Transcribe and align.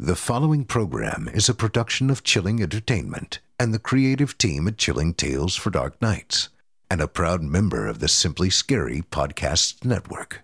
The 0.00 0.14
following 0.14 0.64
program 0.64 1.28
is 1.34 1.48
a 1.48 1.54
production 1.54 2.08
of 2.08 2.22
Chilling 2.22 2.62
Entertainment 2.62 3.40
and 3.58 3.74
the 3.74 3.80
creative 3.80 4.38
team 4.38 4.68
at 4.68 4.78
Chilling 4.78 5.12
Tales 5.12 5.56
for 5.56 5.70
Dark 5.70 6.00
Nights, 6.00 6.50
and 6.88 7.00
a 7.00 7.08
proud 7.08 7.42
member 7.42 7.88
of 7.88 7.98
the 7.98 8.06
Simply 8.06 8.48
Scary 8.48 9.02
Podcasts 9.02 9.84
Network. 9.84 10.42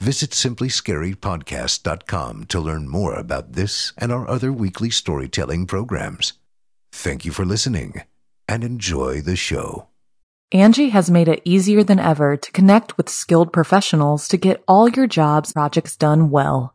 Visit 0.00 0.30
simplyscarypodcast.com 0.30 2.44
to 2.46 2.58
learn 2.58 2.88
more 2.88 3.16
about 3.16 3.52
this 3.52 3.92
and 3.98 4.10
our 4.10 4.26
other 4.26 4.50
weekly 4.50 4.88
storytelling 4.88 5.66
programs. 5.66 6.32
Thank 6.90 7.26
you 7.26 7.32
for 7.32 7.44
listening 7.44 8.04
and 8.48 8.64
enjoy 8.64 9.20
the 9.20 9.36
show. 9.36 9.88
Angi 10.54 10.88
has 10.88 11.10
made 11.10 11.28
it 11.28 11.42
easier 11.44 11.84
than 11.84 11.98
ever 11.98 12.38
to 12.38 12.52
connect 12.52 12.96
with 12.96 13.10
skilled 13.10 13.52
professionals 13.52 14.26
to 14.28 14.38
get 14.38 14.64
all 14.66 14.88
your 14.88 15.06
jobs 15.06 15.52
projects 15.52 15.96
done 15.96 16.30
well. 16.30 16.74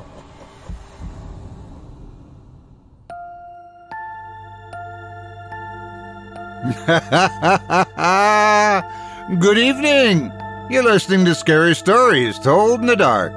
Good 9.39 9.57
evening. 9.57 10.31
You're 10.69 10.83
listening 10.83 11.25
to 11.25 11.33
Scary 11.33 11.73
Stories 11.73 12.37
Told 12.37 12.81
in 12.81 12.85
the 12.85 12.95
Dark. 12.95 13.33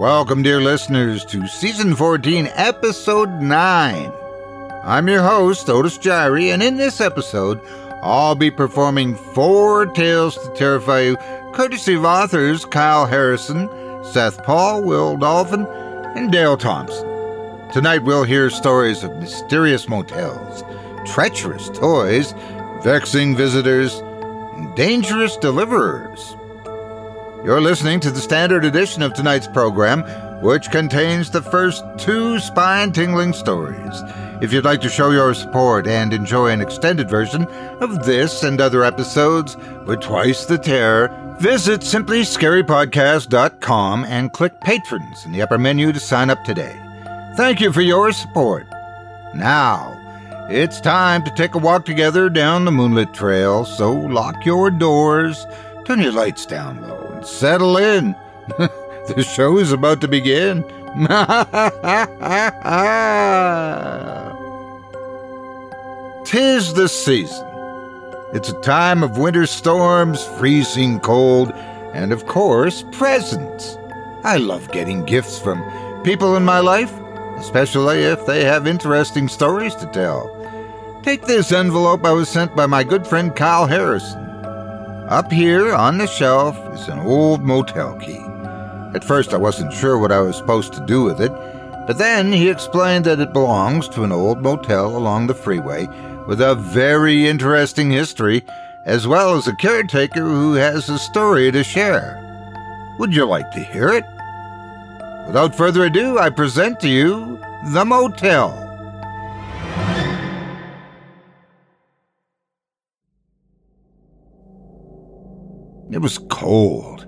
Welcome, 0.00 0.42
dear 0.42 0.60
listeners, 0.60 1.24
to 1.26 1.46
Season 1.46 1.94
14, 1.94 2.48
Episode 2.54 3.40
9. 3.40 4.12
I'm 4.82 5.06
your 5.06 5.22
host, 5.22 5.70
Otis 5.70 5.98
Jiry, 5.98 6.52
and 6.52 6.64
in 6.64 6.76
this 6.76 7.00
episode, 7.00 7.60
I'll 8.02 8.34
be 8.34 8.50
performing 8.50 9.14
four 9.14 9.86
tales 9.86 10.34
to 10.34 10.52
terrify 10.56 11.02
you, 11.02 11.16
courtesy 11.52 11.94
of 11.94 12.04
authors 12.04 12.64
Kyle 12.64 13.06
Harrison, 13.06 13.68
Seth 14.02 14.42
Paul, 14.42 14.82
Will 14.82 15.16
Dolphin, 15.16 15.64
and 16.16 16.32
Dale 16.32 16.56
Thompson. 16.56 17.08
Tonight, 17.72 18.02
we'll 18.02 18.24
hear 18.24 18.50
stories 18.50 19.04
of 19.04 19.16
mysterious 19.18 19.88
motels, 19.88 20.64
treacherous 21.06 21.68
toys, 21.70 22.34
vexing 22.84 23.34
visitors, 23.34 24.00
and 24.54 24.72
dangerous 24.76 25.36
deliverers. 25.38 26.36
You're 27.42 27.62
listening 27.62 27.98
to 28.00 28.10
the 28.10 28.20
standard 28.20 28.66
edition 28.66 29.00
of 29.02 29.14
tonight's 29.14 29.48
program, 29.48 30.02
which 30.42 30.70
contains 30.70 31.30
the 31.30 31.40
first 31.40 31.82
two 31.96 32.38
spine 32.38 32.92
tingling 32.92 33.32
stories. 33.32 34.02
If 34.42 34.52
you'd 34.52 34.66
like 34.66 34.82
to 34.82 34.90
show 34.90 35.12
your 35.12 35.32
support 35.32 35.86
and 35.86 36.12
enjoy 36.12 36.48
an 36.48 36.60
extended 36.60 37.08
version 37.08 37.46
of 37.80 38.04
this 38.04 38.42
and 38.42 38.60
other 38.60 38.84
episodes 38.84 39.56
with 39.86 40.02
twice 40.02 40.44
the 40.44 40.58
terror, 40.58 41.08
visit 41.40 41.80
simplyscarypodcast.com 41.80 44.04
and 44.04 44.32
click 44.32 44.60
Patrons 44.60 45.24
in 45.24 45.32
the 45.32 45.40
upper 45.40 45.56
menu 45.56 45.90
to 45.90 46.00
sign 46.00 46.28
up 46.28 46.44
today. 46.44 46.78
Thank 47.38 47.62
you 47.62 47.72
for 47.72 47.80
your 47.80 48.12
support. 48.12 48.66
Now, 49.34 50.03
it's 50.50 50.80
time 50.80 51.24
to 51.24 51.30
take 51.30 51.54
a 51.54 51.58
walk 51.58 51.84
together 51.84 52.28
down 52.28 52.64
the 52.64 52.70
moonlit 52.70 53.14
trail, 53.14 53.64
so 53.64 53.92
lock 53.92 54.44
your 54.44 54.70
doors, 54.70 55.46
turn 55.84 56.00
your 56.00 56.12
lights 56.12 56.44
down 56.44 56.82
low, 56.82 57.12
and 57.14 57.26
settle 57.26 57.78
in. 57.78 58.14
the 58.58 59.26
show 59.34 59.58
is 59.58 59.72
about 59.72 60.00
to 60.02 60.08
begin. 60.08 60.62
Tis 66.24 66.74
the 66.74 66.88
season. 66.88 67.46
It's 68.34 68.48
a 68.48 68.60
time 68.60 69.02
of 69.02 69.16
winter 69.16 69.46
storms, 69.46 70.24
freezing 70.24 71.00
cold, 71.00 71.52
and 71.94 72.12
of 72.12 72.26
course, 72.26 72.84
presents. 72.92 73.78
I 74.24 74.36
love 74.36 74.70
getting 74.72 75.04
gifts 75.04 75.38
from 75.38 75.62
people 76.02 76.36
in 76.36 76.44
my 76.44 76.60
life, 76.60 76.92
especially 77.36 78.02
if 78.02 78.24
they 78.26 78.44
have 78.44 78.66
interesting 78.66 79.28
stories 79.28 79.74
to 79.76 79.86
tell. 79.86 80.30
Take 81.02 81.22
this 81.22 81.52
envelope 81.52 82.04
I 82.04 82.12
was 82.12 82.28
sent 82.28 82.56
by 82.56 82.66
my 82.66 82.82
good 82.82 83.06
friend 83.06 83.34
Kyle 83.34 83.66
Harrison. 83.66 84.20
Up 85.08 85.30
here 85.30 85.74
on 85.74 85.98
the 85.98 86.06
shelf 86.06 86.56
is 86.74 86.88
an 86.88 86.98
old 87.00 87.42
motel 87.42 87.98
key. 87.98 88.24
At 88.94 89.04
first, 89.04 89.34
I 89.34 89.36
wasn't 89.36 89.72
sure 89.72 89.98
what 89.98 90.12
I 90.12 90.20
was 90.20 90.36
supposed 90.36 90.72
to 90.74 90.86
do 90.86 91.02
with 91.02 91.20
it, 91.20 91.32
but 91.86 91.98
then 91.98 92.32
he 92.32 92.48
explained 92.48 93.04
that 93.04 93.20
it 93.20 93.32
belongs 93.32 93.88
to 93.90 94.04
an 94.04 94.12
old 94.12 94.40
motel 94.40 94.96
along 94.96 95.26
the 95.26 95.34
freeway 95.34 95.86
with 96.26 96.40
a 96.40 96.54
very 96.54 97.26
interesting 97.26 97.90
history, 97.90 98.42
as 98.86 99.06
well 99.06 99.36
as 99.36 99.46
a 99.46 99.56
caretaker 99.56 100.22
who 100.22 100.54
has 100.54 100.88
a 100.88 100.98
story 100.98 101.52
to 101.52 101.62
share. 101.62 102.20
Would 102.98 103.14
you 103.14 103.26
like 103.26 103.50
to 103.50 103.60
hear 103.60 103.88
it? 103.88 104.04
Without 105.26 105.56
further 105.56 105.84
ado, 105.84 106.18
I 106.18 106.30
present 106.30 106.80
to 106.80 106.88
you 106.88 107.38
The 107.72 107.84
Motel. 107.84 108.60
It 115.90 115.98
was 115.98 116.18
cold. 116.28 117.06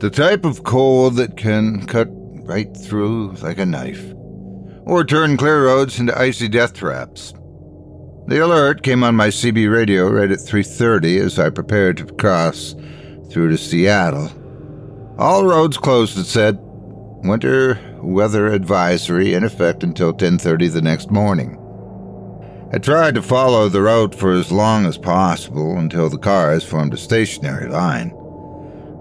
The 0.00 0.10
type 0.10 0.44
of 0.44 0.64
cold 0.64 1.16
that 1.16 1.36
can 1.36 1.86
cut 1.86 2.08
right 2.46 2.74
through 2.76 3.32
like 3.42 3.58
a 3.58 3.66
knife, 3.66 4.12
or 4.84 5.04
turn 5.04 5.36
clear 5.36 5.66
roads 5.66 5.98
into 5.98 6.18
icy 6.18 6.48
death 6.48 6.74
traps. 6.74 7.34
The 8.26 8.44
alert 8.44 8.82
came 8.82 9.04
on 9.04 9.16
my 9.16 9.28
CB 9.28 9.72
radio 9.72 10.10
right 10.10 10.30
at 10.30 10.40
3:30 10.40 11.18
as 11.18 11.38
I 11.38 11.50
prepared 11.50 11.96
to 11.98 12.04
cross 12.06 12.74
through 13.30 13.50
to 13.50 13.58
Seattle. 13.58 14.30
All 15.18 15.44
roads 15.44 15.76
closed, 15.78 16.18
it 16.18 16.24
said. 16.26 16.58
Winter 17.28 17.78
weather 18.02 18.46
advisory 18.46 19.34
in 19.34 19.44
effect 19.44 19.82
until 19.82 20.12
10:30 20.12 20.68
the 20.68 20.82
next 20.82 21.10
morning. 21.10 21.58
I 22.72 22.78
tried 22.78 23.14
to 23.14 23.22
follow 23.22 23.68
the 23.68 23.82
route 23.82 24.14
for 24.14 24.32
as 24.32 24.50
long 24.50 24.86
as 24.86 24.98
possible 24.98 25.76
until 25.76 26.08
the 26.08 26.18
cars 26.18 26.64
formed 26.64 26.94
a 26.94 26.96
stationary 26.96 27.68
line. 27.68 28.12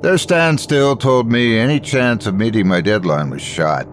Their 0.02 0.18
standstill 0.18 0.96
told 0.96 1.32
me 1.32 1.58
any 1.58 1.80
chance 1.80 2.28
of 2.28 2.36
meeting 2.36 2.68
my 2.68 2.82
deadline 2.82 3.30
was 3.30 3.42
shot. 3.42 3.88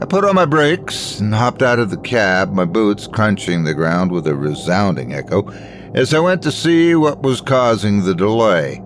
I 0.00 0.04
put 0.04 0.24
on 0.24 0.34
my 0.34 0.44
brakes 0.46 1.20
and 1.20 1.34
hopped 1.34 1.62
out 1.62 1.78
of 1.78 1.90
the 1.90 1.96
cab, 1.96 2.52
my 2.52 2.64
boots 2.64 3.06
crunching 3.06 3.64
the 3.64 3.74
ground 3.74 4.10
with 4.10 4.26
a 4.26 4.34
resounding 4.34 5.14
echo, 5.14 5.50
as 5.94 6.12
I 6.12 6.18
went 6.18 6.42
to 6.42 6.52
see 6.52 6.94
what 6.94 7.22
was 7.22 7.40
causing 7.40 8.04
the 8.04 8.14
delay. 8.14 8.82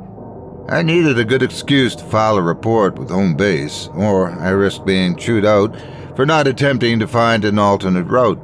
I 0.71 0.83
needed 0.83 1.19
a 1.19 1.25
good 1.25 1.43
excuse 1.43 1.97
to 1.97 2.05
file 2.05 2.37
a 2.37 2.43
report 2.43 2.97
with 2.97 3.11
home 3.11 3.35
base, 3.35 3.89
or 3.93 4.31
I 4.31 4.51
risked 4.51 4.87
being 4.87 5.17
chewed 5.17 5.45
out 5.45 5.75
for 6.15 6.25
not 6.25 6.47
attempting 6.47 7.01
to 7.01 7.09
find 7.09 7.45
an 7.45 7.59
alternate 7.59 8.05
route. 8.05 8.41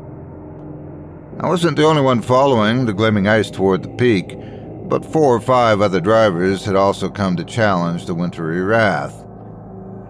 I 1.38 1.48
wasn't 1.48 1.76
the 1.76 1.84
only 1.84 2.02
one 2.02 2.20
following 2.20 2.84
the 2.84 2.92
gleaming 2.92 3.28
ice 3.28 3.48
toward 3.48 3.84
the 3.84 3.90
peak, 3.90 4.36
but 4.88 5.04
four 5.04 5.36
or 5.36 5.40
five 5.40 5.80
other 5.80 6.00
drivers 6.00 6.64
had 6.64 6.74
also 6.74 7.08
come 7.08 7.36
to 7.36 7.44
challenge 7.44 8.06
the 8.06 8.14
wintry 8.14 8.60
wrath. 8.60 9.24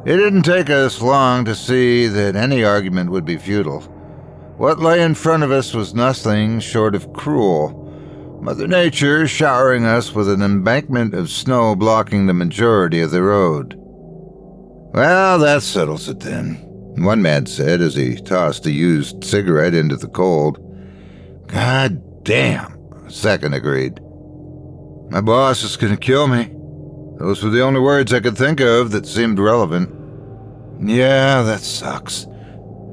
It 0.06 0.16
didn't 0.16 0.44
take 0.44 0.70
us 0.70 1.02
long 1.02 1.44
to 1.44 1.54
see 1.54 2.06
that 2.06 2.34
any 2.34 2.64
argument 2.64 3.10
would 3.10 3.26
be 3.26 3.36
futile. 3.36 3.82
What 4.56 4.78
lay 4.78 5.02
in 5.02 5.14
front 5.14 5.42
of 5.42 5.50
us 5.50 5.74
was 5.74 5.94
nothing 5.94 6.60
short 6.60 6.94
of 6.94 7.12
cruel. 7.12 7.85
Mother 8.46 8.68
Nature 8.68 9.26
showering 9.26 9.86
us 9.86 10.14
with 10.14 10.30
an 10.30 10.40
embankment 10.40 11.14
of 11.14 11.28
snow 11.28 11.74
blocking 11.74 12.26
the 12.26 12.32
majority 12.32 13.00
of 13.00 13.10
the 13.10 13.20
road. 13.20 13.74
Well, 14.94 15.40
that 15.40 15.64
settles 15.64 16.08
it 16.08 16.20
then, 16.20 16.54
one 16.94 17.20
man 17.20 17.46
said 17.46 17.80
as 17.80 17.96
he 17.96 18.14
tossed 18.14 18.64
a 18.64 18.70
used 18.70 19.24
cigarette 19.24 19.74
into 19.74 19.96
the 19.96 20.06
cold. 20.06 20.60
God 21.48 22.22
damn, 22.22 22.72
a 23.04 23.10
second 23.10 23.54
agreed. 23.54 23.98
My 25.10 25.20
boss 25.20 25.64
is 25.64 25.76
going 25.76 25.94
to 25.94 25.98
kill 25.98 26.28
me. 26.28 26.48
Those 27.18 27.42
were 27.42 27.50
the 27.50 27.62
only 27.62 27.80
words 27.80 28.12
I 28.12 28.20
could 28.20 28.38
think 28.38 28.60
of 28.60 28.92
that 28.92 29.06
seemed 29.06 29.40
relevant. 29.40 29.90
Yeah, 30.88 31.42
that 31.42 31.62
sucks. 31.62 32.28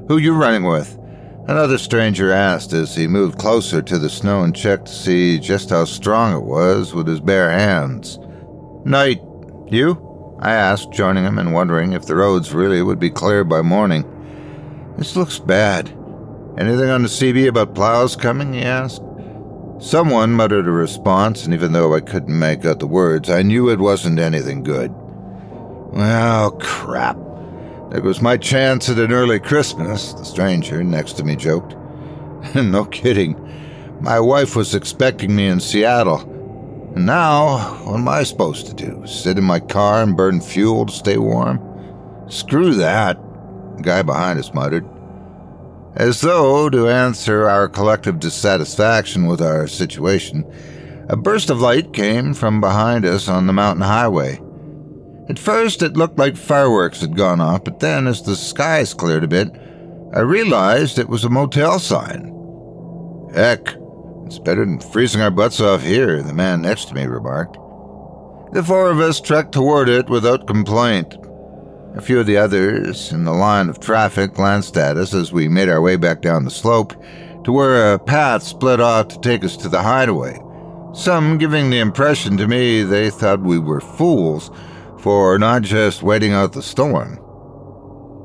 Who 0.08 0.16
you 0.16 0.34
running 0.34 0.64
with? 0.64 0.98
Another 1.46 1.76
stranger 1.76 2.32
asked 2.32 2.72
as 2.72 2.96
he 2.96 3.06
moved 3.06 3.38
closer 3.38 3.82
to 3.82 3.98
the 3.98 4.08
snow 4.08 4.42
and 4.42 4.56
checked 4.56 4.86
to 4.86 4.92
see 4.92 5.38
just 5.38 5.68
how 5.68 5.84
strong 5.84 6.34
it 6.34 6.42
was 6.42 6.94
with 6.94 7.06
his 7.06 7.20
bare 7.20 7.50
hands. 7.50 8.18
Knight, 8.86 9.20
you? 9.68 10.36
I 10.40 10.52
asked, 10.52 10.92
joining 10.92 11.24
him 11.24 11.38
and 11.38 11.52
wondering 11.52 11.92
if 11.92 12.06
the 12.06 12.16
roads 12.16 12.54
really 12.54 12.80
would 12.80 12.98
be 12.98 13.10
clear 13.10 13.44
by 13.44 13.60
morning. 13.60 14.04
This 14.96 15.16
looks 15.16 15.38
bad. 15.38 15.88
Anything 16.56 16.88
on 16.88 17.02
the 17.02 17.08
CB 17.08 17.48
about 17.48 17.74
plows 17.74 18.16
coming? 18.16 18.54
he 18.54 18.62
asked. 18.62 19.02
Someone 19.80 20.32
muttered 20.32 20.66
a 20.66 20.70
response, 20.70 21.44
and 21.44 21.52
even 21.52 21.72
though 21.72 21.94
I 21.94 22.00
couldn't 22.00 22.38
make 22.38 22.64
out 22.64 22.78
the 22.78 22.86
words, 22.86 23.28
I 23.28 23.42
knew 23.42 23.68
it 23.68 23.80
wasn't 23.80 24.18
anything 24.18 24.62
good. 24.62 24.90
Well, 25.92 26.52
crap. 26.52 27.18
There 27.94 28.02
was 28.02 28.20
my 28.20 28.36
chance 28.36 28.88
at 28.88 28.98
an 28.98 29.12
early 29.12 29.38
Christmas, 29.38 30.14
the 30.14 30.24
stranger 30.24 30.82
next 30.82 31.12
to 31.12 31.22
me 31.22 31.36
joked. 31.36 31.76
no 32.56 32.86
kidding. 32.86 33.38
My 34.00 34.18
wife 34.18 34.56
was 34.56 34.74
expecting 34.74 35.36
me 35.36 35.46
in 35.46 35.60
Seattle. 35.60 36.18
And 36.96 37.06
now, 37.06 37.56
what 37.84 38.00
am 38.00 38.08
I 38.08 38.24
supposed 38.24 38.66
to 38.66 38.74
do? 38.74 39.06
Sit 39.06 39.38
in 39.38 39.44
my 39.44 39.60
car 39.60 40.02
and 40.02 40.16
burn 40.16 40.40
fuel 40.40 40.86
to 40.86 40.92
stay 40.92 41.18
warm? 41.18 41.60
Screw 42.28 42.74
that, 42.74 43.16
the 43.76 43.82
guy 43.84 44.02
behind 44.02 44.40
us 44.40 44.52
muttered. 44.52 44.84
As 45.94 46.20
though 46.20 46.68
to 46.70 46.88
answer 46.88 47.48
our 47.48 47.68
collective 47.68 48.18
dissatisfaction 48.18 49.28
with 49.28 49.40
our 49.40 49.68
situation, 49.68 50.44
a 51.08 51.16
burst 51.16 51.48
of 51.48 51.60
light 51.60 51.92
came 51.92 52.34
from 52.34 52.60
behind 52.60 53.04
us 53.04 53.28
on 53.28 53.46
the 53.46 53.52
mountain 53.52 53.84
highway. 53.84 54.40
At 55.28 55.38
first, 55.38 55.82
it 55.82 55.96
looked 55.96 56.18
like 56.18 56.36
fireworks 56.36 57.00
had 57.00 57.16
gone 57.16 57.40
off, 57.40 57.64
but 57.64 57.80
then, 57.80 58.06
as 58.06 58.22
the 58.22 58.36
skies 58.36 58.92
cleared 58.92 59.24
a 59.24 59.28
bit, 59.28 59.50
I 60.14 60.20
realized 60.20 60.98
it 60.98 61.08
was 61.08 61.24
a 61.24 61.30
motel 61.30 61.78
sign. 61.78 62.30
Heck, 63.34 63.74
it's 64.26 64.38
better 64.38 64.64
than 64.64 64.78
freezing 64.78 65.22
our 65.22 65.30
butts 65.30 65.60
off 65.60 65.82
here, 65.82 66.22
the 66.22 66.34
man 66.34 66.60
next 66.62 66.86
to 66.86 66.94
me 66.94 67.04
remarked. 67.06 67.56
The 68.52 68.62
four 68.62 68.90
of 68.90 69.00
us 69.00 69.20
trekked 69.20 69.52
toward 69.52 69.88
it 69.88 70.08
without 70.08 70.46
complaint. 70.46 71.16
A 71.96 72.02
few 72.02 72.20
of 72.20 72.26
the 72.26 72.36
others 72.36 73.10
in 73.10 73.24
the 73.24 73.32
line 73.32 73.68
of 73.68 73.80
traffic 73.80 74.34
glanced 74.34 74.76
at 74.76 74.96
us 74.96 75.14
as 75.14 75.32
we 75.32 75.48
made 75.48 75.68
our 75.68 75.80
way 75.80 75.96
back 75.96 76.20
down 76.20 76.44
the 76.44 76.50
slope 76.50 76.92
to 77.44 77.52
where 77.52 77.94
a 77.94 77.98
path 77.98 78.42
split 78.42 78.80
off 78.80 79.08
to 79.08 79.20
take 79.20 79.42
us 79.42 79.56
to 79.56 79.68
the 79.68 79.82
hideaway. 79.82 80.38
Some 80.92 81.38
giving 81.38 81.70
the 81.70 81.78
impression 81.78 82.36
to 82.36 82.46
me 82.46 82.82
they 82.82 83.10
thought 83.10 83.40
we 83.40 83.58
were 83.58 83.80
fools 83.80 84.50
for 85.04 85.38
not 85.38 85.60
just 85.60 86.02
waiting 86.02 86.32
out 86.32 86.54
the 86.54 86.62
storm. 86.62 87.20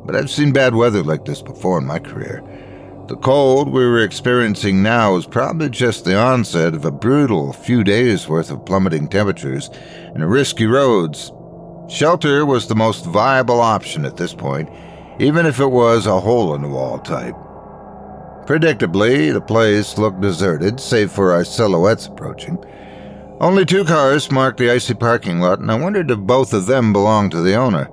But 0.06 0.16
I've 0.16 0.30
seen 0.30 0.54
bad 0.54 0.74
weather 0.74 1.04
like 1.04 1.26
this 1.26 1.42
before 1.42 1.78
in 1.78 1.86
my 1.86 2.00
career. 2.00 2.42
The 3.10 3.18
cold 3.18 3.68
we 3.68 3.86
were 3.86 4.02
experiencing 4.02 4.82
now 4.82 5.14
was 5.14 5.28
probably 5.28 5.70
just 5.70 6.06
the 6.06 6.18
onset 6.18 6.74
of 6.74 6.86
a 6.86 6.92
brutal 6.92 7.52
few 7.52 7.84
days 7.84 8.30
worth 8.30 8.50
of 8.50 8.66
plummeting 8.66 9.10
temperatures 9.10 9.70
and 10.16 10.32
risky 10.32 10.68
roads 10.68 11.34
Shelter 11.90 12.46
was 12.46 12.68
the 12.68 12.76
most 12.76 13.04
viable 13.08 13.60
option 13.60 14.06
at 14.06 14.16
this 14.16 14.34
point, 14.34 14.70
even 15.20 15.46
if 15.46 15.60
it 15.60 15.72
was 15.72 16.06
a 16.06 16.20
hole 16.20 16.56
in 16.56 16.62
the 16.62 16.70
wall 16.70 17.00
type. 17.00 17.36
Predictably, 18.46 19.34
the 19.34 19.42
place 19.42 19.98
looked 19.98 20.22
deserted, 20.22 20.80
save 20.80 21.12
for 21.12 21.34
our 21.34 21.44
silhouettes 21.44 22.06
approaching. 22.06 22.58
Only 23.42 23.66
two 23.66 23.86
cars 23.86 24.32
marked 24.32 24.58
the 24.58 24.70
icy 24.70 24.94
parking 24.94 25.40
lot, 25.40 25.60
and 25.60 25.72
I 25.72 25.76
wondered 25.76 26.12
if 26.12 26.20
both 26.20 26.54
of 26.54 26.66
them 26.66 26.92
belonged 26.92 27.32
to 27.32 27.42
the 27.42 27.56
owner. 27.56 27.90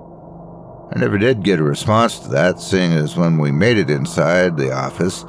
I 0.93 0.99
never 0.99 1.17
did 1.17 1.43
get 1.43 1.59
a 1.59 1.63
response 1.63 2.19
to 2.19 2.29
that, 2.29 2.59
seeing 2.59 2.91
as 2.91 3.15
when 3.15 3.37
we 3.37 3.51
made 3.51 3.77
it 3.77 3.89
inside 3.89 4.57
the 4.57 4.73
office, 4.73 5.23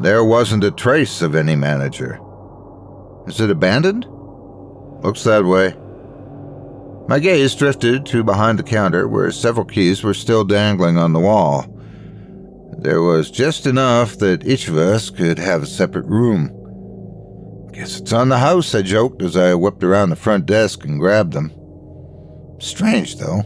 there 0.00 0.24
wasn't 0.24 0.64
a 0.64 0.72
trace 0.72 1.22
of 1.22 1.36
any 1.36 1.54
manager. 1.54 2.18
Is 3.28 3.40
it 3.40 3.50
abandoned? 3.50 4.04
Looks 5.04 5.22
that 5.24 5.44
way. 5.44 5.76
My 7.08 7.20
gaze 7.20 7.54
drifted 7.54 8.04
to 8.06 8.24
behind 8.24 8.58
the 8.58 8.64
counter 8.64 9.06
where 9.06 9.30
several 9.30 9.66
keys 9.66 10.02
were 10.02 10.14
still 10.14 10.44
dangling 10.44 10.98
on 10.98 11.12
the 11.12 11.20
wall. 11.20 11.66
There 12.78 13.02
was 13.02 13.30
just 13.30 13.66
enough 13.66 14.18
that 14.18 14.44
each 14.44 14.66
of 14.66 14.76
us 14.76 15.08
could 15.08 15.38
have 15.38 15.62
a 15.62 15.66
separate 15.66 16.06
room. 16.06 16.61
Guess 17.72 18.00
it's 18.00 18.12
on 18.12 18.28
the 18.28 18.38
house, 18.38 18.74
I 18.74 18.82
joked 18.82 19.22
as 19.22 19.36
I 19.36 19.54
whipped 19.54 19.82
around 19.82 20.10
the 20.10 20.16
front 20.16 20.44
desk 20.44 20.84
and 20.84 21.00
grabbed 21.00 21.32
them. 21.32 21.50
Strange, 22.60 23.16
though. 23.16 23.40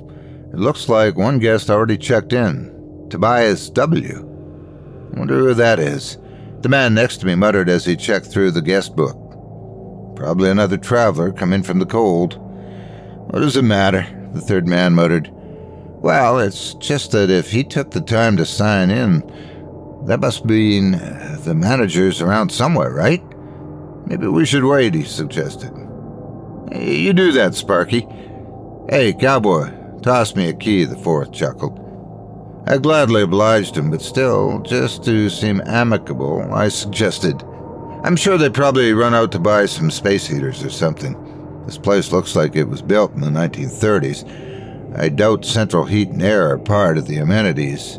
It 0.53 0.59
looks 0.59 0.89
like 0.89 1.17
one 1.17 1.39
guest 1.39 1.71
already 1.71 1.97
checked 1.97 2.33
in. 2.33 3.07
Tobias 3.09 3.71
W. 3.71 4.25
Wonder 5.13 5.39
who 5.39 5.55
that 5.55 5.79
is. 5.79 6.19
The 6.63 6.69
man 6.69 6.95
next 6.95 7.19
to 7.19 7.27
me 7.27 7.37
muttered 7.37 7.69
as 7.69 7.85
he 7.85 7.95
checked 7.95 8.27
through 8.27 8.51
the 8.51 8.63
guest 8.63 8.97
book. 8.97 9.17
Probably 10.17 10.51
another 10.51 10.77
traveler 10.77 11.33
come 11.33 11.53
in 11.53 11.63
from 11.63 11.79
the 11.79 11.87
cold. 11.87 12.35
What 13.31 13.41
does 13.41 13.57
it 13.57 13.63
matter? 13.63 14.07
The 14.35 14.41
third 14.41 14.67
man 14.67 14.95
muttered. 14.95 15.31
Well, 15.33 16.41
it's 16.41 16.75
just 16.75 17.13
that 17.13 17.31
if 17.31 17.51
he 17.51 17.63
took 17.63 17.93
the 17.93 18.01
time 18.01 18.37
to 18.39 18.45
sign 18.45 18.91
in, 18.91 19.21
that 20.07 20.21
must 20.21 20.45
mean 20.45 20.97
uh, 20.97 21.39
the 21.45 21.55
manager's 21.55 22.21
around 22.21 22.51
somewhere, 22.51 22.91
right? 22.93 23.23
Maybe 24.07 24.29
we 24.29 24.47
should 24.47 24.65
wait, 24.65 24.95
he 24.95 25.03
suggested. 25.03 25.73
You 26.73 27.13
do 27.13 27.33
that, 27.33 27.55
Sparky. 27.55 28.07
Hey, 28.89 29.13
cowboy, 29.13 29.73
toss 30.01 30.37
me 30.37 30.49
a 30.49 30.53
key, 30.53 30.85
the 30.85 30.97
fourth 30.97 31.33
chuckled. 31.33 31.83
I 32.69 32.79
gladly 32.79 33.23
obliged 33.23 33.77
him, 33.77 33.91
but 33.91 34.03
still, 34.03 34.61
just 34.61 35.05
to 35.05 35.29
seem 35.29 35.61
amicable, 35.67 36.53
I 36.53 36.69
suggested, 36.69 37.43
I'm 38.05 38.17
sure 38.17 38.39
they 38.39 38.51
probably 38.51 38.93
run 38.93 39.15
out 39.15 39.33
to 39.33 39.39
buy 39.39 39.67
some 39.67 39.91
space 39.91 40.27
heaters 40.27 40.65
or 40.65 40.71
something. 40.71 41.15
This 41.67 41.79
place 41.79 42.13
looks 42.13 42.37
like 42.37 42.55
it 42.55 42.69
was 42.69 42.83
built 42.83 43.13
in 43.15 43.21
the 43.21 43.29
1930s. 43.29 44.99
I 44.99 45.09
doubt 45.09 45.45
central 45.45 45.85
heat 45.85 46.09
and 46.11 46.23
air 46.23 46.51
are 46.51 46.59
part 46.59 46.97
of 46.97 47.07
the 47.07 47.19
amenities. 47.19 47.99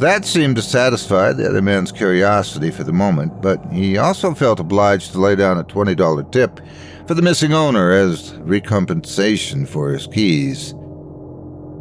That 0.00 0.24
seemed 0.24 0.56
to 0.56 0.62
satisfy 0.62 1.34
the 1.34 1.46
other 1.46 1.60
man's 1.60 1.92
curiosity 1.92 2.70
for 2.70 2.84
the 2.84 2.92
moment, 2.92 3.42
but 3.42 3.62
he 3.70 3.98
also 3.98 4.32
felt 4.32 4.58
obliged 4.58 5.12
to 5.12 5.20
lay 5.20 5.36
down 5.36 5.58
a 5.58 5.64
$20 5.64 6.32
tip 6.32 6.58
for 7.06 7.12
the 7.12 7.20
missing 7.20 7.52
owner 7.52 7.92
as 7.92 8.32
recompensation 8.38 9.68
for 9.68 9.90
his 9.90 10.06
keys. 10.06 10.72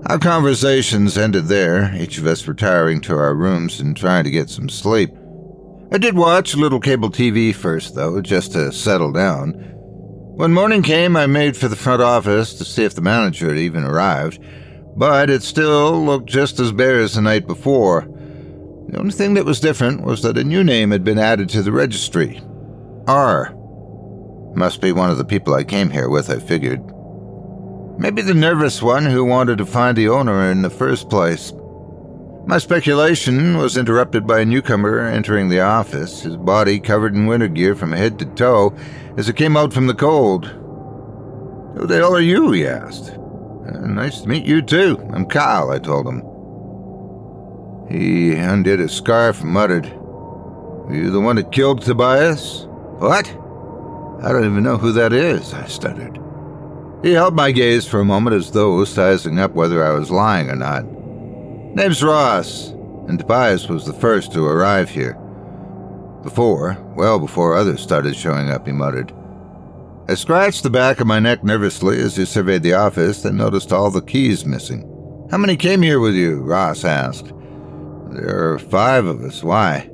Our 0.08 0.20
conversations 0.20 1.18
ended 1.18 1.46
there, 1.46 1.96
each 1.96 2.18
of 2.18 2.28
us 2.28 2.46
retiring 2.46 3.00
to 3.04 3.16
our 3.16 3.34
rooms 3.34 3.80
and 3.80 3.96
trying 3.96 4.26
to 4.26 4.32
get 4.32 4.50
some 4.50 4.68
sleep. 4.68 5.12
I 5.94 5.98
did 5.98 6.18
watch 6.18 6.54
a 6.54 6.58
little 6.58 6.82
cable 6.82 7.10
TV 7.10 7.56
first, 7.56 7.96
though, 7.96 8.20
just 8.20 8.52
to 8.52 8.74
settle 8.74 9.14
down. 9.14 9.54
When 10.36 10.54
morning 10.54 10.84
came, 10.84 11.16
I 11.16 11.26
made 11.26 11.56
for 11.56 11.70
the 11.70 11.78
front 11.78 12.02
office 12.02 12.54
to 12.56 12.66
see 12.66 12.84
if 12.84 12.96
the 12.96 13.02
manager 13.02 13.48
had 13.48 13.58
even 13.58 13.86
arrived 13.86 14.44
but 15.00 15.30
it 15.30 15.42
still 15.42 16.06
looked 16.06 16.28
just 16.28 16.60
as 16.60 16.74
bare 16.74 17.00
as 17.00 17.14
the 17.14 17.22
night 17.22 17.48
before. 17.48 18.02
The 18.90 19.00
only 19.00 19.14
thing 19.14 19.34
that 19.36 19.46
was 19.46 19.62
different 19.62 20.02
was 20.02 20.22
that 20.24 20.38
a 20.38 20.44
new 20.44 20.62
name 20.62 20.92
had 20.92 21.06
been 21.06 21.18
added 21.18 21.48
to 21.50 21.62
the 21.62 21.72
registry 21.72 22.42
R. 23.08 23.56
Must 24.56 24.82
be 24.82 24.92
one 24.92 25.10
of 25.10 25.18
the 25.18 25.24
people 25.24 25.54
I 25.54 25.64
came 25.64 25.90
here 25.90 26.10
with, 26.10 26.30
I 26.30 26.40
figured. 26.40 26.82
Maybe 27.98 28.22
the 28.22 28.34
nervous 28.34 28.82
one 28.82 29.06
who 29.06 29.24
wanted 29.24 29.60
to 29.60 29.66
find 29.66 29.98
the 29.98 30.10
owner 30.10 30.52
in 30.52 30.64
the 30.64 30.70
first 30.70 31.10
place. 31.10 31.54
My 32.46 32.58
speculation 32.58 33.58
was 33.58 33.78
interrupted 33.78 34.28
by 34.28 34.42
a 34.42 34.46
newcomer 34.46 35.00
entering 35.00 35.48
the 35.48 35.62
office, 35.62 36.24
his 36.24 36.36
body 36.36 36.78
covered 36.78 37.16
in 37.16 37.26
winter 37.26 37.48
gear 37.48 37.74
from 37.74 37.94
head 37.94 38.20
to 38.20 38.26
toe 38.26 38.76
as 39.16 39.30
it 39.30 39.38
came 39.38 39.56
out 39.56 39.72
from 39.72 39.88
the 39.88 39.94
cold. 39.94 40.48
Who 41.78 41.88
the 41.88 41.96
hell 41.96 42.16
are 42.16 42.20
you? 42.20 42.52
he 42.52 42.68
asked. 42.68 43.19
Uh, 43.70 43.80
nice 43.82 44.22
to 44.22 44.30
meet 44.30 44.46
you, 44.46 44.62
too. 44.62 44.98
I'm 45.14 45.26
Kyle, 45.26 45.70
I 45.70 45.80
told 45.80 46.08
him. 46.08 46.24
He 47.90 48.34
undid 48.36 48.80
his 48.80 48.92
scarf 48.92 49.42
and 49.42 49.52
muttered, 49.52 49.86
You 50.90 51.12
the 51.12 51.20
one 51.20 51.36
that 51.36 51.52
killed 51.52 51.82
Tobias? 51.82 52.66
What? 52.98 53.28
I 54.24 54.32
don't 54.32 54.46
even 54.46 54.64
know 54.64 54.78
who 54.78 54.92
that 54.94 55.14
is, 55.14 55.54
I 55.54 55.66
stuttered. 55.68 56.20
He 57.04 57.12
held 57.12 57.36
my 57.36 57.52
gaze 57.52 57.86
for 57.88 58.00
a 58.00 58.06
moment 58.06 58.36
as 58.36 58.52
though 58.52 58.84
sizing 58.86 59.40
up 59.40 59.54
whether 59.54 59.84
I 59.84 59.92
was 59.92 60.12
lying 60.12 60.50
or 60.50 60.56
not. 60.56 60.86
Name's 61.76 62.04
Ross, 62.04 62.70
and 63.08 63.20
Tobias 63.20 63.70
was 63.70 63.86
the 63.86 63.94
first 63.94 64.34
to 64.34 64.46
arrive 64.46 64.90
here. 64.90 65.14
Before, 66.24 66.78
well 66.96 67.20
before 67.20 67.56
others 67.56 67.82
started 67.82 68.16
showing 68.16 68.50
up, 68.50 68.66
he 68.66 68.74
muttered. 68.74 69.14
I 70.10 70.16
scratched 70.16 70.64
the 70.64 70.72
back 70.72 71.00
of 71.00 71.06
my 71.06 71.20
neck 71.20 71.44
nervously 71.44 72.00
as 72.00 72.16
he 72.16 72.26
surveyed 72.26 72.64
the 72.64 72.74
office 72.74 73.24
and 73.26 73.38
noticed 73.38 73.72
all 73.72 73.92
the 73.92 74.02
keys 74.02 74.44
missing. 74.44 74.82
How 75.30 75.38
many 75.38 75.56
came 75.56 75.84
here 75.84 76.00
with 76.00 76.16
you? 76.16 76.42
Ross 76.42 76.84
asked. 76.84 77.28
There 77.28 78.54
are 78.54 78.58
five 78.58 79.06
of 79.06 79.22
us. 79.22 79.44
Why? 79.44 79.88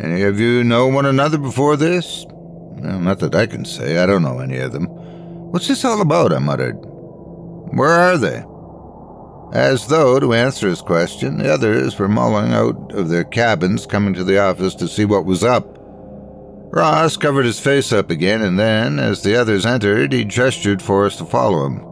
Any 0.00 0.20
of 0.20 0.38
you 0.38 0.62
know 0.64 0.88
one 0.88 1.06
another 1.06 1.38
before 1.38 1.78
this? 1.78 2.26
Well, 2.28 3.00
not 3.00 3.20
that 3.20 3.34
I 3.34 3.46
can 3.46 3.64
say. 3.64 3.96
I 3.96 4.04
don't 4.04 4.22
know 4.22 4.40
any 4.40 4.58
of 4.58 4.72
them. 4.72 4.84
What's 4.84 5.68
this 5.68 5.82
all 5.86 6.02
about? 6.02 6.34
I 6.34 6.38
muttered. 6.38 6.76
Where 6.76 7.88
are 7.88 8.18
they? 8.18 8.44
As 9.58 9.86
though 9.86 10.20
to 10.20 10.34
answer 10.34 10.68
his 10.68 10.82
question, 10.82 11.38
the 11.38 11.50
others 11.50 11.98
were 11.98 12.06
mulling 12.06 12.52
out 12.52 12.92
of 12.92 13.08
their 13.08 13.24
cabins, 13.24 13.86
coming 13.86 14.12
to 14.12 14.24
the 14.24 14.38
office 14.38 14.74
to 14.74 14.86
see 14.86 15.06
what 15.06 15.24
was 15.24 15.42
up. 15.42 15.75
Ross 16.70 17.16
covered 17.16 17.46
his 17.46 17.60
face 17.60 17.92
up 17.92 18.10
again, 18.10 18.42
and 18.42 18.58
then, 18.58 18.98
as 18.98 19.22
the 19.22 19.36
others 19.36 19.64
entered, 19.64 20.12
he 20.12 20.24
gestured 20.24 20.82
for 20.82 21.06
us 21.06 21.16
to 21.16 21.24
follow 21.24 21.64
him. 21.66 21.84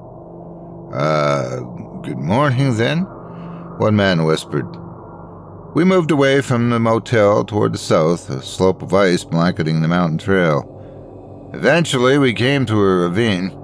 Uh, 0.92 1.60
good 2.02 2.18
morning, 2.18 2.76
then? 2.76 3.00
One 3.78 3.96
man 3.96 4.24
whispered. 4.24 4.66
We 5.74 5.84
moved 5.84 6.10
away 6.10 6.40
from 6.40 6.70
the 6.70 6.78
motel 6.78 7.44
toward 7.44 7.72
the 7.72 7.78
south, 7.78 8.30
a 8.30 8.42
slope 8.42 8.82
of 8.82 8.92
ice 8.92 9.24
blanketing 9.24 9.80
the 9.80 9.88
mountain 9.88 10.18
trail. 10.18 11.50
Eventually, 11.54 12.18
we 12.18 12.32
came 12.32 12.66
to 12.66 12.74
a 12.74 13.08
ravine. 13.08 13.56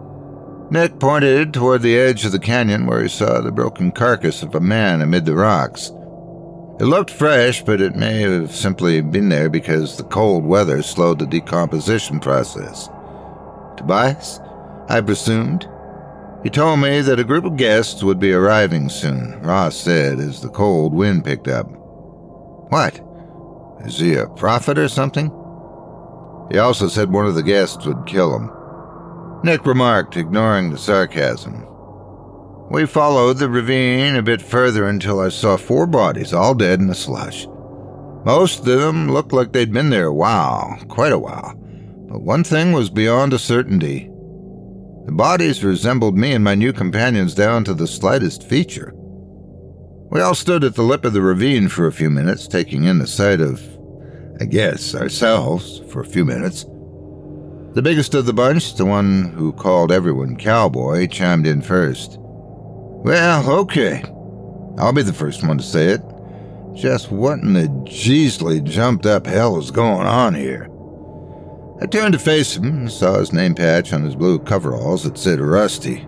Nick 0.71 0.99
pointed 1.01 1.53
toward 1.53 1.83
the 1.83 1.99
edge 1.99 2.25
of 2.25 2.33
the 2.33 2.39
canyon 2.39 2.87
where 2.87 3.03
he 3.03 3.09
saw 3.09 3.41
the 3.41 3.53
broken 3.53 3.91
carcass 3.91 4.43
of 4.43 4.55
a 4.55 4.61
man 4.61 5.03
amid 5.03 5.25
the 5.25 5.35
rocks. 5.35 5.93
It 6.81 6.87
looked 6.87 7.11
fresh, 7.11 7.63
but 7.63 7.83
it 7.83 7.95
may 7.95 8.23
have 8.23 8.57
simply 8.57 9.03
been 9.03 9.29
there 9.29 9.51
because 9.51 9.99
the 9.99 10.03
cold 10.03 10.47
weather 10.47 10.83
slowed 10.83 11.19
the 11.19 11.27
decomposition 11.27 12.21
process. 12.21 12.89
Tobias? 13.77 14.41
I 14.89 15.03
presumed. 15.03 15.69
He 16.43 16.49
told 16.49 16.81
me 16.81 17.03
that 17.03 17.21
a 17.21 17.25
group 17.25 17.45
of 17.45 17.59
guests 17.59 18.03
would 18.03 18.19
be 18.19 18.33
arriving 18.33 18.89
soon, 18.89 19.43
Ross 19.43 19.77
said 19.77 20.21
as 20.21 20.41
the 20.41 20.49
cold 20.49 20.95
wind 20.95 21.23
picked 21.23 21.49
up. 21.49 21.67
What? 22.71 22.99
Is 23.85 23.99
he 23.99 24.15
a 24.15 24.27
prophet 24.29 24.79
or 24.79 24.89
something? 24.89 25.27
He 26.51 26.57
also 26.57 26.89
said 26.89 27.13
one 27.13 27.27
of 27.27 27.35
the 27.35 27.43
guests 27.43 27.85
would 27.85 28.07
kill 28.07 28.35
him. 28.35 28.51
Nick 29.45 29.67
remarked, 29.67 30.17
ignoring 30.17 30.71
the 30.71 30.79
sarcasm. 30.79 31.67
We 32.71 32.87
followed 32.87 33.39
the 33.39 33.49
ravine 33.49 34.15
a 34.15 34.23
bit 34.23 34.41
further 34.41 34.87
until 34.87 35.19
I 35.19 35.31
saw 35.31 35.57
four 35.57 35.89
bodies, 35.89 36.33
all 36.33 36.55
dead 36.55 36.79
in 36.79 36.87
the 36.87 36.95
slush. 36.95 37.49
Most 38.25 38.61
of 38.61 38.67
them 38.67 39.11
looked 39.11 39.33
like 39.33 39.51
they'd 39.51 39.73
been 39.73 39.91
there 39.91 40.07
a 40.07 40.15
while, 40.15 40.79
quite 40.87 41.11
a 41.11 41.19
while. 41.19 41.57
But 42.09 42.23
one 42.23 42.45
thing 42.45 42.71
was 42.71 42.89
beyond 42.89 43.33
a 43.33 43.41
certainty. 43.41 44.09
The 45.07 45.13
bodies 45.13 45.65
resembled 45.65 46.17
me 46.17 46.33
and 46.33 46.45
my 46.45 46.55
new 46.55 46.73
companions 46.73 47.35
down 47.35 47.65
to 47.65 47.75
the 47.75 47.89
slightest 47.89 48.49
feature. 48.49 48.93
We 48.95 50.21
all 50.21 50.37
stood 50.37 50.63
at 50.63 50.77
the 50.77 50.83
lip 50.83 51.05
of 51.05 51.13
the 51.13 51.23
ravine 51.23 51.69
for 51.69 51.89
a 51.89 51.93
few 51.93 52.09
minutes, 52.09 52.47
taking 52.47 52.85
in 52.85 53.01
the 53.01 53.07
sight 53.09 53.41
of, 53.41 53.61
I 54.41 54.45
guess, 54.45 54.95
ourselves 54.95 55.81
for 55.91 56.03
a 56.03 56.07
few 56.07 56.25
minutes. 56.25 56.65
The 57.75 57.83
biggest 57.83 58.15
of 58.15 58.27
the 58.27 58.33
bunch, 58.33 58.77
the 58.77 58.85
one 58.85 59.33
who 59.33 59.53
called 59.53 59.91
everyone 59.91 60.37
cowboy, 60.37 61.09
chimed 61.09 61.49
in 61.49 61.63
first. 61.63 62.21
Well, 63.03 63.51
okay. 63.61 64.03
I'll 64.77 64.93
be 64.93 65.01
the 65.03 65.13
first 65.13 65.43
one 65.43 65.57
to 65.57 65.65
say 65.65 65.87
it. 65.87 66.03
Just 66.75 67.11
what 67.11 67.39
in 67.39 67.55
the 67.55 67.69
Jeesley 67.85 68.63
jumped 68.63 69.07
up 69.07 69.27
hell 69.27 69.59
is 69.59 69.71
going 69.71 70.07
on 70.07 70.35
here? 70.35 70.69
I 71.81 71.87
turned 71.87 72.13
to 72.13 72.19
face 72.19 72.57
him 72.57 72.65
and 72.65 72.93
saw 72.93 73.19
his 73.19 73.33
name 73.33 73.55
patch 73.55 73.95
on 73.95 74.05
his 74.05 74.15
blue 74.15 74.39
coveralls 74.39 75.05
that 75.05 75.17
said 75.17 75.41
Rusty. 75.41 76.07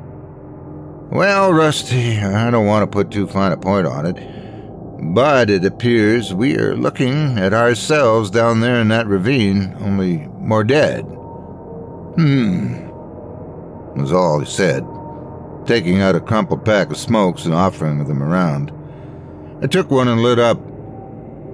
Well, 1.10 1.54
Rusty, 1.54 2.18
I 2.18 2.50
don't 2.50 2.66
want 2.66 2.82
to 2.82 2.94
put 2.94 3.10
too 3.10 3.26
fine 3.26 3.52
a 3.52 3.56
point 3.56 3.86
on 3.86 4.04
it, 4.04 5.14
but 5.14 5.48
it 5.48 5.64
appears 5.64 6.34
we 6.34 6.58
are 6.58 6.76
looking 6.76 7.38
at 7.38 7.54
ourselves 7.54 8.28
down 8.28 8.60
there 8.60 8.80
in 8.82 8.88
that 8.88 9.06
ravine, 9.06 9.74
only 9.80 10.28
more 10.38 10.62
dead. 10.62 11.00
Hmm, 12.16 12.86
was 13.98 14.12
all 14.12 14.40
he 14.40 14.46
said 14.46 14.86
taking 15.66 16.00
out 16.00 16.16
a 16.16 16.20
crumpled 16.20 16.64
pack 16.64 16.90
of 16.90 16.96
smokes 16.96 17.44
and 17.44 17.54
offering 17.54 18.04
them 18.04 18.22
around. 18.22 18.72
I 19.62 19.66
took 19.66 19.90
one 19.90 20.08
and 20.08 20.22
lit 20.22 20.38
up. 20.38 20.58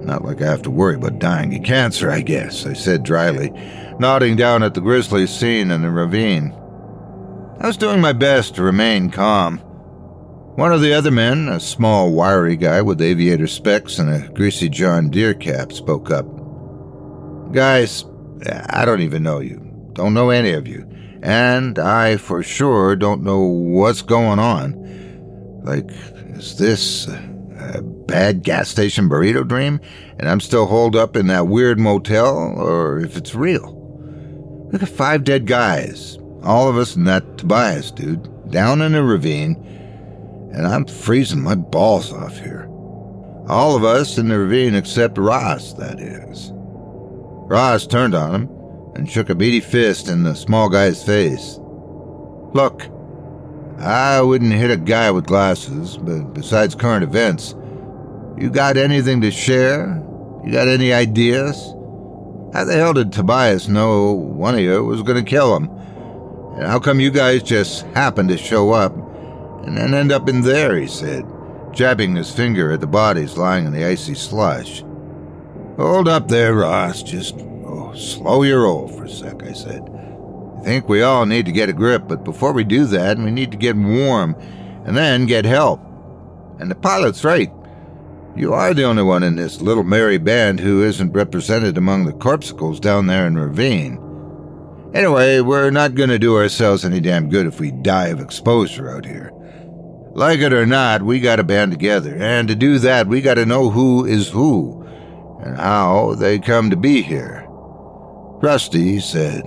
Not 0.01 0.23
like 0.23 0.41
I 0.41 0.45
have 0.45 0.61
to 0.63 0.71
worry 0.71 0.95
about 0.95 1.19
dying 1.19 1.55
of 1.55 1.63
cancer, 1.63 2.09
I 2.09 2.21
guess, 2.21 2.65
I 2.65 2.73
said 2.73 3.03
dryly, 3.03 3.51
nodding 3.99 4.35
down 4.35 4.63
at 4.63 4.73
the 4.73 4.81
grisly 4.81 5.27
scene 5.27 5.71
in 5.71 5.81
the 5.81 5.91
ravine. 5.91 6.53
I 7.59 7.67
was 7.67 7.77
doing 7.77 7.99
my 7.99 8.13
best 8.13 8.55
to 8.55 8.63
remain 8.63 9.09
calm. 9.09 9.57
One 10.55 10.71
of 10.71 10.81
the 10.81 10.93
other 10.93 11.11
men, 11.11 11.49
a 11.49 11.59
small, 11.59 12.11
wiry 12.11 12.55
guy 12.55 12.81
with 12.81 13.01
aviator 13.01 13.47
specs 13.47 13.99
and 13.99 14.09
a 14.09 14.29
greasy 14.29 14.69
John 14.69 15.09
Deere 15.09 15.33
cap, 15.33 15.71
spoke 15.71 16.09
up. 16.11 16.25
Guys, 17.51 18.05
I 18.69 18.85
don't 18.85 19.01
even 19.01 19.23
know 19.23 19.39
you. 19.39 19.65
Don't 19.93 20.13
know 20.13 20.29
any 20.29 20.51
of 20.51 20.67
you 20.67 20.89
and 21.21 21.77
I 21.77 22.17
for 22.17 22.43
sure 22.43 22.95
don't 22.95 23.23
know 23.23 23.41
what's 23.41 24.01
going 24.01 24.39
on. 24.39 24.73
Like, 25.63 25.89
is 26.37 26.57
this 26.57 27.07
a 27.07 27.81
bad 27.81 28.43
gas 28.43 28.69
station 28.69 29.09
burrito 29.09 29.47
dream, 29.47 29.79
and 30.17 30.29
I'm 30.29 30.39
still 30.39 30.65
holed 30.65 30.95
up 30.95 31.15
in 31.15 31.27
that 31.27 31.47
weird 31.47 31.79
motel, 31.79 32.35
or 32.57 32.99
if 32.99 33.17
it's 33.17 33.35
real? 33.35 33.75
Look 34.71 34.83
at 34.83 34.89
five 34.89 35.23
dead 35.23 35.45
guys, 35.45 36.17
all 36.43 36.69
of 36.69 36.77
us 36.77 36.95
in 36.95 37.03
that 37.05 37.37
Tobias 37.37 37.91
dude, 37.91 38.51
down 38.51 38.81
in 38.81 38.95
a 38.95 39.03
ravine, 39.03 39.55
and 40.53 40.67
I'm 40.67 40.85
freezing 40.85 41.41
my 41.41 41.55
balls 41.55 42.13
off 42.13 42.37
here. 42.39 42.67
All 43.47 43.75
of 43.75 43.83
us 43.83 44.17
in 44.17 44.29
the 44.29 44.37
ravine 44.37 44.75
except 44.75 45.17
Ross, 45.17 45.73
that 45.73 45.99
is. 45.99 46.51
Ross 46.53 47.87
turned 47.87 48.13
on 48.13 48.35
him 48.35 48.58
and 48.95 49.09
shook 49.09 49.29
a 49.29 49.35
beady 49.35 49.59
fist 49.59 50.07
in 50.07 50.23
the 50.23 50.35
small 50.35 50.69
guy's 50.69 51.03
face. 51.03 51.57
Look, 52.53 52.87
I 53.79 54.21
wouldn't 54.21 54.51
hit 54.51 54.71
a 54.71 54.77
guy 54.77 55.11
with 55.11 55.25
glasses, 55.25 55.97
but 55.97 56.33
besides 56.33 56.75
current 56.75 57.03
events, 57.03 57.55
you 58.37 58.49
got 58.49 58.77
anything 58.77 59.21
to 59.21 59.31
share? 59.31 60.03
You 60.45 60.51
got 60.51 60.67
any 60.67 60.93
ideas? 60.93 61.55
How 62.53 62.63
the 62.65 62.73
hell 62.73 62.93
did 62.93 63.13
Tobias 63.13 63.67
know 63.67 64.13
one 64.13 64.55
of 64.55 64.61
you 64.61 64.83
was 64.83 65.03
going 65.03 65.23
to 65.23 65.29
kill 65.29 65.55
him? 65.55 65.69
And 66.57 66.67
how 66.67 66.79
come 66.79 66.99
you 66.99 67.11
guys 67.11 67.43
just 67.43 67.83
happened 67.87 68.29
to 68.29 68.37
show 68.37 68.71
up? 68.71 68.93
and 69.69 69.77
then 69.77 69.93
end 69.93 70.11
up 70.11 70.27
in 70.29 70.41
there, 70.41 70.75
he 70.77 70.87
said, 70.87 71.25
jabbing 71.71 72.15
his 72.15 72.33
finger 72.33 72.71
at 72.71 72.81
the 72.81 72.87
bodies 72.87 73.37
lying 73.37 73.65
in 73.65 73.71
the 73.71 73.85
icy 73.85 74.15
slush. 74.15 74.83
Hold 75.77 76.07
up 76.07 76.27
there, 76.27 76.55
Ross. 76.55 77.03
Just 77.03 77.37
slow 77.95 78.43
your 78.43 78.63
roll 78.63 78.87
for 78.87 79.05
a 79.05 79.09
sec, 79.09 79.43
I 79.43 79.53
said. 79.53 79.81
I 80.59 80.61
think 80.63 80.89
we 80.89 81.01
all 81.01 81.25
need 81.25 81.45
to 81.45 81.51
get 81.51 81.69
a 81.69 81.73
grip, 81.73 82.03
but 82.07 82.23
before 82.23 82.51
we 82.51 82.63
do 82.63 82.85
that, 82.85 83.17
we 83.17 83.31
need 83.31 83.51
to 83.51 83.57
get 83.57 83.75
warm 83.75 84.35
and 84.85 84.97
then 84.97 85.25
get 85.25 85.45
help. 85.45 85.81
And 86.59 86.69
the 86.69 86.75
pilot's 86.75 87.23
right. 87.23 87.51
You 88.35 88.53
are 88.53 88.73
the 88.73 88.83
only 88.83 89.03
one 89.03 89.23
in 89.23 89.35
this 89.35 89.61
little 89.61 89.83
merry 89.83 90.17
band 90.17 90.59
who 90.59 90.83
isn't 90.83 91.13
represented 91.13 91.77
among 91.77 92.05
the 92.05 92.13
corpuscles 92.13 92.79
down 92.79 93.07
there 93.07 93.25
in 93.25 93.37
Ravine. 93.37 93.97
Anyway, 94.93 95.39
we're 95.39 95.69
not 95.69 95.95
going 95.95 96.09
to 96.09 96.19
do 96.19 96.35
ourselves 96.35 96.83
any 96.83 96.99
damn 96.99 97.29
good 97.29 97.45
if 97.45 97.59
we 97.59 97.71
die 97.71 98.07
of 98.07 98.19
exposure 98.19 98.89
out 98.89 99.05
here. 99.05 99.31
Like 100.13 100.39
it 100.39 100.53
or 100.53 100.65
not, 100.65 101.03
we 101.03 101.19
got 101.19 101.37
to 101.37 101.43
band 101.43 101.71
together, 101.71 102.15
and 102.15 102.47
to 102.47 102.55
do 102.55 102.79
that, 102.79 103.07
we 103.07 103.21
got 103.21 103.35
to 103.35 103.45
know 103.45 103.69
who 103.69 104.05
is 104.05 104.29
who 104.29 104.83
and 105.43 105.55
how 105.55 106.15
they 106.15 106.39
come 106.39 106.69
to 106.69 106.75
be 106.75 107.01
here. 107.01 107.48
Rusty 108.41 109.01
said, 109.01 109.43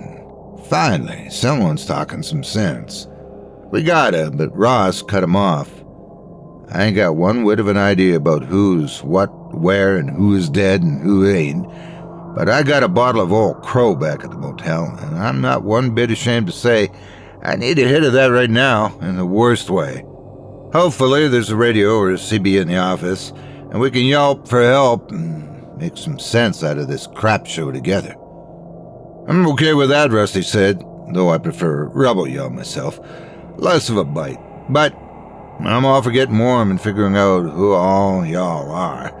Finally, 0.69 1.27
someone's 1.31 1.85
talking 1.85 2.21
some 2.21 2.43
sense. 2.43 3.07
We 3.71 3.81
gotta, 3.81 4.29
but 4.31 4.55
Ross 4.55 5.01
cut 5.01 5.23
him 5.23 5.35
off. 5.35 5.71
I 6.69 6.85
ain't 6.85 6.95
got 6.95 7.15
one 7.15 7.43
whit 7.43 7.59
of 7.59 7.67
an 7.67 7.77
idea 7.77 8.17
about 8.17 8.43
who's 8.43 9.03
what, 9.03 9.29
where, 9.57 9.97
and 9.97 10.11
who 10.11 10.35
is 10.35 10.47
dead 10.47 10.83
and 10.83 11.01
who 11.01 11.27
ain't, 11.27 11.67
but 12.35 12.49
I 12.49 12.61
got 12.61 12.83
a 12.83 12.87
bottle 12.87 13.21
of 13.21 13.33
old 13.33 13.63
crow 13.63 13.95
back 13.95 14.23
at 14.23 14.29
the 14.29 14.37
motel, 14.37 14.85
and 15.01 15.17
I'm 15.17 15.41
not 15.41 15.63
one 15.63 15.95
bit 15.95 16.11
ashamed 16.11 16.47
to 16.47 16.53
say 16.53 16.89
I 17.41 17.55
need 17.55 17.79
a 17.79 17.87
hit 17.87 18.03
of 18.03 18.13
that 18.13 18.27
right 18.27 18.49
now 18.49 18.95
in 18.99 19.17
the 19.17 19.25
worst 19.25 19.71
way. 19.71 20.05
Hopefully, 20.71 21.27
there's 21.27 21.49
a 21.49 21.55
radio 21.55 21.97
or 21.97 22.11
a 22.11 22.15
CB 22.15 22.61
in 22.61 22.67
the 22.67 22.77
office, 22.77 23.31
and 23.71 23.79
we 23.79 23.89
can 23.89 24.03
yelp 24.03 24.47
for 24.47 24.63
help 24.63 25.11
and 25.11 25.77
make 25.77 25.97
some 25.97 26.19
sense 26.19 26.63
out 26.63 26.77
of 26.77 26.87
this 26.87 27.07
crap 27.07 27.47
show 27.47 27.71
together. 27.71 28.15
I'm 29.27 29.47
okay 29.47 29.73
with 29.73 29.89
that, 29.89 30.11
Rusty 30.11 30.41
said, 30.41 30.83
though 31.13 31.29
I 31.29 31.37
prefer 31.37 31.85
rebel 31.85 32.27
yell 32.27 32.49
myself. 32.49 32.99
Less 33.55 33.89
of 33.89 33.97
a 33.97 34.03
bite. 34.03 34.39
But 34.69 34.93
I'm 35.59 35.85
off 35.85 36.03
for 36.03 36.11
getting 36.11 36.39
warm 36.39 36.71
and 36.71 36.81
figuring 36.81 37.15
out 37.15 37.43
who 37.43 37.73
all 37.73 38.25
y'all 38.25 38.71
are. 38.71 39.11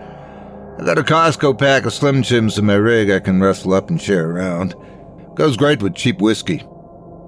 I 0.79 0.83
got 0.83 0.97
a 0.97 1.03
Costco 1.03 1.57
pack 1.57 1.85
of 1.85 1.93
Slim 1.93 2.23
Jims 2.23 2.57
in 2.57 2.65
my 2.65 2.73
rig 2.73 3.11
I 3.11 3.19
can 3.19 3.39
rustle 3.39 3.73
up 3.73 3.89
and 3.89 4.01
share 4.01 4.29
around. 4.29 4.75
Goes 5.35 5.55
great 5.55 5.81
with 5.81 5.95
cheap 5.95 6.19
whiskey. 6.19 6.63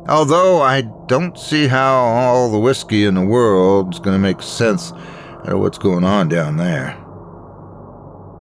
Although 0.08 0.62
I 0.62 0.82
don't 1.08 1.38
see 1.38 1.68
how 1.68 1.94
all 1.94 2.52
the 2.52 2.60
whiskey 2.60 3.06
in 3.06 3.16
the 3.16 3.26
world's 3.26 4.00
gonna 4.00 4.20
make 4.20 4.42
sense 4.42 4.92
out 4.92 5.50
of 5.50 5.60
what's 5.60 5.78
going 5.78 6.04
on 6.04 6.28
down 6.28 6.58
there. 6.58 6.98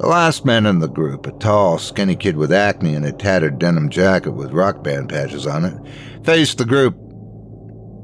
The 0.00 0.06
last 0.06 0.46
man 0.46 0.64
in 0.64 0.78
the 0.78 0.88
group, 0.88 1.26
a 1.26 1.32
tall, 1.32 1.76
skinny 1.76 2.16
kid 2.16 2.34
with 2.34 2.54
acne 2.54 2.94
and 2.94 3.04
a 3.04 3.12
tattered 3.12 3.58
denim 3.58 3.90
jacket 3.90 4.30
with 4.30 4.50
rock 4.50 4.82
band 4.82 5.10
patches 5.10 5.46
on 5.46 5.66
it, 5.66 5.76
faced 6.24 6.56
the 6.56 6.64
group. 6.64 6.94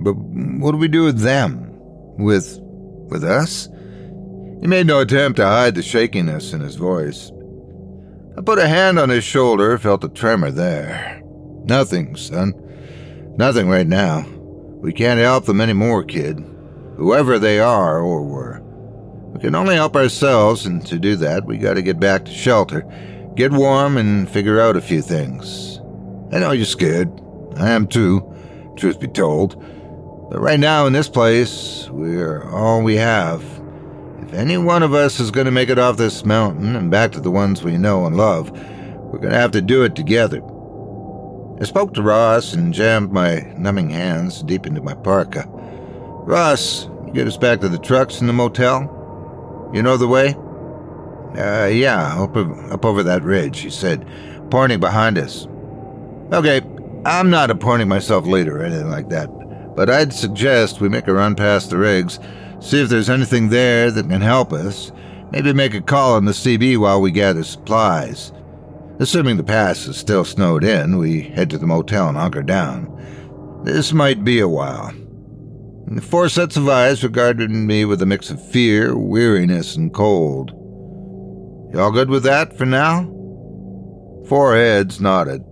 But 0.01 0.13
what 0.13 0.73
do 0.73 0.77
we 0.77 0.89
do 0.89 1.05
with 1.05 1.21
them? 1.21 1.71
With. 2.19 2.59
with 2.61 3.25
us? 3.25 3.71
He 4.61 4.67
made 4.67 4.87
no 4.87 5.01
attempt 5.01 5.39
to 5.39 5.47
hide 5.47 5.75
the 5.75 5.83
shakiness 5.83 6.53
in 6.53 6.61
his 6.61 6.77
voice. 6.77 7.33
I 8.37 8.43
put 8.43 8.59
a 8.59 8.69
hand 8.69 8.99
on 8.99 9.09
his 9.09 9.25
shoulder, 9.25 9.79
felt 9.79 10.05
a 10.05 10.11
tremor 10.11 10.51
there. 10.51 11.23
Nothing, 11.65 12.15
son. 12.15 12.53
Nothing 13.39 13.71
right 13.71 13.87
now. 13.87 14.27
We 14.83 14.93
can't 14.93 15.19
help 15.19 15.47
them 15.47 15.63
anymore, 15.63 16.05
kid. 16.05 16.45
Whoever 16.99 17.39
they 17.39 17.59
are 17.59 18.01
or 18.01 18.23
were. 18.23 18.66
We 19.37 19.43
can 19.43 19.55
only 19.55 19.75
help 19.75 19.97
ourselves, 19.97 20.65
and 20.65 20.85
to 20.87 20.99
do 20.99 21.15
that, 21.17 21.45
we 21.45 21.59
gotta 21.59 21.83
get 21.83 22.01
back 22.01 22.25
to 22.25 22.33
shelter, 22.33 22.87
get 23.35 23.53
warm, 23.53 23.99
and 23.99 24.27
figure 24.31 24.59
out 24.59 24.77
a 24.77 24.81
few 24.81 25.03
things. 25.03 25.79
I 26.33 26.39
know 26.39 26.53
you're 26.53 26.65
scared. 26.65 27.13
I 27.59 27.69
am 27.69 27.87
too, 27.87 28.25
truth 28.77 28.99
be 28.99 29.09
told. 29.09 29.63
But 30.31 30.41
right 30.41 30.59
now 30.59 30.87
in 30.87 30.95
this 30.95 31.11
place, 31.11 31.87
we're 31.91 32.49
all 32.51 32.83
we 32.83 32.97
have. 32.97 33.43
If 34.23 34.33
any 34.33 34.57
one 34.57 34.83
of 34.83 34.95
us 34.95 35.21
is 35.21 35.31
gonna 35.31 35.51
make 35.51 35.69
it 35.69 35.79
off 35.79 35.99
this 35.99 36.25
mountain 36.25 36.75
and 36.75 36.91
back 36.91 37.13
to 37.13 37.21
the 37.21 37.31
ones 37.31 37.63
we 37.63 37.77
know 37.77 38.07
and 38.07 38.17
love, 38.17 38.51
we're 38.51 39.19
gonna 39.19 39.35
have 39.35 39.53
to 39.53 39.61
do 39.61 39.83
it 39.83 39.95
together. 39.95 40.41
I 41.61 41.65
spoke 41.65 41.93
to 41.93 42.03
Ross 42.03 42.55
and 42.55 42.73
jammed 42.73 43.13
my 43.13 43.53
numbing 43.59 43.91
hands 43.91 44.43
deep 44.43 44.67
into 44.67 44.81
my 44.81 44.95
parka. 44.95 45.45
Ross, 46.25 46.89
you 47.07 47.13
get 47.13 47.27
us 47.27 47.37
back 47.37 47.61
to 47.61 47.69
the 47.69 47.77
trucks 47.77 48.23
in 48.23 48.29
the 48.29 48.33
motel? 48.33 48.95
You 49.73 49.83
know 49.83 49.97
the 49.97 50.09
way? 50.09 50.35
Uh, 51.37 51.67
yeah, 51.67 52.23
up, 52.23 52.37
up 52.37 52.85
over 52.85 53.03
that 53.03 53.23
ridge, 53.23 53.61
he 53.61 53.71
said, 53.71 54.07
pointing 54.51 54.81
behind 54.81 55.19
us. 55.19 55.47
Okay, 56.33 56.63
I'm 57.05 57.31
not 57.31 57.51
appointing 57.51 57.89
myself 57.89 58.27
leader 58.27 58.61
or 58.61 58.65
anything 58.65 58.91
like 58.91 59.11
that, 59.11 59.27
but 59.77 59.91
I'd 59.91 60.13
suggest 60.13 60.81
we 60.81 60.89
make 60.89 61.07
a 61.09 61.13
run 61.13 61.35
past 61.35 61.71
the 61.71 61.77
rigs, 61.77 62.19
see 62.61 62.81
if 62.83 62.89
there's 62.89 63.11
anything 63.11 63.49
there 63.49 63.91
that 63.91 64.09
can 64.09 64.23
help 64.23 64.53
us, 64.53 64.93
maybe 65.31 65.53
make 65.53 65.75
a 65.75 65.83
call 65.83 66.15
on 66.15 66.25
the 66.25 66.33
CB 66.33 66.79
while 66.79 67.01
we 67.01 67.11
gather 67.11 67.45
supplies. 67.45 68.33
Assuming 68.99 69.37
the 69.37 69.45
pass 69.45 69.87
is 69.87 69.99
still 69.99 70.25
snowed 70.25 70.65
in, 70.65 70.97
we 70.97 71.21
head 71.21 71.51
to 71.51 71.59
the 71.59 71.67
motel 71.67 72.09
and 72.09 72.17
hunker 72.17 72.43
down. 72.43 72.91
This 73.63 73.93
might 73.93 74.25
be 74.25 74.41
a 74.41 74.49
while. 74.49 74.95
The 75.89 76.03
four 76.03 76.29
sets 76.29 76.57
of 76.57 76.69
eyes 76.69 77.05
regarded 77.05 77.51
me 77.51 77.85
with 77.85 78.03
a 78.03 78.07
mix 78.07 78.29
of 78.31 78.45
fear, 78.51 78.97
weariness, 78.97 79.77
and 79.77 79.95
cold. 79.95 80.51
Y'all 81.73 81.93
good 81.93 82.11
with 82.11 82.25
that 82.25 82.59
for 82.59 82.67
now? 82.67 83.05
Four 84.29 84.57
heads 84.57 85.01
nodded. 85.01 85.43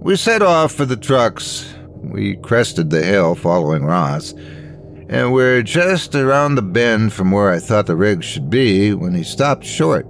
We 0.00 0.14
set 0.14 0.42
off 0.42 0.72
for 0.72 0.84
the 0.84 0.96
trucks. 0.96 1.74
We 2.00 2.36
crested 2.36 2.90
the 2.90 3.02
hill 3.02 3.34
following 3.34 3.84
Ross, 3.84 4.32
and 5.08 5.32
we're 5.32 5.62
just 5.62 6.14
around 6.14 6.54
the 6.54 6.62
bend 6.62 7.12
from 7.12 7.32
where 7.32 7.50
I 7.50 7.58
thought 7.58 7.86
the 7.86 7.96
rig 7.96 8.22
should 8.22 8.48
be 8.48 8.94
when 8.94 9.12
he 9.12 9.24
stopped 9.24 9.64
short. 9.64 10.06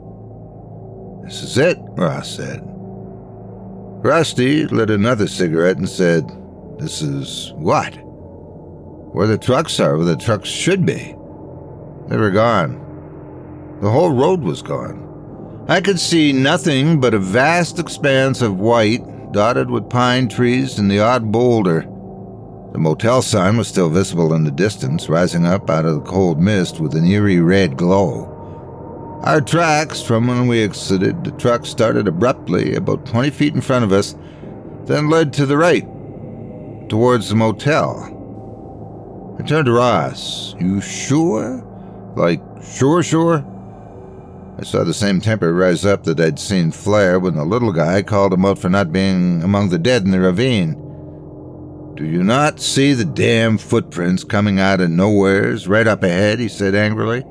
This 1.25 1.43
is 1.43 1.57
it, 1.57 1.79
Ross 1.97 2.37
said. 2.37 2.61
Rusty 4.05 4.67
lit 4.67 4.91
another 4.91 5.27
cigarette 5.27 5.79
and 5.79 5.89
said, 5.89 6.25
This 6.79 7.01
is 7.01 7.53
what? 7.55 7.97
Where 9.17 9.27
the 9.27 9.39
trucks 9.39 9.81
are, 9.81 9.97
where 9.97 10.05
the 10.05 10.15
trucks 10.15 10.51
should 10.51 10.85
be. 10.85 11.17
They 12.09 12.19
were 12.19 12.31
gone. 12.31 13.79
The 13.81 13.91
whole 13.91 14.11
road 14.11 14.43
was 14.43 14.61
gone. 14.61 15.65
I 15.71 15.81
could 15.81 15.99
see 15.99 16.35
nothing 16.35 17.01
but 17.01 17.15
a 17.15 17.19
vast 17.19 17.79
expanse 17.79 18.43
of 18.43 18.61
white, 18.61 19.33
dotted 19.33 19.71
with 19.71 19.89
pine 19.89 20.29
trees 20.29 20.79
and 20.79 20.91
the 20.91 21.01
odd 21.01 21.33
boulder. 21.33 21.81
The 22.73 22.79
motel 22.79 23.23
sign 23.23 23.57
was 23.57 23.69
still 23.69 23.89
visible 23.89 24.35
in 24.35 24.45
the 24.45 24.51
distance, 24.51 25.09
rising 25.09 25.47
up 25.47 25.71
out 25.71 25.87
of 25.87 25.95
the 25.95 26.11
cold 26.11 26.39
mist 26.39 26.79
with 26.79 26.95
an 26.95 27.07
eerie 27.07 27.41
red 27.41 27.79
glow. 27.79 29.21
Our 29.23 29.41
tracks 29.41 30.03
from 30.03 30.27
when 30.27 30.47
we 30.47 30.63
exited 30.63 31.25
the 31.25 31.31
truck 31.31 31.65
started 31.65 32.07
abruptly 32.07 32.75
about 32.75 33.07
20 33.07 33.31
feet 33.31 33.55
in 33.55 33.63
front 33.63 33.87
of 33.87 33.93
us, 33.93 34.15
then 34.85 35.09
led 35.09 35.33
to 35.33 35.47
the 35.47 35.57
right, 35.57 35.89
towards 36.91 37.31
the 37.31 37.35
motel. 37.35 38.13
I 39.39 39.43
turned 39.43 39.67
to 39.67 39.73
Ross. 39.73 40.55
You 40.59 40.81
sure? 40.81 41.63
Like, 42.17 42.41
sure, 42.63 43.03
sure? 43.03 43.45
I 44.59 44.65
saw 44.65 44.85
the 44.85 44.95
same 44.95 45.21
temper 45.21 45.53
rise 45.53 45.85
up 45.85 46.05
that 46.05 46.19
I'd 46.19 46.39
seen 46.39 46.71
flare 46.71 47.21
when 47.21 47.35
the 47.35 47.45
little 47.45 47.73
guy 47.73 48.03
called 48.03 48.33
him 48.33 48.47
out 48.47 48.59
for 48.59 48.71
not 48.71 48.93
being 48.93 49.43
among 49.43 49.69
the 49.69 49.79
dead 49.79 50.05
in 50.05 50.11
the 50.11 50.21
ravine. 50.21 50.73
Do 51.95 52.07
you 52.07 52.23
not 52.25 52.61
see 52.61 52.95
the 52.95 53.05
damn 53.05 53.59
footprints 53.59 54.25
coming 54.25 54.59
out 54.59 54.81
of 54.81 54.91
nowheres 54.91 55.69
right 55.69 55.87
up 55.87 56.03
ahead? 56.03 56.39
he 56.39 56.49
said 56.49 56.75
angrily. 56.75 57.25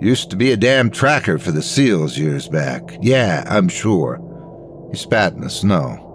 Used 0.00 0.30
to 0.30 0.36
be 0.36 0.52
a 0.52 0.56
damn 0.56 0.90
tracker 0.90 1.38
for 1.38 1.52
the 1.52 1.62
SEALs 1.62 2.18
years 2.18 2.48
back. 2.48 2.96
Yeah, 3.00 3.44
I'm 3.46 3.68
sure. 3.68 4.18
He 4.90 4.96
spat 4.96 5.34
in 5.34 5.42
the 5.42 5.50
snow. 5.50 6.11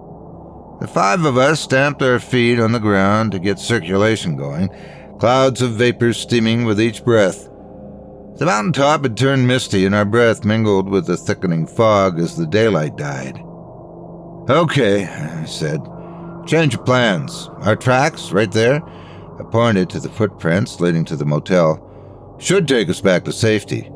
The 0.80 0.88
five 0.88 1.26
of 1.26 1.38
us 1.38 1.60
stamped 1.60 2.04
our 2.04 2.20
feet 2.20 2.60
on 2.60 2.72
the 2.72 2.80
ground 2.80 3.32
to 3.32 3.40
get 3.40 3.58
circulation 3.58 4.36
going, 4.36 4.70
clouds 5.20 5.62
of 5.62 5.72
vapor 5.72 6.14
steaming 6.14 6.66
with 6.66 6.80
each 6.80 7.04
breath. 7.04 7.50
The 8.36 8.46
mountain 8.46 8.74
top 8.74 9.02
had 9.02 9.18
turned 9.18 9.48
misty, 9.48 9.86
and 9.86 9.96
our 9.96 10.06
breath 10.06 10.46
mingled 10.46 10.88
with 10.88 11.08
the 11.08 11.18
thickening 11.18 11.66
fog 11.66 12.20
as 12.20 12.38
the 12.38 12.46
daylight 12.46 12.96
died. 12.96 13.40
Okay, 14.50 15.06
I 15.06 15.46
said. 15.46 15.82
Change 16.46 16.76
of 16.76 16.86
plans. 16.86 17.50
Our 17.62 17.76
tracks, 17.76 18.32
right 18.32 18.52
there, 18.52 18.84
I 19.40 19.44
pointed 19.52 19.90
to 19.90 20.00
the 20.00 20.10
footprints 20.10 20.80
leading 20.80 21.06
to 21.06 21.16
the 21.16 21.26
motel, 21.26 21.84
should 22.38 22.68
take 22.68 22.88
us 22.90 23.02
back 23.02 23.26
to 23.26 23.32
safety, 23.32 23.90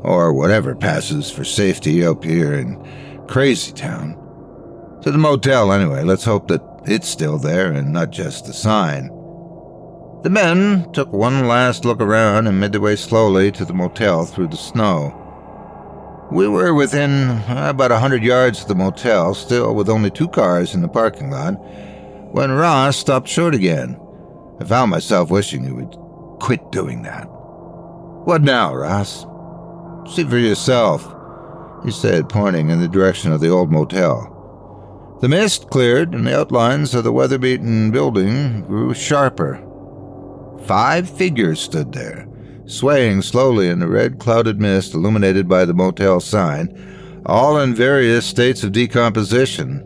or 0.00 0.32
whatever 0.32 0.74
passes 0.74 1.30
for 1.30 1.44
safety 1.44 2.04
up 2.04 2.24
here 2.24 2.54
in 2.54 2.82
Crazy 3.28 3.72
Town. 3.72 4.18
To 5.02 5.10
the 5.10 5.18
motel, 5.18 5.72
anyway. 5.72 6.04
Let's 6.04 6.24
hope 6.24 6.46
that 6.48 6.62
it's 6.84 7.08
still 7.08 7.36
there 7.38 7.72
and 7.72 7.92
not 7.92 8.10
just 8.10 8.46
the 8.46 8.52
sign. 8.52 9.08
The 10.22 10.30
men 10.30 10.92
took 10.92 11.12
one 11.12 11.48
last 11.48 11.84
look 11.84 12.00
around 12.00 12.46
and 12.46 12.60
made 12.60 12.70
their 12.70 12.80
way 12.80 12.94
slowly 12.94 13.50
to 13.52 13.64
the 13.64 13.74
motel 13.74 14.24
through 14.24 14.48
the 14.48 14.56
snow. 14.56 15.18
We 16.30 16.46
were 16.46 16.72
within 16.72 17.28
uh, 17.28 17.66
about 17.70 17.90
a 17.90 17.98
hundred 17.98 18.22
yards 18.22 18.62
of 18.62 18.68
the 18.68 18.76
motel, 18.76 19.34
still 19.34 19.74
with 19.74 19.88
only 19.88 20.10
two 20.10 20.28
cars 20.28 20.74
in 20.74 20.82
the 20.82 20.88
parking 20.88 21.30
lot, 21.30 21.54
when 22.32 22.52
Ross 22.52 22.96
stopped 22.96 23.26
short 23.26 23.54
again. 23.54 24.00
I 24.60 24.64
found 24.64 24.92
myself 24.92 25.30
wishing 25.30 25.64
he 25.64 25.72
would 25.72 25.90
quit 26.38 26.70
doing 26.70 27.02
that. 27.02 27.24
What 27.24 28.42
now, 28.42 28.72
Ross? 28.72 29.26
See 30.14 30.24
for 30.24 30.38
yourself, 30.38 31.12
he 31.84 31.90
said, 31.90 32.28
pointing 32.28 32.70
in 32.70 32.80
the 32.80 32.88
direction 32.88 33.32
of 33.32 33.40
the 33.40 33.50
old 33.50 33.72
motel. 33.72 34.31
The 35.22 35.28
mist 35.28 35.70
cleared, 35.70 36.14
and 36.14 36.26
the 36.26 36.36
outlines 36.36 36.96
of 36.96 37.04
the 37.04 37.12
weather 37.12 37.38
beaten 37.38 37.92
building 37.92 38.62
grew 38.62 38.92
sharper. 38.92 39.62
Five 40.64 41.08
figures 41.08 41.60
stood 41.60 41.92
there, 41.92 42.26
swaying 42.66 43.22
slowly 43.22 43.68
in 43.68 43.78
the 43.78 43.86
red 43.86 44.18
clouded 44.18 44.60
mist 44.60 44.94
illuminated 44.94 45.48
by 45.48 45.64
the 45.64 45.74
motel 45.74 46.18
sign, 46.18 47.22
all 47.24 47.60
in 47.60 47.72
various 47.72 48.26
states 48.26 48.64
of 48.64 48.72
decomposition. 48.72 49.78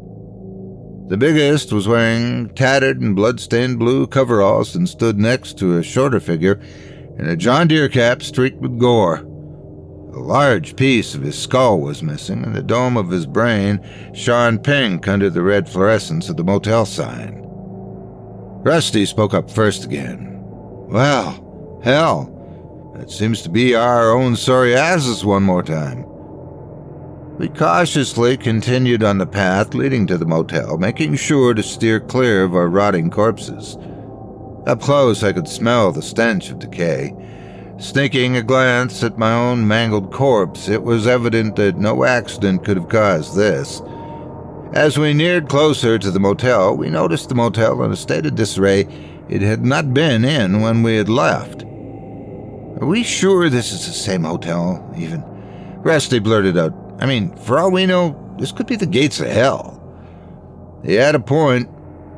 The 1.08 1.18
biggest 1.18 1.70
was 1.70 1.86
wearing 1.86 2.48
tattered 2.54 3.02
and 3.02 3.14
blood-stained 3.14 3.78
blue 3.78 4.06
coveralls 4.06 4.74
and 4.74 4.88
stood 4.88 5.18
next 5.18 5.58
to 5.58 5.76
a 5.76 5.82
shorter 5.82 6.18
figure 6.18 6.58
in 7.18 7.28
a 7.28 7.36
John 7.36 7.68
Deere 7.68 7.90
cap 7.90 8.22
streaked 8.22 8.62
with 8.62 8.78
gore. 8.78 9.22
A 10.16 10.20
large 10.20 10.76
piece 10.76 11.14
of 11.14 11.20
his 11.20 11.38
skull 11.38 11.78
was 11.78 12.02
missing, 12.02 12.42
and 12.42 12.54
the 12.54 12.62
dome 12.62 12.96
of 12.96 13.10
his 13.10 13.26
brain 13.26 13.86
shone 14.14 14.58
pink 14.58 15.06
under 15.06 15.28
the 15.28 15.42
red 15.42 15.68
fluorescence 15.68 16.30
of 16.30 16.38
the 16.38 16.42
motel 16.42 16.86
sign. 16.86 17.42
Rusty 18.64 19.04
spoke 19.04 19.34
up 19.34 19.50
first 19.50 19.84
again. 19.84 20.38
Well, 20.88 21.80
hell, 21.84 22.32
it 22.98 23.10
seems 23.10 23.42
to 23.42 23.50
be 23.50 23.74
our 23.74 24.10
own 24.10 24.36
sorry 24.36 24.74
asses 24.74 25.22
one 25.22 25.42
more 25.42 25.62
time. 25.62 26.06
We 27.36 27.48
cautiously 27.50 28.38
continued 28.38 29.04
on 29.04 29.18
the 29.18 29.26
path 29.26 29.74
leading 29.74 30.06
to 30.06 30.16
the 30.16 30.24
motel, 30.24 30.78
making 30.78 31.16
sure 31.16 31.52
to 31.52 31.62
steer 31.62 32.00
clear 32.00 32.42
of 32.42 32.54
our 32.54 32.68
rotting 32.68 33.10
corpses. 33.10 33.76
Up 34.66 34.80
close, 34.80 35.22
I 35.22 35.34
could 35.34 35.46
smell 35.46 35.92
the 35.92 36.00
stench 36.00 36.48
of 36.48 36.58
decay 36.58 37.14
Sneaking 37.78 38.38
a 38.38 38.42
glance 38.42 39.02
at 39.02 39.18
my 39.18 39.34
own 39.34 39.68
mangled 39.68 40.10
corpse, 40.10 40.66
it 40.66 40.82
was 40.82 41.06
evident 41.06 41.56
that 41.56 41.76
no 41.76 42.04
accident 42.04 42.64
could 42.64 42.78
have 42.78 42.88
caused 42.88 43.36
this. 43.36 43.82
As 44.72 44.98
we 44.98 45.12
neared 45.12 45.50
closer 45.50 45.98
to 45.98 46.10
the 46.10 46.18
motel, 46.18 46.74
we 46.74 46.88
noticed 46.88 47.28
the 47.28 47.34
motel 47.34 47.82
in 47.82 47.92
a 47.92 47.96
state 47.96 48.24
of 48.24 48.34
disarray 48.34 48.88
it 49.28 49.42
had 49.42 49.62
not 49.62 49.92
been 49.92 50.24
in 50.24 50.62
when 50.62 50.82
we 50.82 50.96
had 50.96 51.10
left. 51.10 51.64
Are 51.64 52.86
we 52.86 53.02
sure 53.02 53.50
this 53.50 53.72
is 53.72 53.86
the 53.86 53.92
same 53.92 54.24
hotel, 54.24 54.90
even? 54.96 55.22
Rusty 55.82 56.18
blurted 56.18 56.56
out. 56.56 56.72
I 56.98 57.04
mean, 57.04 57.36
for 57.36 57.58
all 57.58 57.70
we 57.70 57.84
know, 57.84 58.34
this 58.38 58.52
could 58.52 58.66
be 58.66 58.76
the 58.76 58.86
gates 58.86 59.20
of 59.20 59.26
hell. 59.26 59.82
He 60.82 60.94
had 60.94 61.14
a 61.14 61.20
point. 61.20 61.68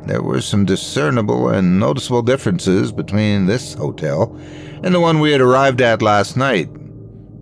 There 0.07 0.23
were 0.23 0.41
some 0.41 0.65
discernible 0.65 1.49
and 1.49 1.81
noticeable 1.81 2.23
differences 2.23 2.93
between 2.93 3.47
this 3.47 3.75
hotel 3.75 4.39
and 4.83 4.95
the 4.95 5.01
one 5.01 5.21
we 5.21 5.33
had 5.33 5.41
arrived 5.41 5.81
at 5.81 6.03
last 6.03 6.37
night. 6.37 6.69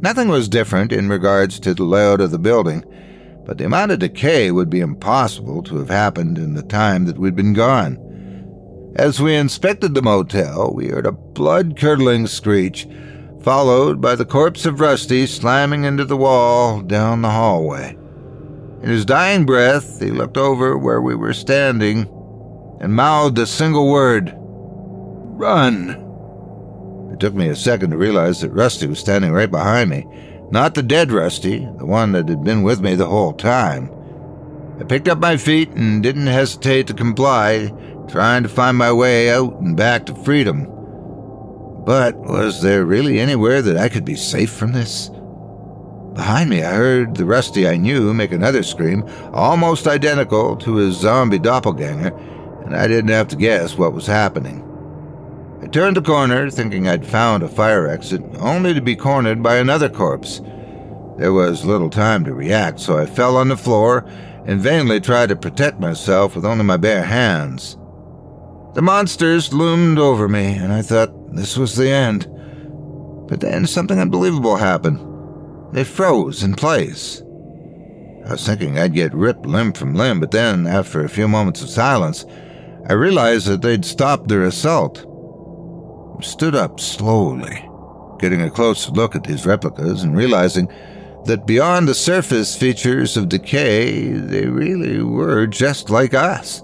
Nothing 0.00 0.28
was 0.28 0.48
different 0.48 0.92
in 0.92 1.08
regards 1.08 1.58
to 1.60 1.74
the 1.74 1.84
layout 1.84 2.20
of 2.20 2.30
the 2.30 2.38
building, 2.38 2.84
but 3.44 3.58
the 3.58 3.64
amount 3.64 3.92
of 3.92 3.98
decay 3.98 4.50
would 4.50 4.68
be 4.68 4.80
impossible 4.80 5.62
to 5.62 5.76
have 5.78 5.88
happened 5.88 6.38
in 6.38 6.54
the 6.54 6.62
time 6.62 7.06
that 7.06 7.18
we'd 7.18 7.36
been 7.36 7.54
gone. 7.54 7.96
As 8.96 9.20
we 9.20 9.34
inspected 9.36 9.94
the 9.94 10.02
motel, 10.02 10.72
we 10.74 10.88
heard 10.88 11.06
a 11.06 11.12
blood 11.12 11.78
curdling 11.78 12.26
screech, 12.26 12.88
followed 13.42 14.00
by 14.00 14.14
the 14.14 14.24
corpse 14.24 14.66
of 14.66 14.80
Rusty 14.80 15.26
slamming 15.26 15.84
into 15.84 16.04
the 16.04 16.16
wall 16.16 16.80
down 16.80 17.22
the 17.22 17.30
hallway. 17.30 17.96
In 18.82 18.88
his 18.88 19.04
dying 19.04 19.46
breath, 19.46 20.00
he 20.00 20.10
looked 20.10 20.36
over 20.36 20.76
where 20.76 21.00
we 21.00 21.14
were 21.14 21.32
standing 21.32 22.08
and 22.80 22.94
mouthed 22.94 23.38
a 23.38 23.46
single 23.46 23.90
word 23.90 24.34
Run! 24.36 26.05
It 27.16 27.20
took 27.20 27.32
me 27.32 27.48
a 27.48 27.56
second 27.56 27.92
to 27.92 27.96
realize 27.96 28.42
that 28.42 28.52
Rusty 28.52 28.86
was 28.86 28.98
standing 28.98 29.32
right 29.32 29.50
behind 29.50 29.88
me. 29.88 30.06
Not 30.50 30.74
the 30.74 30.82
dead 30.82 31.10
Rusty, 31.10 31.60
the 31.78 31.86
one 31.86 32.12
that 32.12 32.28
had 32.28 32.44
been 32.44 32.62
with 32.62 32.82
me 32.82 32.94
the 32.94 33.06
whole 33.06 33.32
time. 33.32 33.90
I 34.78 34.84
picked 34.84 35.08
up 35.08 35.18
my 35.18 35.38
feet 35.38 35.70
and 35.70 36.02
didn't 36.02 36.26
hesitate 36.26 36.88
to 36.88 36.92
comply, 36.92 37.72
trying 38.06 38.42
to 38.42 38.50
find 38.50 38.76
my 38.76 38.92
way 38.92 39.30
out 39.30 39.58
and 39.60 39.74
back 39.74 40.04
to 40.06 40.14
freedom. 40.14 40.66
But 41.86 42.18
was 42.18 42.60
there 42.60 42.84
really 42.84 43.18
anywhere 43.18 43.62
that 43.62 43.78
I 43.78 43.88
could 43.88 44.04
be 44.04 44.14
safe 44.14 44.50
from 44.50 44.72
this? 44.72 45.08
Behind 46.12 46.50
me, 46.50 46.64
I 46.64 46.74
heard 46.74 47.16
the 47.16 47.24
Rusty 47.24 47.66
I 47.66 47.78
knew 47.78 48.12
make 48.12 48.32
another 48.32 48.62
scream, 48.62 49.08
almost 49.32 49.86
identical 49.86 50.54
to 50.56 50.74
his 50.74 51.00
zombie 51.00 51.38
doppelganger, 51.38 52.14
and 52.66 52.76
I 52.76 52.86
didn't 52.86 53.08
have 53.08 53.28
to 53.28 53.36
guess 53.36 53.78
what 53.78 53.94
was 53.94 54.06
happening. 54.06 54.65
I 55.66 55.68
turned 55.68 55.96
the 55.96 56.00
corner, 56.00 56.48
thinking 56.48 56.86
I'd 56.86 57.04
found 57.04 57.42
a 57.42 57.48
fire 57.48 57.88
exit, 57.88 58.22
only 58.38 58.72
to 58.72 58.80
be 58.80 58.94
cornered 58.94 59.42
by 59.42 59.56
another 59.56 59.88
corpse. 59.88 60.40
There 61.18 61.32
was 61.32 61.64
little 61.64 61.90
time 61.90 62.24
to 62.24 62.34
react, 62.34 62.78
so 62.78 62.96
I 62.96 63.04
fell 63.04 63.36
on 63.36 63.48
the 63.48 63.56
floor 63.56 64.06
and 64.46 64.60
vainly 64.60 65.00
tried 65.00 65.30
to 65.30 65.34
protect 65.34 65.80
myself 65.80 66.36
with 66.36 66.44
only 66.44 66.62
my 66.62 66.76
bare 66.76 67.02
hands. 67.02 67.76
The 68.74 68.80
monsters 68.80 69.52
loomed 69.52 69.98
over 69.98 70.28
me, 70.28 70.54
and 70.54 70.72
I 70.72 70.82
thought 70.82 71.34
this 71.34 71.56
was 71.56 71.74
the 71.74 71.90
end. 71.90 72.28
But 73.26 73.40
then 73.40 73.66
something 73.66 73.98
unbelievable 73.98 74.54
happened. 74.54 75.00
They 75.74 75.82
froze 75.82 76.44
in 76.44 76.54
place. 76.54 77.22
I 78.24 78.30
was 78.30 78.46
thinking 78.46 78.78
I'd 78.78 78.94
get 78.94 79.12
ripped 79.12 79.46
limb 79.46 79.72
from 79.72 79.96
limb, 79.96 80.20
but 80.20 80.30
then, 80.30 80.68
after 80.68 81.02
a 81.02 81.08
few 81.08 81.26
moments 81.26 81.60
of 81.60 81.70
silence, 81.70 82.24
I 82.88 82.92
realized 82.92 83.48
that 83.48 83.62
they'd 83.62 83.84
stopped 83.84 84.28
their 84.28 84.44
assault 84.44 85.04
stood 86.22 86.54
up 86.54 86.80
slowly, 86.80 87.68
getting 88.18 88.42
a 88.42 88.50
close 88.50 88.88
look 88.90 89.14
at 89.14 89.24
these 89.24 89.46
replicas 89.46 90.02
and 90.02 90.16
realizing 90.16 90.68
that 91.24 91.46
beyond 91.46 91.88
the 91.88 91.94
surface 91.94 92.56
features 92.56 93.16
of 93.16 93.28
decay, 93.28 94.12
they 94.12 94.46
really 94.46 95.02
were 95.02 95.46
just 95.46 95.90
like 95.90 96.14
us. 96.14 96.62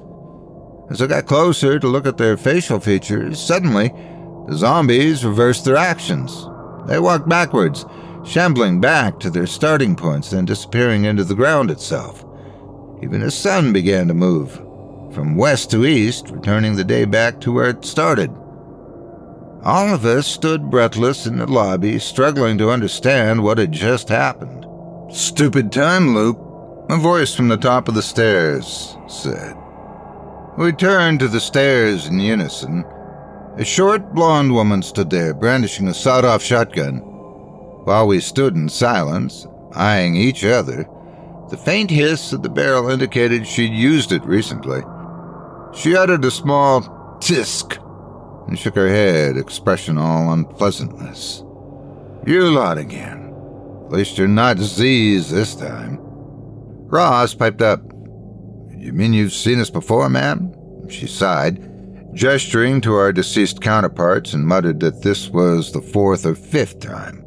As 0.90 1.00
I 1.02 1.06
got 1.06 1.26
closer 1.26 1.78
to 1.78 1.88
look 1.88 2.06
at 2.06 2.16
their 2.16 2.36
facial 2.36 2.78
features, 2.78 3.40
suddenly 3.40 3.88
the 4.46 4.56
zombies 4.56 5.24
reversed 5.24 5.64
their 5.64 5.76
actions. 5.76 6.46
They 6.86 6.98
walked 6.98 7.28
backwards, 7.28 7.84
shambling 8.24 8.80
back 8.80 9.18
to 9.20 9.30
their 9.30 9.46
starting 9.46 9.96
points, 9.96 10.30
then 10.30 10.44
disappearing 10.44 11.04
into 11.04 11.24
the 11.24 11.34
ground 11.34 11.70
itself. 11.70 12.24
Even 13.02 13.20
the 13.20 13.30
sun 13.30 13.72
began 13.72 14.06
to 14.08 14.14
move, 14.14 14.54
from 15.12 15.36
west 15.36 15.70
to 15.70 15.84
east, 15.84 16.30
returning 16.30 16.76
the 16.76 16.84
day 16.84 17.04
back 17.04 17.40
to 17.40 17.52
where 17.52 17.70
it 17.70 17.84
started. 17.84 18.30
All 19.64 19.94
of 19.94 20.04
us 20.04 20.26
stood 20.26 20.70
breathless 20.70 21.24
in 21.24 21.36
the 21.36 21.46
lobby, 21.46 22.00
struggling 22.00 22.58
to 22.58 22.70
understand 22.70 23.44
what 23.44 23.58
had 23.58 23.70
just 23.70 24.08
happened. 24.08 24.66
Stupid 25.08 25.70
time 25.70 26.16
loop, 26.16 26.36
a 26.90 26.96
voice 26.96 27.32
from 27.32 27.46
the 27.46 27.56
top 27.56 27.86
of 27.86 27.94
the 27.94 28.02
stairs 28.02 28.96
said. 29.06 29.56
We 30.58 30.72
turned 30.72 31.20
to 31.20 31.28
the 31.28 31.38
stairs 31.38 32.08
in 32.08 32.18
unison. 32.18 32.84
A 33.56 33.64
short, 33.64 34.12
blonde 34.12 34.52
woman 34.52 34.82
stood 34.82 35.10
there, 35.10 35.32
brandishing 35.32 35.86
a 35.86 35.94
sawed 35.94 36.24
off 36.24 36.42
shotgun. 36.42 36.98
While 37.84 38.08
we 38.08 38.18
stood 38.18 38.56
in 38.56 38.68
silence, 38.68 39.46
eyeing 39.74 40.16
each 40.16 40.44
other, 40.44 40.88
the 41.50 41.56
faint 41.56 41.90
hiss 41.90 42.32
of 42.32 42.42
the 42.42 42.48
barrel 42.48 42.90
indicated 42.90 43.46
she'd 43.46 43.72
used 43.72 44.10
it 44.10 44.24
recently. 44.24 44.80
She 45.72 45.94
uttered 45.94 46.24
a 46.24 46.32
small 46.32 46.80
tisk 47.20 47.78
and 48.46 48.58
shook 48.58 48.74
her 48.74 48.88
head, 48.88 49.36
expression 49.36 49.98
all 49.98 50.32
unpleasantness. 50.32 51.42
You 52.26 52.50
lot 52.50 52.78
again. 52.78 53.34
At 53.86 53.92
least 53.92 54.16
you're 54.16 54.28
not 54.28 54.56
diseased 54.56 55.30
this 55.30 55.54
time. 55.54 55.98
Ross 56.00 57.34
piped 57.34 57.62
up. 57.62 57.82
You 58.76 58.92
mean 58.92 59.12
you've 59.12 59.32
seen 59.32 59.60
us 59.60 59.70
before, 59.70 60.08
ma'am? 60.08 60.52
She 60.88 61.06
sighed, 61.06 62.14
gesturing 62.14 62.80
to 62.82 62.94
our 62.94 63.12
deceased 63.12 63.60
counterparts, 63.60 64.34
and 64.34 64.46
muttered 64.46 64.80
that 64.80 65.02
this 65.02 65.28
was 65.28 65.72
the 65.72 65.82
fourth 65.82 66.26
or 66.26 66.34
fifth 66.34 66.80
time. 66.80 67.24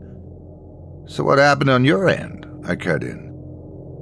So 1.08 1.24
what 1.24 1.40
happened 1.40 1.70
on 1.70 1.86
your 1.86 2.08
end? 2.10 2.46
I 2.66 2.76
cut 2.76 3.04
in. 3.04 3.32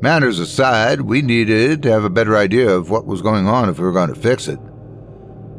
Matters 0.02 0.40
aside, 0.40 1.02
we 1.02 1.22
needed 1.22 1.82
to 1.84 1.92
have 1.92 2.04
a 2.04 2.10
better 2.10 2.36
idea 2.36 2.70
of 2.70 2.90
what 2.90 3.06
was 3.06 3.22
going 3.22 3.48
on 3.48 3.70
if 3.70 3.78
we 3.78 3.86
were 3.86 3.92
going 3.92 4.14
to 4.14 4.20
fix 4.20 4.48
it. 4.48 4.60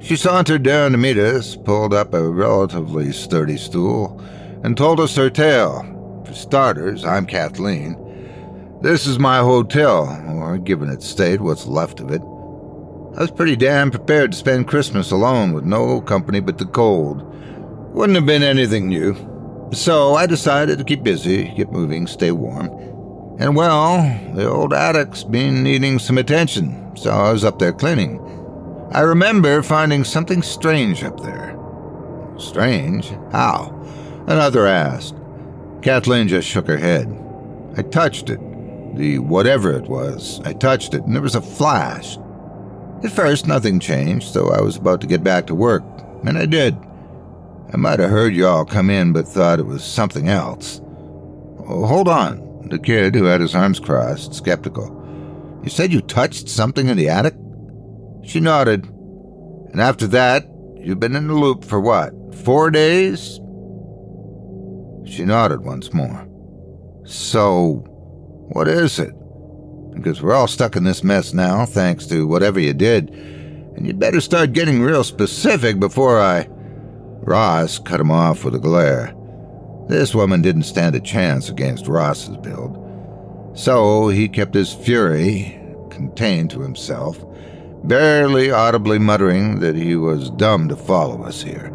She 0.05 0.17
sauntered 0.17 0.63
down 0.63 0.93
to 0.93 0.99
meet 0.99 1.17
us, 1.17 1.57
pulled 1.57 1.95
up 1.95 2.13
a 2.13 2.29
relatively 2.29 3.11
sturdy 3.11 3.57
stool, 3.57 4.21
and 4.63 4.77
told 4.77 5.01
us 5.01 5.17
her 5.17 5.31
tale. 5.31 6.23
For 6.27 6.35
starters, 6.35 7.07
I'm 7.07 7.25
Kathleen. 7.25 7.97
This 8.83 9.07
is 9.07 9.19
my 9.19 9.39
hotel, 9.39 10.05
or 10.29 10.59
given 10.59 10.91
its 10.91 11.09
state, 11.09 11.41
what's 11.41 11.65
left 11.65 12.01
of 12.01 12.11
it. 12.11 12.21
I 12.21 13.23
was 13.23 13.31
pretty 13.31 13.57
damn 13.57 13.91
prepared 13.91 14.33
to 14.33 14.39
spend 14.39 14.69
Christmas 14.69 15.11
alone 15.11 15.55
with 15.55 15.65
no 15.65 16.03
company 16.03 16.41
but 16.41 16.59
the 16.59 16.67
cold. 16.67 17.23
Wouldn't 17.95 18.17
have 18.17 18.27
been 18.27 18.43
anything 18.43 18.91
new. 18.91 19.17
So 19.73 20.17
I 20.17 20.27
decided 20.27 20.77
to 20.77 20.85
keep 20.85 21.03
busy, 21.03 21.51
get 21.57 21.73
moving, 21.73 22.07
stay 22.07 22.31
warm. 22.31 22.67
And 23.39 23.57
well, 23.57 24.03
the 24.35 24.51
old 24.51 24.75
attic's 24.75 25.25
been 25.25 25.63
needing 25.63 25.99
some 25.99 26.19
attention, 26.19 26.95
so 26.95 27.11
I 27.11 27.33
was 27.33 27.43
up 27.43 27.59
there 27.59 27.73
cleaning. 27.73 28.21
I 28.95 29.01
remember 29.01 29.61
finding 29.61 30.05
something 30.05 30.41
strange 30.41 31.03
up 31.03 31.21
there. 31.21 31.59
Strange? 32.39 33.09
How? 33.33 33.73
Another 34.29 34.69
asked. 34.69 35.17
Kathleen 35.83 36.29
just 36.29 36.47
shook 36.47 36.69
her 36.69 36.77
head. 36.77 37.09
I 37.77 37.83
touched 37.83 38.31
it. 38.31 38.39
The 38.97 39.19
whatever 39.19 39.73
it 39.73 39.89
was. 39.89 40.41
I 40.45 40.53
touched 40.53 40.95
it, 40.95 41.03
and 41.03 41.13
there 41.13 41.23
was 41.23 41.35
a 41.35 41.43
flash. 41.43 42.17
At 43.03 43.11
first, 43.11 43.49
nothing 43.49 43.81
changed, 43.81 44.33
so 44.33 44.53
I 44.53 44.61
was 44.61 44.77
about 44.77 45.01
to 45.01 45.09
get 45.09 45.25
back 45.25 45.49
to 45.49 45.57
work, 45.57 45.83
and 46.25 46.39
I 46.39 46.47
did. 46.47 46.77
I 47.73 47.77
might 47.77 47.99
have 47.99 48.11
heard 48.11 48.33
y'all 48.33 48.65
come 48.65 48.91
in, 48.91 49.13
but 49.13 49.27
thought 49.27 49.59
it 49.59 49.67
was 49.67 49.83
something 49.83 50.29
else. 50.29 50.81
Oh, 51.67 51.85
hold 51.85 52.07
on, 52.07 52.69
the 52.69 52.79
kid 52.79 53.17
who 53.17 53.25
had 53.25 53.41
his 53.41 53.57
arms 53.57 53.81
crossed, 53.81 54.35
skeptical. 54.35 55.01
You 55.65 55.71
said 55.71 55.93
you 55.93 56.01
touched 56.01 56.49
something 56.49 56.87
in 56.87 56.97
the 56.97 57.09
attic? 57.09 57.35
She 58.25 58.41
nodded. 58.41 58.85
And 59.73 59.81
after 59.81 60.07
that, 60.09 60.47
you've 60.77 61.01
been 61.01 61.17
in 61.17 61.29
the 61.29 61.35
loop 61.35 61.65
for 61.65 61.81
what? 61.81 62.13
Four 62.45 62.71
days? 62.71 63.41
She 65.05 65.25
nodded 65.25 65.65
once 65.65 65.93
more. 65.93 66.27
So, 67.05 67.85
what 68.53 68.69
is 68.69 68.99
it? 68.99 69.13
Because 69.95 70.23
we're 70.23 70.35
all 70.35 70.47
stuck 70.47 70.77
in 70.77 70.85
this 70.85 71.05
mess 71.05 71.35
now, 71.35 71.67
thanks 71.67 72.07
to 72.07 72.27
whatever 72.27 72.59
you 72.59 72.73
did, 72.73 73.11
and 73.11 73.87
you'd 73.87 73.99
better 73.99 74.21
start 74.21 74.53
getting 74.53 74.81
real 74.81 75.05
specific 75.05 75.79
before 75.79 76.21
I. 76.21 76.49
Ross 77.27 77.79
cut 77.79 78.01
him 78.01 78.11
off 78.11 78.45
with 78.45 78.55
a 78.55 78.59
glare. 78.59 79.15
This 79.89 80.15
woman 80.15 80.43
didn't 80.43 80.65
stand 80.65 80.95
a 80.95 81.01
chance 81.01 81.49
against 81.49 81.89
Ross's 81.89 82.37
build. 82.39 82.81
So 83.55 84.09
he 84.09 84.29
kept 84.29 84.55
his 84.55 84.73
fury 84.73 85.61
contained 85.91 86.51
to 86.51 86.61
himself 86.61 87.25
barely 87.85 88.51
audibly 88.51 88.99
muttering 88.99 89.61
that 89.61 89.77
he 89.77 89.95
was 89.95 90.31
dumb 90.31 90.69
to 90.69 90.77
follow 90.77 91.23
us 91.23 91.43
here. 91.43 91.73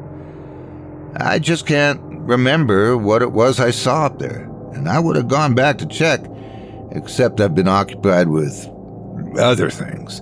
I 1.18 1.40
just 1.40 1.66
can't 1.66 2.02
remember 2.04 2.98
what 2.98 3.22
it 3.22 3.32
was 3.32 3.60
I 3.60 3.72
saw 3.72 4.06
up 4.06 4.20
there, 4.20 4.50
and 4.74 4.90
I 4.90 5.00
would 5.00 5.16
have 5.16 5.28
gone 5.28 5.56
back 5.56 5.78
to 5.80 5.86
check, 5.86 6.22
except 6.92 7.40
I've 7.40 7.56
been 7.56 7.68
occupied 7.68 8.28
with 8.28 8.68
other 9.38 9.70
things. 9.70 10.22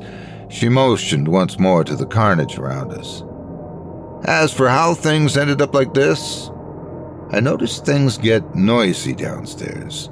She 0.50 0.70
motioned 0.70 1.28
once 1.28 1.60
more 1.60 1.84
to 1.84 1.96
the 1.96 2.06
carnage 2.06 2.58
around 2.58 2.92
us. 2.92 3.24
As 4.26 4.52
for 4.52 4.68
how 4.68 4.94
things 4.94 5.38
ended 5.38 5.62
up 5.62 5.74
like 5.74 5.94
this, 5.94 6.50
I 7.32 7.40
noticed 7.40 7.86
things 7.86 8.18
get 8.18 8.56
noisy 8.56 9.14
downstairs. 9.14 10.10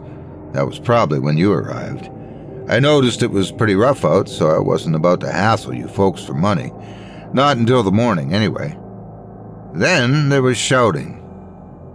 That 0.52 0.68
was 0.68 0.80
probably 0.80 1.20
when 1.20 1.38
you 1.38 1.54
arrived. 1.54 2.10
I 2.68 2.80
noticed 2.80 3.22
it 3.22 3.32
was 3.32 3.52
pretty 3.52 3.76
rough 3.76 4.04
out, 4.04 4.28
so 4.28 4.50
I 4.50 4.60
wasn't 4.60 4.96
about 4.96 5.20
to 5.22 5.32
hassle 5.32 5.74
you 5.74 5.88
folks 5.88 6.24
for 6.24 6.34
money. 6.34 6.72
Not 7.34 7.58
until 7.58 7.84
the 7.84 7.92
morning, 7.92 8.34
anyway. 8.34 8.76
Then 9.74 10.30
there 10.30 10.42
was 10.42 10.58
shouting. 10.58 11.22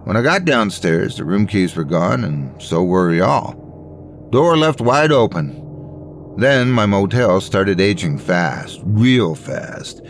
When 0.05 0.17
I 0.17 0.23
got 0.23 0.45
downstairs, 0.45 1.17
the 1.17 1.25
room 1.25 1.47
keys 1.47 1.75
were 1.75 1.85
gone, 1.85 2.25
and 2.25 2.61
so 2.63 2.85
were 2.85 3.13
y'all. 3.13 4.29
Door 4.31 4.59
left 4.59 4.81
wide 4.81 5.13
open. 5.13 5.57
Then 6.37 6.71
my 6.71 6.87
motel 6.87 7.41
started 7.41 7.81
aging 7.81 8.19
fast, 8.19 8.81
real 8.85 9.35
fast. 9.35 10.01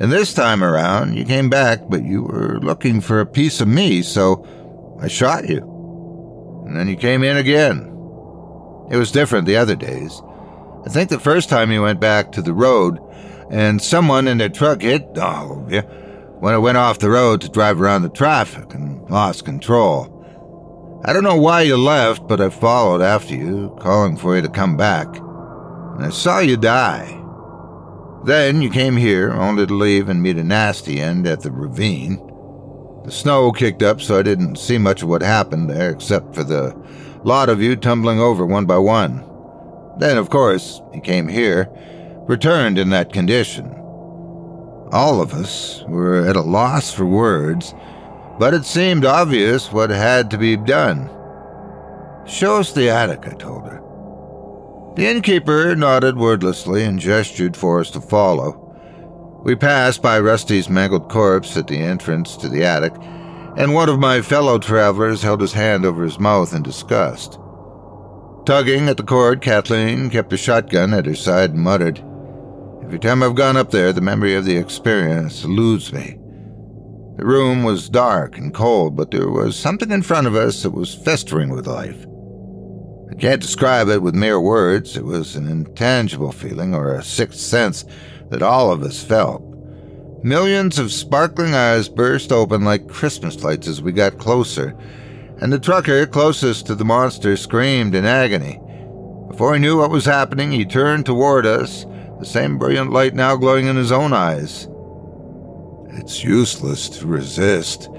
And 0.00 0.12
this 0.12 0.32
time 0.32 0.62
around, 0.62 1.14
you 1.14 1.24
came 1.24 1.50
back, 1.50 1.80
but 1.88 2.04
you 2.04 2.22
were 2.22 2.60
looking 2.60 3.00
for 3.00 3.20
a 3.20 3.26
piece 3.26 3.60
of 3.60 3.68
me, 3.68 4.02
so 4.02 4.46
I 5.00 5.08
shot 5.08 5.48
you. 5.48 5.58
And 6.66 6.76
then 6.76 6.88
you 6.88 6.96
came 6.96 7.24
in 7.24 7.36
again. 7.36 7.93
It 8.90 8.96
was 8.96 9.12
different 9.12 9.46
the 9.46 9.56
other 9.56 9.76
days. 9.76 10.22
I 10.86 10.90
think 10.90 11.08
the 11.08 11.18
first 11.18 11.48
time 11.48 11.72
you 11.72 11.82
went 11.82 12.00
back 12.00 12.32
to 12.32 12.42
the 12.42 12.52
road, 12.52 12.98
and 13.50 13.80
someone 13.80 14.28
in 14.28 14.38
their 14.38 14.48
truck 14.48 14.82
hit 14.82 15.18
all 15.18 15.64
of 15.64 15.72
you 15.72 15.80
when 16.40 16.54
it 16.54 16.58
went 16.58 16.76
off 16.76 16.98
the 16.98 17.10
road 17.10 17.40
to 17.40 17.48
drive 17.48 17.80
around 17.80 18.02
the 18.02 18.08
traffic 18.10 18.74
and 18.74 19.08
lost 19.08 19.44
control. 19.44 20.10
I 21.06 21.12
don't 21.12 21.24
know 21.24 21.36
why 21.36 21.62
you 21.62 21.76
left, 21.76 22.26
but 22.28 22.40
I 22.40 22.50
followed 22.50 23.02
after 23.02 23.34
you, 23.34 23.76
calling 23.80 24.16
for 24.16 24.36
you 24.36 24.42
to 24.42 24.48
come 24.48 24.76
back. 24.76 25.06
And 25.16 26.04
I 26.04 26.10
saw 26.10 26.40
you 26.40 26.56
die. 26.56 27.20
Then 28.24 28.62
you 28.62 28.70
came 28.70 28.96
here, 28.96 29.30
only 29.30 29.66
to 29.66 29.74
leave 29.74 30.08
and 30.08 30.22
meet 30.22 30.38
a 30.38 30.44
nasty 30.44 31.00
end 31.00 31.26
at 31.26 31.40
the 31.40 31.50
ravine. 31.50 32.16
The 33.04 33.10
snow 33.10 33.52
kicked 33.52 33.82
up, 33.82 34.00
so 34.00 34.18
I 34.18 34.22
didn't 34.22 34.56
see 34.56 34.78
much 34.78 35.02
of 35.02 35.08
what 35.10 35.20
happened 35.20 35.68
there, 35.68 35.90
except 35.90 36.34
for 36.34 36.42
the 36.42 36.74
lot 37.24 37.48
of 37.48 37.62
you 37.62 37.74
tumbling 37.74 38.20
over 38.20 38.44
one 38.44 38.66
by 38.66 38.78
one. 38.78 39.24
Then, 39.98 40.18
of 40.18 40.30
course, 40.30 40.82
he 40.92 41.00
came 41.00 41.26
here, 41.26 41.70
returned 42.26 42.78
in 42.78 42.90
that 42.90 43.12
condition. 43.12 43.66
All 44.92 45.20
of 45.20 45.32
us 45.32 45.82
were 45.88 46.26
at 46.26 46.36
a 46.36 46.42
loss 46.42 46.92
for 46.92 47.06
words, 47.06 47.74
but 48.38 48.52
it 48.52 48.64
seemed 48.64 49.04
obvious 49.04 49.72
what 49.72 49.90
had 49.90 50.30
to 50.30 50.38
be 50.38 50.56
done. 50.56 51.08
Show 52.26 52.58
us 52.58 52.72
the 52.72 52.90
attic, 52.90 53.26
I 53.26 53.34
told 53.34 53.64
her. 53.64 53.80
The 54.96 55.06
innkeeper 55.06 55.74
nodded 55.74 56.16
wordlessly 56.16 56.84
and 56.84 57.00
gestured 57.00 57.56
for 57.56 57.80
us 57.80 57.90
to 57.92 58.00
follow. 58.00 58.60
We 59.44 59.56
passed 59.56 60.02
by 60.02 60.18
Rusty's 60.18 60.68
mangled 60.68 61.08
corpse 61.08 61.56
at 61.56 61.66
the 61.66 61.78
entrance 61.78 62.36
to 62.36 62.48
the 62.48 62.64
attic 62.64 62.92
and 63.56 63.74
one 63.74 63.88
of 63.88 63.98
my 63.98 64.20
fellow 64.20 64.58
travelers 64.58 65.22
held 65.22 65.40
his 65.40 65.52
hand 65.52 65.84
over 65.84 66.02
his 66.02 66.18
mouth 66.18 66.54
in 66.54 66.62
disgust. 66.62 67.38
Tugging 68.46 68.88
at 68.88 68.96
the 68.96 69.02
cord, 69.02 69.40
Kathleen 69.40 70.10
kept 70.10 70.32
a 70.32 70.36
shotgun 70.36 70.92
at 70.92 71.06
her 71.06 71.14
side 71.14 71.50
and 71.50 71.60
muttered, 71.60 72.04
Every 72.82 72.98
time 72.98 73.22
I've 73.22 73.34
gone 73.34 73.56
up 73.56 73.70
there, 73.70 73.92
the 73.92 74.00
memory 74.00 74.34
of 74.34 74.44
the 74.44 74.56
experience 74.56 75.44
eludes 75.44 75.92
me. 75.92 76.18
The 77.16 77.24
room 77.24 77.62
was 77.62 77.88
dark 77.88 78.36
and 78.36 78.52
cold, 78.52 78.96
but 78.96 79.12
there 79.12 79.30
was 79.30 79.56
something 79.56 79.90
in 79.92 80.02
front 80.02 80.26
of 80.26 80.34
us 80.34 80.62
that 80.62 80.72
was 80.72 80.94
festering 80.94 81.50
with 81.50 81.66
life. 81.66 82.06
I 83.10 83.14
can't 83.14 83.40
describe 83.40 83.88
it 83.88 84.02
with 84.02 84.14
mere 84.14 84.40
words. 84.40 84.96
It 84.96 85.04
was 85.04 85.36
an 85.36 85.48
intangible 85.48 86.32
feeling 86.32 86.74
or 86.74 86.92
a 86.92 87.04
sixth 87.04 87.38
sense 87.38 87.84
that 88.30 88.42
all 88.42 88.72
of 88.72 88.82
us 88.82 89.02
felt. 89.02 89.43
Millions 90.24 90.78
of 90.78 90.90
sparkling 90.90 91.54
eyes 91.54 91.86
burst 91.86 92.32
open 92.32 92.64
like 92.64 92.88
Christmas 92.88 93.44
lights 93.44 93.68
as 93.68 93.82
we 93.82 93.92
got 93.92 94.16
closer, 94.16 94.74
and 95.42 95.52
the 95.52 95.58
trucker 95.58 96.06
closest 96.06 96.66
to 96.66 96.74
the 96.74 96.82
monster 96.82 97.36
screamed 97.36 97.94
in 97.94 98.06
agony. 98.06 98.58
Before 99.28 99.52
he 99.52 99.60
knew 99.60 99.76
what 99.76 99.90
was 99.90 100.06
happening, 100.06 100.50
he 100.50 100.64
turned 100.64 101.04
toward 101.04 101.44
us, 101.44 101.84
the 102.18 102.24
same 102.24 102.56
brilliant 102.56 102.90
light 102.90 103.12
now 103.12 103.36
glowing 103.36 103.66
in 103.66 103.76
his 103.76 103.92
own 103.92 104.14
eyes. 104.14 104.66
It's 105.90 106.24
useless 106.24 106.88
to 106.88 107.06
resist, 107.06 107.90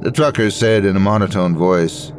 the 0.00 0.10
trucker 0.10 0.50
said 0.50 0.86
in 0.86 0.96
a 0.96 1.00
monotone 1.00 1.58
voice. 1.58 2.10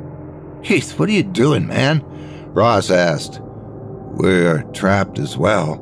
Keith, 0.62 1.00
what 1.00 1.10
are 1.10 1.13
you 1.13 1.24
doing, 1.24 1.65
man? 1.65 2.06
Ross 2.54 2.91
asked. 2.91 3.41
We're 3.41 4.62
trapped 4.74 5.17
as 5.17 5.36
well. 5.36 5.78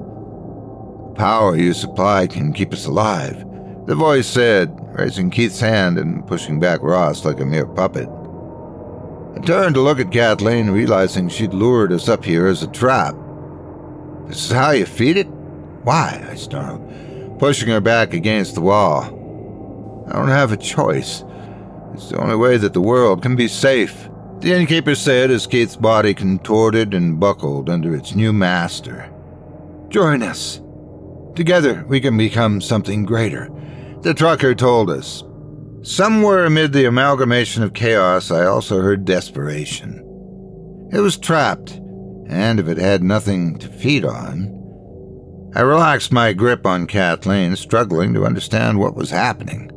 The 1.09 1.15
power 1.19 1.57
you 1.57 1.73
supply 1.73 2.25
can 2.27 2.53
keep 2.53 2.71
us 2.71 2.85
alive, 2.85 3.44
the 3.85 3.95
voice 3.95 4.27
said, 4.27 4.77
raising 4.97 5.29
Keith's 5.29 5.59
hand 5.59 5.97
and 5.97 6.25
pushing 6.27 6.59
back 6.59 6.81
Ross 6.81 7.25
like 7.25 7.39
a 7.39 7.45
mere 7.45 7.67
puppet. 7.67 8.09
I 9.35 9.39
turned 9.39 9.75
to 9.75 9.81
look 9.81 9.99
at 9.99 10.11
Kathleen, 10.11 10.71
realizing 10.71 11.29
she'd 11.29 11.53
lured 11.53 11.91
us 11.91 12.07
up 12.07 12.23
here 12.23 12.47
as 12.47 12.63
a 12.63 12.67
trap. 12.67 13.15
This 14.27 14.45
is 14.45 14.51
how 14.51 14.71
you 14.71 14.85
feed 14.85 15.17
it? 15.17 15.27
Why? 15.83 16.25
I 16.31 16.35
snarled, 16.35 17.37
pushing 17.37 17.69
her 17.69 17.81
back 17.81 18.13
against 18.13 18.55
the 18.55 18.61
wall. 18.61 19.03
I 20.07 20.13
don't 20.13 20.29
have 20.29 20.51
a 20.51 20.57
choice. 20.57 21.23
It's 21.93 22.09
the 22.09 22.19
only 22.19 22.35
way 22.35 22.57
that 22.57 22.73
the 22.73 22.81
world 22.81 23.21
can 23.21 23.35
be 23.35 23.47
safe. 23.47 24.09
The 24.39 24.53
innkeeper 24.53 24.95
said 24.95 25.31
as 25.31 25.47
Keith's 25.47 25.75
body 25.75 26.13
contorted 26.13 26.93
and 26.93 27.19
buckled 27.19 27.69
under 27.69 27.95
its 27.95 28.15
new 28.15 28.33
master. 28.33 29.11
Join 29.89 30.23
us. 30.23 30.61
Together 31.35 31.85
we 31.87 31.99
can 31.99 32.17
become 32.17 32.61
something 32.61 33.03
greater, 33.05 33.49
the 34.05 34.13
trucker 34.13 34.53
told 34.53 34.91
us. 34.91 35.23
Somewhere 35.81 36.45
amid 36.45 36.73
the 36.73 36.85
amalgamation 36.85 37.63
of 37.63 37.73
chaos, 37.73 38.29
I 38.29 38.45
also 38.45 38.79
heard 38.79 39.03
desperation. 39.03 39.99
It 40.93 40.99
was 40.99 41.17
trapped, 41.17 41.71
and 42.29 42.59
if 42.59 42.67
it 42.67 42.77
had 42.77 43.01
nothing 43.01 43.57
to 43.57 43.67
feed 43.67 44.05
on. 44.05 44.51
I 45.55 45.61
relaxed 45.61 46.11
my 46.11 46.33
grip 46.33 46.67
on 46.67 46.85
Kathleen, 46.85 47.55
struggling 47.55 48.13
to 48.13 48.27
understand 48.27 48.77
what 48.77 48.95
was 48.95 49.09
happening. 49.09 49.71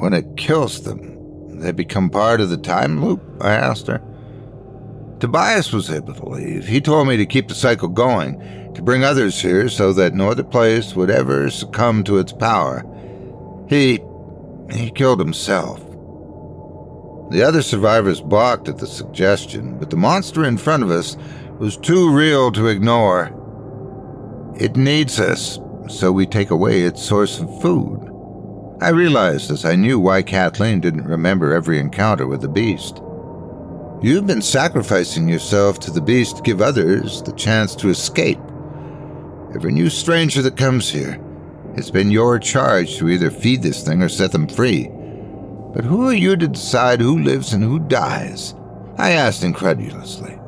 When 0.00 0.12
it 0.12 0.36
kills 0.36 0.82
them, 0.82 1.60
they 1.60 1.70
become 1.70 2.10
part 2.10 2.40
of 2.40 2.50
the 2.50 2.56
time 2.56 3.04
loop? 3.04 3.22
I 3.40 3.52
asked 3.52 3.86
her. 3.86 4.02
Tobias 5.20 5.72
was 5.72 5.90
able 5.90 6.14
to 6.14 6.28
leave. 6.28 6.66
He 6.66 6.80
told 6.80 7.08
me 7.08 7.16
to 7.16 7.26
keep 7.26 7.48
the 7.48 7.54
cycle 7.54 7.88
going, 7.88 8.72
to 8.74 8.82
bring 8.82 9.02
others 9.02 9.40
here 9.40 9.68
so 9.68 9.92
that 9.94 10.14
no 10.14 10.30
other 10.30 10.44
place 10.44 10.94
would 10.94 11.10
ever 11.10 11.50
succumb 11.50 12.04
to 12.04 12.18
its 12.18 12.32
power. 12.32 12.84
He. 13.68 14.00
he 14.70 14.90
killed 14.90 15.18
himself. 15.18 15.80
The 17.30 17.42
other 17.42 17.62
survivors 17.62 18.20
balked 18.20 18.68
at 18.68 18.78
the 18.78 18.86
suggestion, 18.86 19.78
but 19.78 19.90
the 19.90 19.96
monster 19.96 20.44
in 20.44 20.56
front 20.56 20.82
of 20.84 20.90
us 20.90 21.16
was 21.58 21.76
too 21.76 22.10
real 22.10 22.52
to 22.52 22.68
ignore. 22.68 23.34
It 24.56 24.76
needs 24.76 25.18
us, 25.18 25.58
so 25.88 26.12
we 26.12 26.26
take 26.26 26.50
away 26.50 26.82
its 26.82 27.02
source 27.02 27.40
of 27.40 27.60
food. 27.60 28.04
I 28.80 28.90
realized 28.90 29.50
as 29.50 29.64
I 29.64 29.74
knew 29.74 29.98
why 29.98 30.22
Kathleen 30.22 30.80
didn't 30.80 31.04
remember 31.04 31.52
every 31.52 31.80
encounter 31.80 32.28
with 32.28 32.40
the 32.40 32.48
beast. 32.48 33.02
You've 34.00 34.28
been 34.28 34.42
sacrificing 34.42 35.28
yourself 35.28 35.80
to 35.80 35.90
the 35.90 36.00
beast 36.00 36.36
to 36.36 36.42
give 36.42 36.62
others 36.62 37.20
the 37.20 37.32
chance 37.32 37.74
to 37.76 37.88
escape. 37.88 38.38
Every 39.56 39.72
new 39.72 39.90
stranger 39.90 40.40
that 40.42 40.56
comes 40.56 40.88
here, 40.88 41.20
it's 41.74 41.90
been 41.90 42.12
your 42.12 42.38
charge 42.38 42.96
to 42.98 43.08
either 43.08 43.28
feed 43.28 43.60
this 43.60 43.82
thing 43.82 44.00
or 44.00 44.08
set 44.08 44.30
them 44.30 44.46
free. 44.46 44.88
But 45.74 45.84
who 45.84 46.06
are 46.06 46.14
you 46.14 46.36
to 46.36 46.46
decide 46.46 47.00
who 47.00 47.18
lives 47.18 47.52
and 47.52 47.64
who 47.64 47.80
dies? 47.80 48.54
I 48.98 49.10
asked 49.10 49.42
incredulously. 49.42 50.38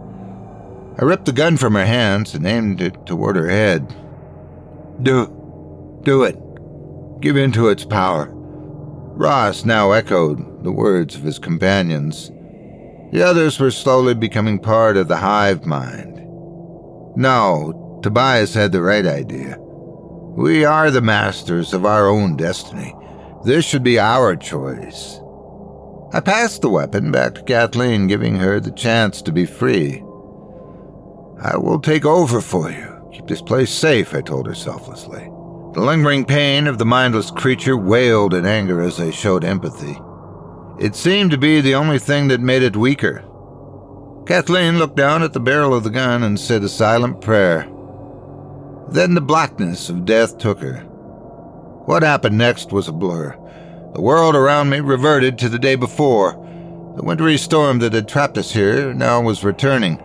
I 1.01 1.05
ripped 1.05 1.25
the 1.25 1.33
gun 1.33 1.57
from 1.57 1.75
her 1.75 1.87
hands 1.87 2.35
and 2.35 2.47
aimed 2.47 2.81
it 2.81 3.05
toward 3.05 3.35
her 3.35 3.49
head. 3.49 3.93
Do, 5.03 6.01
do 6.05 6.23
it. 6.23 6.39
Give 7.21 7.37
in 7.37 7.51
to 7.53 7.69
its 7.69 7.85
power. 7.85 8.29
Ross 8.31 9.65
now 9.65 9.91
echoed 9.91 10.63
the 10.63 10.71
words 10.71 11.17
of 11.17 11.23
his 11.23 11.41
companions. 11.41 12.31
The 13.13 13.23
others 13.23 13.59
were 13.59 13.71
slowly 13.71 14.15
becoming 14.15 14.59
part 14.59 14.97
of 14.97 15.09
the 15.09 15.17
hive 15.17 15.67
mind. 15.67 16.17
No, 17.17 18.01
Tobias 18.03 18.55
had 18.55 18.71
the 18.71 18.83
right 18.83 19.05
idea. 19.05 19.57
We 19.59 20.65
are 20.65 20.91
the 20.91 21.01
masters 21.01 21.75
of 21.75 21.85
our 21.85 22.07
own 22.07 22.37
destiny. 22.37 22.95
This 23.45 23.65
should 23.65 23.83
be 23.83 23.99
our 23.99 24.37
choice. 24.37 25.19
I 26.13 26.21
passed 26.21 26.63
the 26.63 26.69
weapon 26.69 27.11
back 27.11 27.35
to 27.35 27.43
Kathleen, 27.43 28.07
giving 28.07 28.37
her 28.37 28.61
the 28.61 28.71
chance 28.71 29.23
to 29.23 29.33
be 29.33 29.45
free. 29.45 30.05
I 31.43 31.57
will 31.57 31.81
take 31.81 32.05
over 32.05 32.41
for 32.41 32.71
you. 32.71 33.11
Keep 33.13 33.27
this 33.27 33.43
place 33.43 33.73
safe, 33.73 34.15
I 34.15 34.21
told 34.21 34.47
her 34.47 34.55
selflessly. 34.55 35.25
The 35.75 35.81
lingering 35.81 36.25
pain 36.25 36.67
of 36.67 36.79
the 36.79 36.87
mindless 36.87 37.31
creature 37.31 37.77
wailed 37.77 38.35
in 38.35 38.47
anger 38.47 38.81
as 38.81 39.01
I 39.01 39.11
showed 39.11 39.45
empathy. 39.45 39.99
It 40.81 40.97
seemed 40.97 41.31
to 41.33 41.37
be 41.37 41.61
the 41.61 41.75
only 41.75 41.99
thing 41.99 42.29
that 42.29 42.41
made 42.41 42.63
it 42.63 42.75
weaker. 42.75 43.23
Kathleen 44.27 44.79
looked 44.79 44.97
down 44.97 45.23
at 45.23 45.35
the 45.35 45.39
barrel 45.39 45.75
of 45.75 45.85
the 45.85 45.91
gun 45.91 46.23
and 46.23 46.41
said 46.41 46.63
a 46.63 46.71
silent 46.71 47.21
prayer. 47.21 47.69
Then 48.89 49.15
the 49.15 49.21
blackness 49.21 49.91
of 49.91 50.07
death 50.07 50.39
took 50.39 50.61
her. 50.61 50.79
What 51.85 52.03
happened 52.03 52.39
next 52.39 52.73
was 52.73 52.89
a 52.89 52.93
blur. 52.93 53.37
The 53.93 54.01
world 54.01 54.35
around 54.35 54.71
me 54.71 54.81
reverted 54.81 55.37
to 55.39 55.51
the 55.51 55.59
day 55.59 55.75
before. 55.75 56.33
The 56.97 57.05
wintry 57.05 57.37
storm 57.37 57.81
that 57.81 57.93
had 57.93 58.09
trapped 58.09 58.39
us 58.39 58.51
here 58.51 58.95
now 58.95 59.21
was 59.21 59.45
returning, 59.45 60.03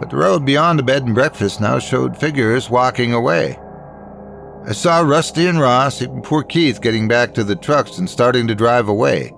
but 0.00 0.10
the 0.10 0.16
road 0.16 0.44
beyond 0.44 0.80
the 0.80 0.82
bed 0.82 1.04
and 1.04 1.14
breakfast 1.14 1.60
now 1.60 1.78
showed 1.78 2.16
figures 2.16 2.68
walking 2.68 3.12
away. 3.12 3.56
I 4.66 4.72
saw 4.72 5.00
Rusty 5.00 5.46
and 5.46 5.60
Ross, 5.60 6.02
even 6.02 6.22
poor 6.22 6.42
Keith, 6.42 6.80
getting 6.80 7.06
back 7.06 7.34
to 7.34 7.44
the 7.44 7.54
trucks 7.54 7.98
and 7.98 8.10
starting 8.10 8.48
to 8.48 8.56
drive 8.56 8.88
away. 8.88 9.32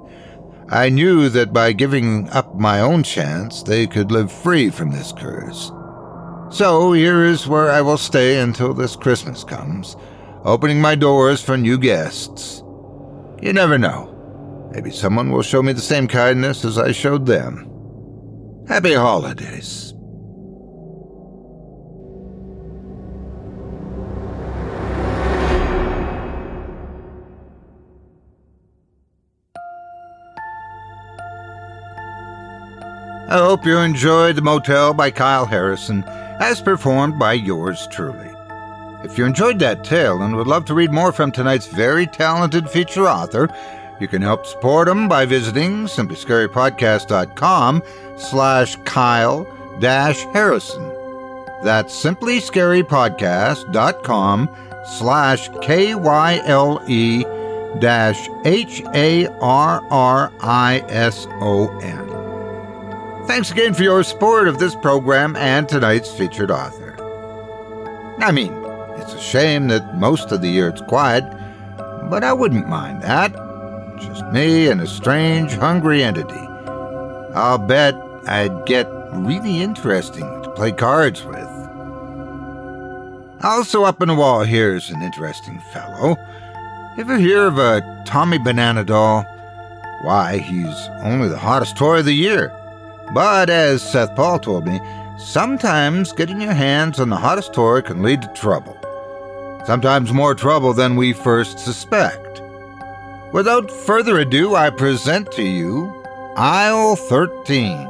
I 0.73 0.89
knew 0.89 1.29
that 1.31 1.53
by 1.53 1.73
giving 1.73 2.29
up 2.31 2.55
my 2.55 2.81
own 2.81 3.03
chance, 3.03 3.65
they 3.65 3.89
could 3.89 4.13
live 4.13 4.31
free 4.31 4.71
from 4.71 4.93
this 4.93 5.13
curse. 5.13 5.73
So 6.51 6.93
here 6.93 7.25
is 7.25 7.49
where 7.49 7.71
I 7.71 7.81
will 7.81 7.99
stay 7.99 8.39
until 8.39 8.73
this 8.73 8.95
Christmas 8.95 9.43
comes, 9.43 9.97
opening 10.45 10.81
my 10.81 10.95
doors 10.95 11.43
for 11.43 11.57
new 11.57 11.77
guests. 11.77 12.63
You 13.43 13.53
never 13.53 13.79
know. 13.79 14.71
Maybe 14.73 14.93
someone 14.93 15.33
will 15.33 15.43
show 15.43 15.61
me 15.61 15.73
the 15.73 15.81
same 15.81 16.07
kindness 16.07 16.65
as 16.65 16.79
I 16.79 16.93
showed 16.93 17.27
them. 17.27 17.67
Happy 18.69 18.95
holidays. 18.95 19.90
I 33.31 33.39
hope 33.39 33.65
you 33.65 33.79
enjoyed 33.79 34.35
The 34.35 34.43
Motel 34.43 34.93
by 34.93 35.13
Kyle 35.13 35.47
Harrison, 35.47 36.03
as 36.41 36.61
performed 36.61 37.17
by 37.17 37.35
yours 37.35 37.87
truly. 37.93 38.29
If 39.05 39.17
you 39.17 39.25
enjoyed 39.25 39.61
that 39.61 39.85
tale 39.85 40.21
and 40.23 40.35
would 40.35 40.49
love 40.49 40.65
to 40.65 40.75
read 40.75 40.91
more 40.91 41.13
from 41.13 41.31
tonight's 41.31 41.69
very 41.69 42.09
talented 42.09 42.69
feature 42.69 43.07
author, 43.07 43.49
you 44.01 44.09
can 44.09 44.21
help 44.21 44.47
support 44.47 44.89
him 44.89 45.07
by 45.07 45.27
visiting 45.27 45.85
simplyscarypodcast.com 45.85 47.83
slash 48.17 48.77
Kyle 48.85 49.47
dash 49.79 50.25
Harrison. 50.33 50.83
That's 51.63 51.95
simplyscarypodcast.com 52.05 54.57
slash 54.99 55.49
K-Y-L-E 55.63 57.25
dash 57.79 58.29
H-A-R-R-I-S-O-N. 58.45 59.31
Thanks 63.31 63.53
again 63.53 63.75
for 63.75 63.85
your 63.85 64.03
support 64.03 64.49
of 64.49 64.59
this 64.59 64.75
program 64.75 65.37
and 65.37 65.69
tonight's 65.69 66.11
featured 66.11 66.51
author. 66.51 66.97
I 68.19 68.33
mean, 68.33 68.53
it's 68.97 69.15
a 69.15 69.21
shame 69.21 69.69
that 69.69 69.97
most 69.97 70.33
of 70.33 70.43
the 70.43 70.49
year 70.49 70.69
it's 70.69 70.81
quiet, 70.81 71.23
but 72.11 72.25
I 72.25 72.33
wouldn't 72.33 72.69
mind 72.69 73.03
that. 73.03 73.33
Just 74.01 74.25
me 74.33 74.67
and 74.67 74.81
a 74.81 74.87
strange, 74.89 75.53
hungry 75.53 76.03
entity. 76.03 76.45
I'll 77.33 77.59
bet 77.59 77.95
I'd 78.27 78.67
get 78.67 78.89
really 79.13 79.63
interesting 79.63 80.43
to 80.43 80.51
play 80.57 80.73
cards 80.73 81.25
with. 81.25 81.47
Also, 83.45 83.85
up 83.85 84.03
in 84.03 84.09
the 84.09 84.17
wall 84.17 84.43
here's 84.43 84.91
an 84.91 85.03
interesting 85.03 85.61
fellow. 85.73 86.17
Ever 86.99 87.17
hear 87.17 87.47
of 87.47 87.59
a 87.59 88.03
Tommy 88.05 88.39
Banana 88.39 88.83
doll? 88.83 89.23
Why, 90.03 90.39
he's 90.39 90.89
only 91.05 91.29
the 91.29 91.39
hottest 91.39 91.77
toy 91.77 92.01
of 92.01 92.07
the 92.07 92.13
year. 92.13 92.53
But 93.13 93.51
as 93.51 93.83
Seth 93.83 94.15
Paul 94.15 94.39
told 94.39 94.67
me, 94.67 94.81
sometimes 95.19 96.13
getting 96.13 96.41
your 96.41 96.53
hands 96.53 97.01
on 97.01 97.09
the 97.09 97.17
hottest 97.17 97.53
toy 97.53 97.83
can 97.83 98.03
lead 98.03 98.23
to 98.23 98.29
trouble. 98.29 98.77
sometimes 99.67 100.13
more 100.13 100.35
trouble 100.35 100.73
than 100.73 100.97
we 100.97 101.13
first 101.13 101.59
suspect. 101.59 102.41
Without 103.33 103.71
further 103.71 104.19
ado, 104.19 104.55
I 104.57 104.71
present 104.71 105.31
to 105.33 105.43
you 105.43 105.93
Aisle 106.37 106.97
13. 106.97 107.87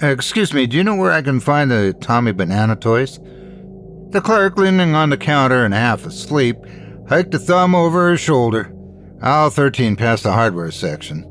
Excuse 0.00 0.52
me, 0.52 0.66
do 0.66 0.76
you 0.76 0.84
know 0.84 0.96
where 0.96 1.12
I 1.12 1.22
can 1.22 1.38
find 1.40 1.70
the 1.70 1.94
Tommy 2.00 2.32
Banana 2.32 2.76
toys? 2.76 3.18
The 4.10 4.20
clerk, 4.22 4.56
leaning 4.56 4.94
on 4.94 5.10
the 5.10 5.16
counter 5.16 5.64
and 5.64 5.72
half 5.72 6.04
asleep, 6.06 6.56
hiked 7.08 7.34
a 7.34 7.38
thumb 7.38 7.74
over 7.74 8.10
her 8.10 8.16
shoulder. 8.16 8.72
Aisle 9.20 9.50
13 9.50 9.96
past 9.96 10.22
the 10.22 10.32
hardware 10.32 10.70
section. 10.70 11.30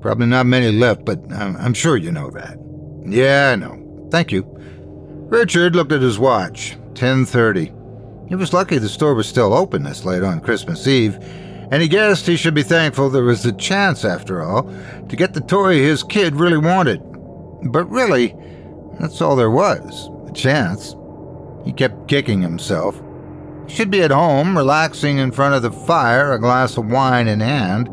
Probably 0.00 0.26
not 0.26 0.46
many 0.46 0.72
left, 0.72 1.04
but 1.04 1.20
I'm, 1.32 1.56
I'm 1.56 1.74
sure 1.74 1.96
you 1.96 2.10
know 2.10 2.30
that. 2.30 2.58
Yeah, 3.06 3.50
I 3.52 3.56
know. 3.56 4.08
Thank 4.10 4.32
you. 4.32 4.44
Richard 5.28 5.74
looked 5.74 5.92
at 5.92 6.02
his 6.02 6.18
watch. 6.18 6.76
10:30. 6.94 8.28
He 8.28 8.34
was 8.34 8.52
lucky 8.52 8.78
the 8.78 8.88
store 8.88 9.14
was 9.14 9.28
still 9.28 9.52
open 9.52 9.82
this 9.82 10.04
late 10.04 10.22
on 10.22 10.40
Christmas 10.40 10.86
Eve, 10.86 11.16
and 11.70 11.82
he 11.82 11.88
guessed 11.88 12.26
he 12.26 12.36
should 12.36 12.54
be 12.54 12.62
thankful 12.62 13.10
there 13.10 13.24
was 13.24 13.44
a 13.44 13.52
chance, 13.52 14.04
after 14.04 14.42
all, 14.42 14.64
to 15.08 15.16
get 15.16 15.34
the 15.34 15.40
toy 15.40 15.78
his 15.78 16.02
kid 16.02 16.36
really 16.36 16.58
wanted. 16.58 17.00
But 17.70 17.90
really, 17.90 18.34
that's 19.00 19.20
all 19.20 19.36
there 19.36 19.50
was 19.50 20.10
a 20.28 20.32
chance. 20.32 20.94
He 21.64 21.72
kept 21.72 22.08
kicking 22.08 22.42
himself. 22.42 23.00
Should 23.68 23.90
be 23.90 24.02
at 24.02 24.10
home, 24.10 24.56
relaxing 24.56 25.18
in 25.18 25.32
front 25.32 25.54
of 25.54 25.62
the 25.62 25.70
fire, 25.70 26.32
a 26.32 26.38
glass 26.38 26.76
of 26.76 26.90
wine 26.90 27.28
in 27.28 27.40
hand. 27.40 27.88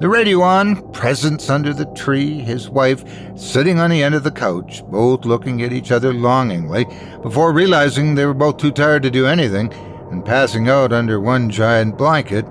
The 0.00 0.08
radio 0.08 0.42
on, 0.42 0.90
presents 0.92 1.48
under 1.48 1.72
the 1.72 1.86
tree, 1.94 2.40
his 2.40 2.68
wife 2.68 3.04
sitting 3.36 3.78
on 3.78 3.90
the 3.90 4.02
end 4.02 4.16
of 4.16 4.24
the 4.24 4.32
couch, 4.32 4.84
both 4.86 5.24
looking 5.24 5.62
at 5.62 5.72
each 5.72 5.92
other 5.92 6.12
longingly, 6.12 6.86
before 7.22 7.52
realizing 7.52 8.14
they 8.14 8.26
were 8.26 8.34
both 8.34 8.56
too 8.56 8.72
tired 8.72 9.04
to 9.04 9.10
do 9.10 9.26
anything 9.26 9.72
and 10.10 10.24
passing 10.24 10.68
out 10.68 10.92
under 10.92 11.20
one 11.20 11.48
giant 11.48 11.96
blanket, 11.96 12.44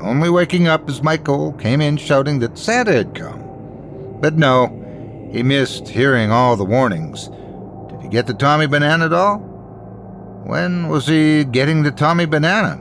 only 0.00 0.30
waking 0.30 0.68
up 0.68 0.88
as 0.88 1.02
Michael 1.02 1.52
came 1.52 1.80
in 1.80 1.96
shouting 1.96 2.38
that 2.38 2.58
Santa 2.58 2.92
had 2.92 3.14
come. 3.14 4.18
But 4.20 4.36
no, 4.36 4.68
he 5.30 5.42
missed 5.42 5.88
hearing 5.88 6.32
all 6.32 6.56
the 6.56 6.64
warnings. 6.64 7.28
Did 7.90 8.00
he 8.00 8.08
get 8.08 8.26
the 8.26 8.34
Tommy 8.34 8.66
Banana 8.66 9.08
doll? 9.10 9.55
When 10.46 10.88
was 10.88 11.08
he 11.08 11.42
getting 11.42 11.82
the 11.82 11.90
Tommy 11.90 12.24
Banana? 12.24 12.80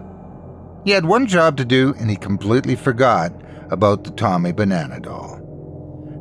He 0.84 0.92
had 0.92 1.04
one 1.04 1.26
job 1.26 1.58
to 1.58 1.66
do, 1.66 1.96
and 1.98 2.12
he 2.12 2.16
completely 2.16 2.76
forgot 2.76 3.34
about 3.72 4.04
the 4.04 4.12
Tommy 4.12 4.52
Banana 4.52 5.00
doll. 5.00 5.42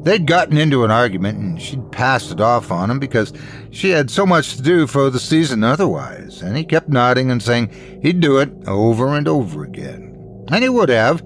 They'd 0.05 0.26
gotten 0.26 0.57
into 0.57 0.84
an 0.84 0.90
argument, 0.90 1.38
and 1.38 1.61
she'd 1.61 1.92
passed 1.92 2.30
it 2.30 2.40
off 2.40 2.72
on 2.72 2.90
him 2.90 2.99
because 2.99 3.34
she 3.70 3.90
had 3.90 4.11
so 4.11 4.24
much 4.24 4.57
to 4.57 4.62
do 4.62 4.86
for 4.86 5.11
the 5.11 5.20
season 5.20 5.62
otherwise, 5.62 6.40
and 6.40 6.57
he 6.57 6.64
kept 6.64 6.88
nodding 6.88 7.30
and 7.30 7.42
saying 7.42 7.68
he'd 8.01 8.20
do 8.20 8.38
it 8.38 8.51
over 8.66 9.09
and 9.09 9.28
over 9.28 9.64
again. 9.64 10.47
And 10.49 10.62
he 10.62 10.70
would 10.70 10.88
have, 10.88 11.22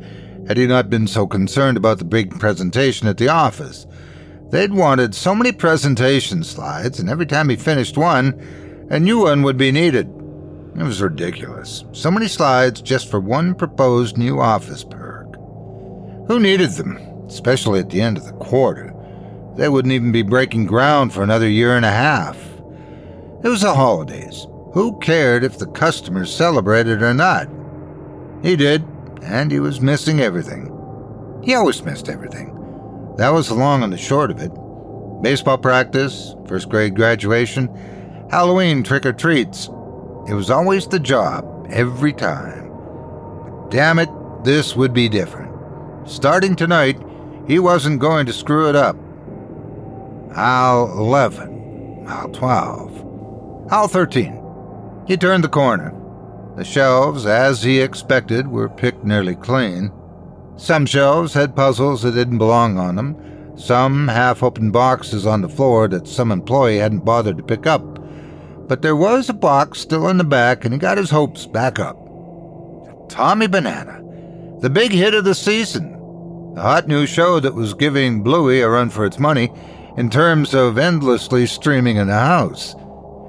had 0.48 0.56
he 0.56 0.66
not 0.66 0.90
been 0.90 1.06
so 1.06 1.28
concerned 1.28 1.76
about 1.76 1.98
the 1.98 2.04
big 2.04 2.40
presentation 2.40 3.06
at 3.06 3.18
the 3.18 3.28
office. 3.28 3.86
They'd 4.50 4.74
wanted 4.74 5.14
so 5.14 5.32
many 5.32 5.52
presentation 5.52 6.42
slides, 6.42 6.98
and 6.98 7.08
every 7.08 7.26
time 7.26 7.50
he 7.50 7.56
finished 7.56 7.96
one, 7.96 8.67
a 8.90 8.98
new 8.98 9.20
one 9.20 9.42
would 9.42 9.58
be 9.58 9.70
needed. 9.70 10.06
It 10.76 10.82
was 10.82 11.02
ridiculous. 11.02 11.84
So 11.92 12.10
many 12.10 12.28
slides 12.28 12.80
just 12.80 13.10
for 13.10 13.20
one 13.20 13.54
proposed 13.54 14.16
new 14.16 14.40
office 14.40 14.84
perk. 14.84 15.34
Who 16.28 16.40
needed 16.40 16.70
them, 16.70 16.96
especially 17.26 17.80
at 17.80 17.90
the 17.90 18.00
end 18.00 18.16
of 18.16 18.24
the 18.24 18.32
quarter? 18.32 18.94
They 19.56 19.68
wouldn't 19.68 19.92
even 19.92 20.12
be 20.12 20.22
breaking 20.22 20.66
ground 20.66 21.12
for 21.12 21.22
another 21.22 21.48
year 21.48 21.76
and 21.76 21.84
a 21.84 21.90
half. 21.90 22.38
It 23.42 23.48
was 23.48 23.62
the 23.62 23.74
holidays. 23.74 24.46
Who 24.72 24.98
cared 25.00 25.44
if 25.44 25.58
the 25.58 25.66
customers 25.66 26.34
celebrated 26.34 27.02
or 27.02 27.12
not? 27.12 27.48
He 28.42 28.56
did, 28.56 28.84
and 29.22 29.50
he 29.50 29.58
was 29.58 29.80
missing 29.80 30.20
everything. 30.20 30.72
He 31.42 31.54
always 31.54 31.82
missed 31.82 32.08
everything. 32.08 32.54
That 33.16 33.30
was 33.30 33.48
the 33.48 33.54
long 33.54 33.82
and 33.82 33.92
the 33.92 33.98
short 33.98 34.30
of 34.30 34.40
it. 34.40 34.52
Baseball 35.22 35.58
practice, 35.58 36.34
first 36.46 36.68
grade 36.68 36.94
graduation, 36.94 37.68
Halloween 38.30 38.82
trick 38.82 39.06
or 39.06 39.14
treats. 39.14 39.68
It 40.28 40.34
was 40.34 40.50
always 40.50 40.86
the 40.86 40.98
job, 40.98 41.66
every 41.70 42.12
time. 42.12 42.68
But 43.42 43.70
damn 43.70 43.98
it, 43.98 44.10
this 44.44 44.76
would 44.76 44.92
be 44.92 45.08
different. 45.08 45.48
Starting 46.06 46.54
tonight, 46.54 47.00
he 47.46 47.58
wasn't 47.58 48.00
going 48.00 48.26
to 48.26 48.32
screw 48.34 48.68
it 48.68 48.76
up. 48.76 48.96
Aisle 50.36 50.92
11, 50.98 52.04
aisle 52.06 52.28
12, 52.28 53.72
aisle 53.72 53.88
13. 53.88 55.04
He 55.06 55.16
turned 55.16 55.42
the 55.42 55.48
corner. 55.48 55.94
The 56.56 56.64
shelves, 56.64 57.24
as 57.24 57.62
he 57.62 57.80
expected, 57.80 58.46
were 58.46 58.68
picked 58.68 59.04
nearly 59.04 59.36
clean. 59.36 59.90
Some 60.56 60.84
shelves 60.84 61.32
had 61.32 61.56
puzzles 61.56 62.02
that 62.02 62.12
didn't 62.12 62.38
belong 62.38 62.78
on 62.78 62.96
them, 62.96 63.56
some 63.56 64.08
half 64.08 64.42
open 64.42 64.70
boxes 64.70 65.24
on 65.24 65.40
the 65.40 65.48
floor 65.48 65.88
that 65.88 66.06
some 66.06 66.30
employee 66.30 66.76
hadn't 66.78 67.06
bothered 67.06 67.38
to 67.38 67.42
pick 67.42 67.66
up. 67.66 67.97
But 68.68 68.82
there 68.82 68.96
was 68.96 69.28
a 69.28 69.34
box 69.34 69.80
still 69.80 70.08
in 70.08 70.18
the 70.18 70.24
back, 70.24 70.64
and 70.64 70.74
he 70.74 70.78
got 70.78 70.98
his 70.98 71.10
hopes 71.10 71.46
back 71.46 71.78
up. 71.78 71.96
Tommy 73.08 73.46
Banana, 73.46 74.02
the 74.60 74.68
big 74.68 74.92
hit 74.92 75.14
of 75.14 75.24
the 75.24 75.34
season, 75.34 75.92
the 76.54 76.60
hot 76.60 76.86
new 76.86 77.06
show 77.06 77.40
that 77.40 77.54
was 77.54 77.72
giving 77.72 78.22
Bluey 78.22 78.60
a 78.60 78.68
run 78.68 78.90
for 78.90 79.06
its 79.06 79.18
money 79.18 79.50
in 79.96 80.10
terms 80.10 80.54
of 80.54 80.76
endlessly 80.76 81.46
streaming 81.46 81.96
in 81.96 82.08
the 82.08 82.12
house. 82.12 82.74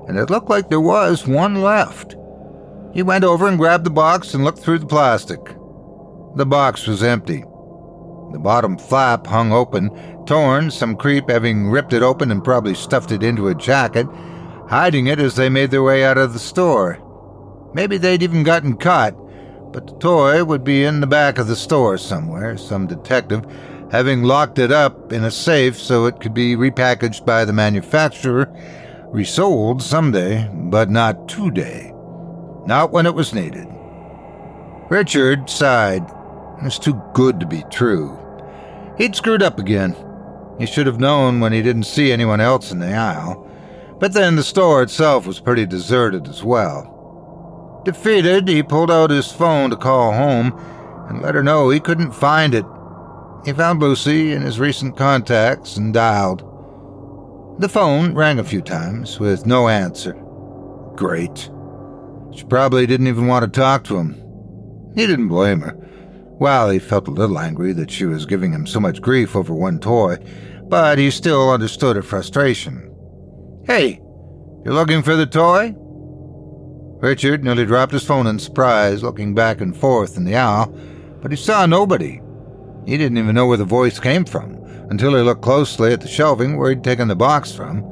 And 0.07 0.17
it 0.17 0.29
looked 0.29 0.49
like 0.49 0.69
there 0.69 0.81
was 0.81 1.25
one 1.25 1.61
left. 1.61 2.15
He 2.93 3.01
went 3.01 3.23
over 3.23 3.47
and 3.47 3.57
grabbed 3.57 3.85
the 3.85 3.91
box 3.91 4.33
and 4.33 4.43
looked 4.43 4.59
through 4.59 4.79
the 4.79 4.87
plastic. 4.87 5.39
The 6.35 6.45
box 6.45 6.85
was 6.85 7.01
empty. 7.01 7.43
The 8.31 8.39
bottom 8.39 8.77
flap 8.77 9.25
hung 9.25 9.51
open, 9.51 10.25
torn, 10.25 10.69
some 10.69 10.95
creep 10.95 11.29
having 11.29 11.69
ripped 11.69 11.93
it 11.93 12.03
open 12.03 12.29
and 12.31 12.43
probably 12.43 12.75
stuffed 12.75 13.11
it 13.11 13.23
into 13.23 13.47
a 13.47 13.55
jacket, 13.55 14.07
hiding 14.69 15.07
it 15.07 15.19
as 15.19 15.35
they 15.35 15.49
made 15.49 15.71
their 15.71 15.83
way 15.83 16.05
out 16.05 16.17
of 16.17 16.33
the 16.33 16.39
store. 16.39 16.99
Maybe 17.73 17.97
they'd 17.97 18.23
even 18.23 18.43
gotten 18.43 18.77
caught, 18.77 19.13
but 19.73 19.87
the 19.87 19.97
toy 19.97 20.43
would 20.43 20.63
be 20.63 20.83
in 20.83 21.01
the 21.01 21.07
back 21.07 21.37
of 21.37 21.47
the 21.47 21.55
store 21.55 21.97
somewhere, 21.97 22.57
some 22.57 22.87
detective 22.87 23.45
having 23.91 24.23
locked 24.23 24.59
it 24.59 24.71
up 24.71 25.11
in 25.11 25.23
a 25.23 25.31
safe 25.31 25.77
so 25.77 26.05
it 26.05 26.19
could 26.19 26.33
be 26.33 26.55
repackaged 26.55 27.25
by 27.25 27.43
the 27.43 27.53
manufacturer, 27.53 28.47
resold 29.07 29.81
someday, 29.81 30.47
but 30.53 30.89
not 30.89 31.27
today. 31.27 31.91
Not 32.65 32.91
when 32.91 33.05
it 33.05 33.15
was 33.15 33.33
needed. 33.33 33.67
Richard 34.89 35.49
sighed. 35.49 36.03
It 36.03 36.63
was 36.63 36.77
too 36.77 37.01
good 37.13 37.39
to 37.39 37.47
be 37.47 37.63
true. 37.71 38.17
He'd 38.97 39.15
screwed 39.15 39.41
up 39.41 39.59
again. 39.59 39.95
He 40.59 40.65
should 40.65 40.87
have 40.87 40.99
known 40.99 41.39
when 41.39 41.53
he 41.53 41.61
didn't 41.61 41.83
see 41.83 42.11
anyone 42.11 42.41
else 42.41 42.71
in 42.71 42.79
the 42.79 42.93
aisle. 42.93 43.48
But 43.99 44.13
then 44.13 44.35
the 44.35 44.43
store 44.43 44.81
itself 44.81 45.27
was 45.27 45.39
pretty 45.39 45.65
deserted 45.65 46.27
as 46.27 46.43
well. 46.43 47.81
Defeated, 47.85 48.47
he 48.47 48.63
pulled 48.63 48.91
out 48.91 49.09
his 49.09 49.31
phone 49.31 49.69
to 49.69 49.75
call 49.75 50.13
home 50.13 50.53
and 51.09 51.21
let 51.21 51.35
her 51.35 51.43
know 51.43 51.69
he 51.69 51.79
couldn't 51.79 52.11
find 52.11 52.53
it. 52.53 52.65
He 53.45 53.53
found 53.53 53.81
Lucy 53.81 54.31
in 54.33 54.41
his 54.41 54.59
recent 54.59 54.97
contacts 54.97 55.77
and 55.77 55.93
dialed. 55.93 56.41
The 57.59 57.69
phone 57.69 58.13
rang 58.13 58.39
a 58.39 58.43
few 58.43 58.61
times 58.61 59.19
with 59.19 59.45
no 59.45 59.67
answer. 59.67 60.13
Great. 60.95 61.49
She 62.33 62.43
probably 62.45 62.85
didn't 62.85 63.07
even 63.07 63.27
want 63.27 63.43
to 63.43 63.59
talk 63.59 63.83
to 63.85 63.97
him. 63.97 64.13
He 64.95 65.07
didn't 65.07 65.27
blame 65.27 65.61
her. 65.61 65.75
Well, 66.39 66.69
he 66.69 66.79
felt 66.79 67.07
a 67.07 67.11
little 67.11 67.39
angry 67.39 67.73
that 67.73 67.91
she 67.91 68.05
was 68.05 68.25
giving 68.25 68.53
him 68.53 68.65
so 68.65 68.79
much 68.79 69.01
grief 69.01 69.35
over 69.35 69.53
one 69.53 69.79
toy, 69.79 70.17
but 70.69 70.97
he 70.97 71.11
still 71.11 71.51
understood 71.51 71.97
her 71.97 72.01
frustration. 72.01 72.88
Hey, 73.69 74.01
you 74.65 74.71
looking 74.71 75.03
for 75.03 75.15
the 75.15 75.27
toy? 75.27 75.75
Richard 77.07 77.43
nearly 77.43 77.67
dropped 77.67 77.91
his 77.91 78.03
phone 78.03 78.25
in 78.25 78.39
surprise, 78.39 79.03
looking 79.03 79.35
back 79.35 79.61
and 79.61 79.77
forth 79.77 80.17
in 80.17 80.25
the 80.25 80.35
aisle, 80.35 80.75
but 81.21 81.29
he 81.29 81.37
saw 81.37 81.67
nobody. 81.67 82.19
He 82.87 82.97
didn't 82.97 83.19
even 83.19 83.35
know 83.35 83.45
where 83.45 83.57
the 83.57 83.65
voice 83.65 83.99
came 83.99 84.25
from 84.25 84.55
until 84.89 85.15
he 85.15 85.21
looked 85.21 85.43
closely 85.43 85.93
at 85.93 86.01
the 86.01 86.07
shelving 86.07 86.57
where 86.57 86.71
he'd 86.71 86.83
taken 86.83 87.09
the 87.09 87.15
box 87.15 87.51
from. 87.51 87.83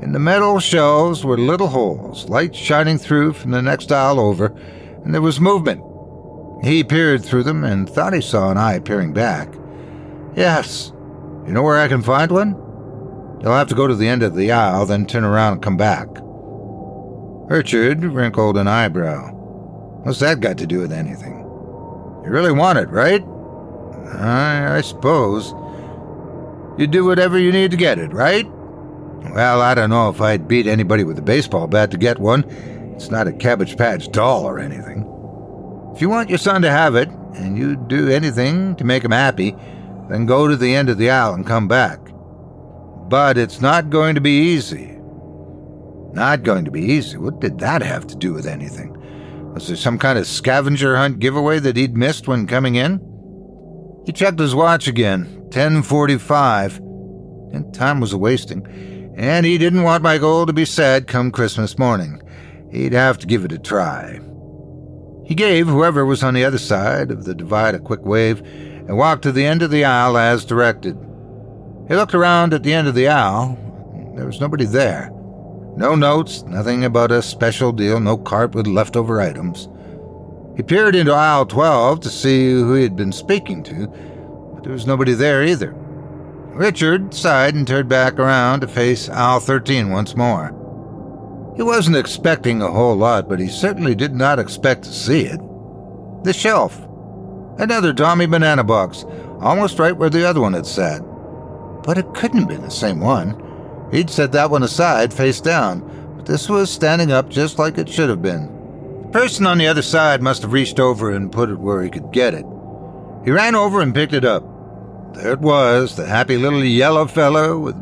In 0.00 0.12
the 0.12 0.18
metal 0.18 0.60
shelves 0.60 1.26
were 1.26 1.36
little 1.36 1.68
holes, 1.68 2.26
light 2.30 2.56
shining 2.56 2.96
through 2.96 3.34
from 3.34 3.50
the 3.50 3.60
next 3.60 3.92
aisle 3.92 4.18
over, 4.18 4.46
and 5.04 5.12
there 5.12 5.20
was 5.20 5.38
movement. 5.38 5.82
He 6.64 6.82
peered 6.82 7.22
through 7.22 7.42
them 7.42 7.64
and 7.64 7.86
thought 7.86 8.14
he 8.14 8.22
saw 8.22 8.50
an 8.50 8.56
eye 8.56 8.78
peering 8.78 9.12
back. 9.12 9.52
Yes. 10.34 10.90
You 11.46 11.52
know 11.52 11.62
where 11.62 11.78
I 11.78 11.88
can 11.88 12.00
find 12.00 12.32
one? 12.32 12.65
You'll 13.40 13.52
have 13.52 13.68
to 13.68 13.74
go 13.74 13.86
to 13.86 13.94
the 13.94 14.08
end 14.08 14.22
of 14.22 14.34
the 14.34 14.52
aisle, 14.52 14.86
then 14.86 15.06
turn 15.06 15.24
around 15.24 15.54
and 15.54 15.62
come 15.62 15.76
back. 15.76 16.08
Richard 17.48 18.02
wrinkled 18.02 18.56
an 18.56 18.66
eyebrow. 18.66 19.30
What's 20.02 20.20
that 20.20 20.40
got 20.40 20.58
to 20.58 20.66
do 20.66 20.80
with 20.80 20.92
anything? 20.92 21.38
You 22.24 22.30
really 22.30 22.52
want 22.52 22.78
it, 22.78 22.88
right? 22.88 23.22
I, 24.18 24.76
I 24.78 24.80
suppose. 24.80 25.52
You 26.78 26.86
do 26.86 27.04
whatever 27.04 27.38
you 27.38 27.52
need 27.52 27.70
to 27.70 27.76
get 27.76 27.98
it, 27.98 28.12
right? 28.12 28.46
Well, 29.32 29.60
I 29.60 29.74
don't 29.74 29.90
know 29.90 30.08
if 30.08 30.20
I'd 30.20 30.48
beat 30.48 30.66
anybody 30.66 31.04
with 31.04 31.18
a 31.18 31.22
baseball 31.22 31.66
bat 31.66 31.90
to 31.90 31.98
get 31.98 32.18
one. 32.18 32.44
It's 32.94 33.10
not 33.10 33.28
a 33.28 33.32
Cabbage 33.32 33.76
Patch 33.76 34.10
doll 34.10 34.44
or 34.44 34.58
anything. 34.58 35.02
If 35.94 36.00
you 36.00 36.08
want 36.08 36.28
your 36.28 36.38
son 36.38 36.62
to 36.62 36.70
have 36.70 36.94
it, 36.94 37.08
and 37.34 37.56
you'd 37.58 37.88
do 37.88 38.08
anything 38.08 38.74
to 38.76 38.84
make 38.84 39.04
him 39.04 39.12
happy, 39.12 39.54
then 40.08 40.26
go 40.26 40.48
to 40.48 40.56
the 40.56 40.74
end 40.74 40.88
of 40.88 40.98
the 40.98 41.10
aisle 41.10 41.34
and 41.34 41.46
come 41.46 41.68
back. 41.68 41.98
But 43.08 43.38
it's 43.38 43.60
not 43.60 43.90
going 43.90 44.14
to 44.16 44.20
be 44.20 44.52
easy. 44.54 44.96
Not 46.12 46.42
going 46.42 46.64
to 46.64 46.70
be 46.70 46.80
easy. 46.80 47.16
What 47.18 47.40
did 47.40 47.58
that 47.58 47.82
have 47.82 48.06
to 48.08 48.16
do 48.16 48.32
with 48.32 48.46
anything? 48.46 48.96
Was 49.52 49.68
there 49.68 49.76
some 49.76 49.98
kind 49.98 50.18
of 50.18 50.26
scavenger 50.26 50.96
hunt 50.96 51.18
giveaway 51.18 51.58
that 51.60 51.76
he'd 51.76 51.96
missed 51.96 52.26
when 52.26 52.46
coming 52.46 52.74
in? 52.74 53.00
He 54.06 54.12
checked 54.12 54.38
his 54.38 54.54
watch 54.54 54.88
again. 54.88 55.24
1045. 55.46 56.78
And 57.52 57.72
time 57.72 58.00
was 58.00 58.12
a 58.12 58.18
wasting. 58.18 58.66
And 59.16 59.46
he 59.46 59.56
didn't 59.56 59.82
want 59.82 60.02
Michael 60.02 60.46
to 60.46 60.52
be 60.52 60.64
sad 60.64 61.06
come 61.06 61.30
Christmas 61.30 61.78
morning. 61.78 62.20
He'd 62.70 62.92
have 62.92 63.18
to 63.18 63.26
give 63.26 63.44
it 63.44 63.52
a 63.52 63.58
try. 63.58 64.20
He 65.24 65.34
gave 65.34 65.66
whoever 65.66 66.04
was 66.04 66.22
on 66.22 66.34
the 66.34 66.44
other 66.44 66.58
side 66.58 67.10
of 67.10 67.24
the 67.24 67.34
divide 67.34 67.74
a 67.74 67.80
quick 67.80 68.04
wave 68.04 68.40
and 68.40 68.96
walked 68.96 69.22
to 69.22 69.32
the 69.32 69.44
end 69.44 69.62
of 69.62 69.70
the 69.70 69.84
aisle 69.84 70.16
as 70.16 70.44
directed. 70.44 70.96
He 71.88 71.94
looked 71.94 72.14
around 72.14 72.52
at 72.52 72.62
the 72.62 72.72
end 72.72 72.88
of 72.88 72.94
the 72.94 73.08
aisle. 73.08 73.56
There 74.16 74.26
was 74.26 74.40
nobody 74.40 74.64
there. 74.64 75.10
No 75.76 75.94
notes, 75.94 76.42
nothing 76.42 76.84
about 76.84 77.12
a 77.12 77.22
special 77.22 77.70
deal, 77.70 78.00
no 78.00 78.16
cart 78.16 78.54
with 78.54 78.66
leftover 78.66 79.20
items. 79.20 79.68
He 80.56 80.62
peered 80.62 80.96
into 80.96 81.12
aisle 81.12 81.46
12 81.46 82.00
to 82.00 82.08
see 82.08 82.50
who 82.50 82.74
he 82.74 82.82
had 82.82 82.96
been 82.96 83.12
speaking 83.12 83.62
to, 83.64 83.86
but 84.54 84.64
there 84.64 84.72
was 84.72 84.86
nobody 84.86 85.12
there 85.12 85.44
either. 85.44 85.74
Richard 86.54 87.12
sighed 87.12 87.54
and 87.54 87.68
turned 87.68 87.90
back 87.90 88.18
around 88.18 88.60
to 88.60 88.68
face 88.68 89.10
aisle 89.10 89.40
13 89.40 89.90
once 89.90 90.16
more. 90.16 90.48
He 91.56 91.62
wasn't 91.62 91.98
expecting 91.98 92.62
a 92.62 92.70
whole 92.70 92.96
lot, 92.96 93.28
but 93.28 93.38
he 93.38 93.48
certainly 93.48 93.94
did 93.94 94.14
not 94.14 94.38
expect 94.38 94.84
to 94.84 94.92
see 94.92 95.26
it. 95.26 95.40
The 96.24 96.32
shelf. 96.32 96.80
Another 97.58 97.92
Tommy 97.92 98.26
banana 98.26 98.64
box, 98.64 99.04
almost 99.40 99.78
right 99.78 99.96
where 99.96 100.10
the 100.10 100.26
other 100.26 100.40
one 100.40 100.54
had 100.54 100.66
sat. 100.66 101.02
But 101.86 101.98
it 101.98 102.14
couldn't 102.14 102.40
have 102.40 102.48
been 102.48 102.62
the 102.62 102.70
same 102.70 103.00
one. 103.00 103.40
He'd 103.92 104.10
set 104.10 104.32
that 104.32 104.50
one 104.50 104.64
aside, 104.64 105.14
face 105.14 105.40
down, 105.40 106.14
but 106.16 106.26
this 106.26 106.48
was 106.48 106.68
standing 106.68 107.12
up 107.12 107.30
just 107.30 107.58
like 107.58 107.78
it 107.78 107.88
should 107.88 108.10
have 108.10 108.20
been. 108.20 108.52
The 109.04 109.08
person 109.12 109.46
on 109.46 109.58
the 109.58 109.68
other 109.68 109.82
side 109.82 110.20
must 110.20 110.42
have 110.42 110.52
reached 110.52 110.80
over 110.80 111.12
and 111.12 111.30
put 111.30 111.48
it 111.48 111.60
where 111.60 111.82
he 111.82 111.88
could 111.88 112.10
get 112.12 112.34
it. 112.34 112.44
He 113.24 113.30
ran 113.30 113.54
over 113.54 113.80
and 113.80 113.94
picked 113.94 114.12
it 114.12 114.24
up. 114.24 114.42
There 115.14 115.32
it 115.32 115.40
was, 115.40 115.94
the 115.94 116.06
happy 116.06 116.36
little 116.36 116.64
yellow 116.64 117.06
fellow 117.06 117.58
with 117.58 117.76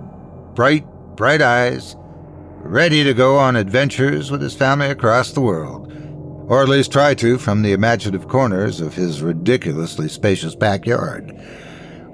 bright, 0.55 0.87
bright 1.17 1.41
eyes, 1.41 1.97
ready 2.59 3.03
to 3.05 3.15
go 3.15 3.39
on 3.39 3.57
adventures 3.57 4.31
with 4.31 4.43
his 4.43 4.55
family 4.55 4.89
across 4.89 5.33
the 5.33 5.41
world, 5.41 5.91
or 6.49 6.63
at 6.63 6.69
least 6.69 6.93
try 6.93 7.15
to 7.15 7.39
from 7.39 7.63
the 7.63 7.73
imaginative 7.73 8.29
corners 8.29 8.81
of 8.81 8.95
his 8.95 9.23
ridiculously 9.23 10.09
spacious 10.09 10.55
backyard. 10.55 11.33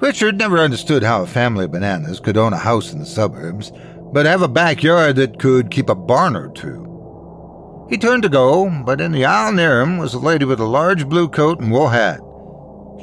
Richard 0.00 0.38
never 0.38 0.58
understood 0.58 1.02
how 1.02 1.22
a 1.22 1.26
family 1.26 1.66
of 1.66 1.72
bananas 1.72 2.20
could 2.20 2.38
own 2.38 2.54
a 2.54 2.58
house 2.58 2.92
in 2.92 2.98
the 2.98 3.06
suburbs, 3.06 3.70
but 4.12 4.24
have 4.24 4.40
a 4.40 4.48
backyard 4.48 5.16
that 5.16 5.38
could 5.38 5.70
keep 5.70 5.90
a 5.90 5.94
barn 5.94 6.34
or 6.34 6.48
two. 6.52 7.86
He 7.90 7.98
turned 7.98 8.22
to 8.22 8.30
go, 8.30 8.70
but 8.84 9.00
in 9.00 9.12
the 9.12 9.26
aisle 9.26 9.52
near 9.52 9.82
him 9.82 9.98
was 9.98 10.14
a 10.14 10.18
lady 10.18 10.46
with 10.46 10.58
a 10.58 10.64
large 10.64 11.06
blue 11.06 11.28
coat 11.28 11.60
and 11.60 11.70
wool 11.70 11.88
hat. 11.88 12.20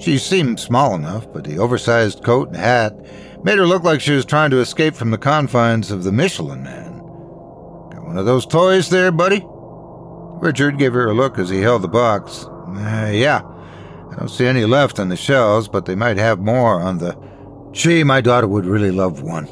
She 0.02 0.18
seemed 0.18 0.60
small 0.60 0.96
enough, 0.96 1.32
but 1.32 1.44
the 1.44 1.60
oversized 1.60 2.24
coat 2.24 2.48
and 2.48 2.58
hat 2.58 2.94
made 3.44 3.60
her 3.60 3.68
look 3.68 3.84
like 3.84 4.02
she 4.02 4.14
was 4.14 4.26
trying 4.26 4.50
to 4.52 4.60
escape 4.60 4.96
from 4.96 5.12
the 5.12 5.18
confines 5.20 5.92
of 5.92 6.04
the 6.04 6.12
Michelin 6.12 6.64
Man. 6.64 6.94
Got 7.92 8.06
one 8.06 8.18
of 8.18 8.26
those 8.26 8.46
toys 8.46 8.90
there, 8.90 9.12
buddy? 9.12 9.44
Richard 10.40 10.80
gave 10.80 10.94
her 10.94 11.10
a 11.10 11.14
look 11.14 11.38
as 11.38 11.50
he 11.50 11.62
held 11.62 11.84
the 11.84 11.88
box. 11.88 12.46
Uh, 12.46 13.12
yeah, 13.14 13.42
don't 14.18 14.30
see 14.30 14.46
any 14.46 14.66
left 14.66 15.00
on 15.00 15.10
the 15.10 15.16
shelves, 15.16 15.68
but 15.68 15.86
they 15.86 15.96
might 15.96 16.18
have 16.18 16.40
more 16.40 16.82
on 16.82 16.98
the. 16.98 17.18
Gee, 17.72 18.04
my 18.04 18.22
daughter 18.22 18.48
would 18.48 18.66
really 18.66 18.92
love 18.92 19.22
one. 19.22 19.48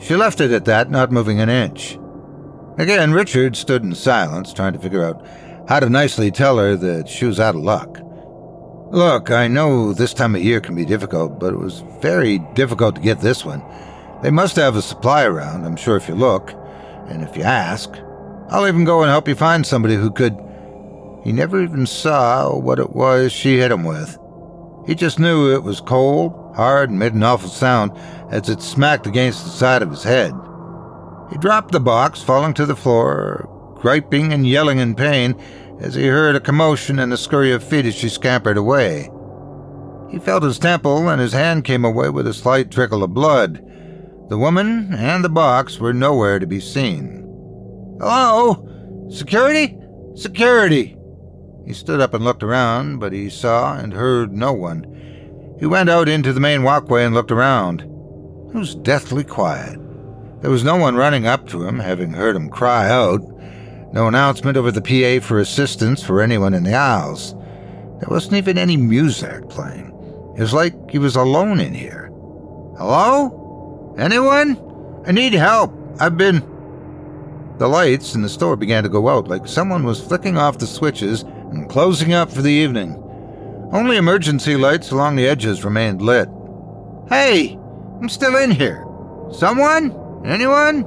She 0.00 0.16
left 0.16 0.40
it 0.40 0.50
at 0.50 0.64
that, 0.64 0.90
not 0.90 1.12
moving 1.12 1.40
an 1.40 1.48
inch. 1.48 1.98
Again, 2.78 3.12
Richard 3.12 3.56
stood 3.56 3.82
in 3.82 3.94
silence, 3.94 4.52
trying 4.52 4.72
to 4.72 4.78
figure 4.78 5.04
out 5.04 5.24
how 5.68 5.80
to 5.80 5.90
nicely 5.90 6.30
tell 6.30 6.58
her 6.58 6.74
that 6.76 7.08
she 7.08 7.26
was 7.26 7.38
out 7.38 7.54
of 7.54 7.62
luck. 7.62 7.98
Look, 8.90 9.30
I 9.30 9.46
know 9.46 9.92
this 9.92 10.14
time 10.14 10.34
of 10.34 10.42
year 10.42 10.60
can 10.60 10.74
be 10.74 10.84
difficult, 10.84 11.38
but 11.38 11.52
it 11.52 11.58
was 11.58 11.84
very 12.00 12.38
difficult 12.54 12.96
to 12.96 13.00
get 13.00 13.20
this 13.20 13.44
one. 13.44 13.62
They 14.22 14.30
must 14.30 14.56
have 14.56 14.74
a 14.74 14.82
supply 14.82 15.24
around, 15.24 15.64
I'm 15.64 15.76
sure 15.76 15.96
if 15.96 16.08
you 16.08 16.14
look, 16.14 16.52
and 17.06 17.22
if 17.22 17.36
you 17.36 17.44
ask. 17.44 17.90
I'll 18.48 18.66
even 18.66 18.84
go 18.84 19.02
and 19.02 19.10
help 19.10 19.28
you 19.28 19.36
find 19.36 19.64
somebody 19.64 19.94
who 19.94 20.10
could. 20.10 20.36
He 21.22 21.32
never 21.32 21.62
even 21.62 21.86
saw 21.86 22.56
what 22.56 22.78
it 22.78 22.94
was 22.94 23.32
she 23.32 23.58
hit 23.58 23.72
him 23.72 23.84
with. 23.84 24.18
He 24.86 24.94
just 24.94 25.18
knew 25.18 25.52
it 25.52 25.62
was 25.62 25.80
cold, 25.80 26.32
hard, 26.56 26.90
and 26.90 26.98
made 26.98 27.12
an 27.12 27.22
awful 27.22 27.50
sound 27.50 27.92
as 28.30 28.48
it 28.48 28.62
smacked 28.62 29.06
against 29.06 29.44
the 29.44 29.50
side 29.50 29.82
of 29.82 29.90
his 29.90 30.02
head. 30.02 30.32
He 31.30 31.38
dropped 31.38 31.72
the 31.72 31.80
box, 31.80 32.22
falling 32.22 32.54
to 32.54 32.66
the 32.66 32.74
floor, 32.74 33.48
griping 33.76 34.32
and 34.32 34.46
yelling 34.46 34.78
in 34.78 34.94
pain 34.94 35.40
as 35.80 35.94
he 35.94 36.06
heard 36.06 36.36
a 36.36 36.40
commotion 36.40 36.98
and 36.98 37.12
a 37.12 37.16
scurry 37.16 37.52
of 37.52 37.62
feet 37.62 37.86
as 37.86 37.94
she 37.94 38.08
scampered 38.08 38.56
away. 38.56 39.10
He 40.10 40.18
felt 40.18 40.42
his 40.42 40.58
temple, 40.58 41.08
and 41.08 41.20
his 41.20 41.32
hand 41.32 41.64
came 41.64 41.84
away 41.84 42.08
with 42.08 42.26
a 42.26 42.34
slight 42.34 42.70
trickle 42.70 43.04
of 43.04 43.14
blood. 43.14 43.64
The 44.28 44.38
woman 44.38 44.92
and 44.94 45.24
the 45.24 45.28
box 45.28 45.78
were 45.78 45.92
nowhere 45.92 46.38
to 46.38 46.46
be 46.46 46.60
seen. 46.60 47.24
Hello? 48.00 48.66
Security? 49.10 49.78
Security! 50.14 50.96
He 51.66 51.72
stood 51.72 52.00
up 52.00 52.14
and 52.14 52.24
looked 52.24 52.42
around, 52.42 52.98
but 52.98 53.12
he 53.12 53.30
saw 53.30 53.76
and 53.76 53.92
heard 53.92 54.32
no 54.32 54.52
one. 54.52 55.56
He 55.58 55.66
went 55.66 55.90
out 55.90 56.08
into 56.08 56.32
the 56.32 56.40
main 56.40 56.62
walkway 56.62 57.04
and 57.04 57.14
looked 57.14 57.30
around. 57.30 57.82
It 57.82 58.54
was 58.54 58.74
deathly 58.74 59.24
quiet. 59.24 59.78
There 60.40 60.50
was 60.50 60.64
no 60.64 60.76
one 60.76 60.96
running 60.96 61.26
up 61.26 61.46
to 61.48 61.64
him, 61.64 61.78
having 61.78 62.12
heard 62.12 62.34
him 62.34 62.48
cry 62.48 62.88
out. 62.88 63.20
No 63.92 64.08
announcement 64.08 64.56
over 64.56 64.72
the 64.72 64.80
PA 64.80 65.24
for 65.24 65.38
assistance 65.38 66.02
for 66.02 66.22
anyone 66.22 66.54
in 66.54 66.64
the 66.64 66.74
aisles. 66.74 67.34
There 67.34 68.08
wasn't 68.08 68.34
even 68.34 68.56
any 68.56 68.76
music 68.76 69.48
playing. 69.50 69.88
It 70.36 70.40
was 70.40 70.54
like 70.54 70.90
he 70.90 70.98
was 70.98 71.16
alone 71.16 71.60
in 71.60 71.74
here. 71.74 72.06
Hello? 72.78 73.94
Anyone? 73.98 74.56
I 75.06 75.12
need 75.12 75.34
help. 75.34 75.74
I've 76.00 76.16
been. 76.16 76.38
The 77.58 77.68
lights 77.68 78.14
in 78.14 78.22
the 78.22 78.28
store 78.30 78.56
began 78.56 78.82
to 78.84 78.88
go 78.88 79.10
out 79.10 79.28
like 79.28 79.46
someone 79.46 79.84
was 79.84 80.02
flicking 80.02 80.38
off 80.38 80.56
the 80.56 80.66
switches 80.66 81.24
and 81.50 81.68
closing 81.68 82.12
up 82.12 82.30
for 82.30 82.42
the 82.42 82.50
evening. 82.50 82.96
Only 83.72 83.96
emergency 83.96 84.56
lights 84.56 84.90
along 84.90 85.16
the 85.16 85.28
edges 85.28 85.64
remained 85.64 86.02
lit. 86.02 86.28
Hey, 87.08 87.58
I'm 88.00 88.08
still 88.08 88.36
in 88.36 88.50
here. 88.50 88.84
Someone? 89.32 89.96
Anyone? 90.24 90.82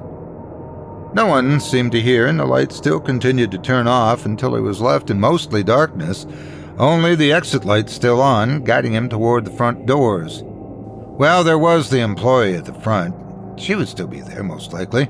No 1.14 1.28
one 1.28 1.60
seemed 1.60 1.92
to 1.92 2.02
hear, 2.02 2.28
and 2.28 2.40
the 2.40 2.46
lights 2.46 2.76
still 2.76 3.00
continued 3.00 3.52
to 3.52 3.58
turn 3.58 3.88
off 3.88 4.26
until 4.26 4.56
he 4.56 4.62
was 4.62 4.82
left 4.82 5.10
in 5.10 5.20
mostly 5.20 5.64
darkness, 5.64 6.26
only 6.80 7.16
the 7.16 7.32
exit 7.32 7.66
lights 7.66 7.94
still 7.94 8.20
on, 8.20 8.64
guiding 8.64 8.94
him 8.94 9.10
toward 9.10 9.46
the 9.46 9.52
front 9.52 9.86
doors. 9.86 10.42
Well, 10.44 11.44
there 11.44 11.60
was 11.60 11.90
the 11.90 12.00
employee 12.00 12.56
at 12.56 12.66
the 12.66 12.74
front. 12.74 13.16
She 13.60 13.76
would 13.76 13.88
still 13.88 14.08
be 14.08 14.22
there, 14.22 14.44
most 14.44 14.74
likely. 14.74 15.08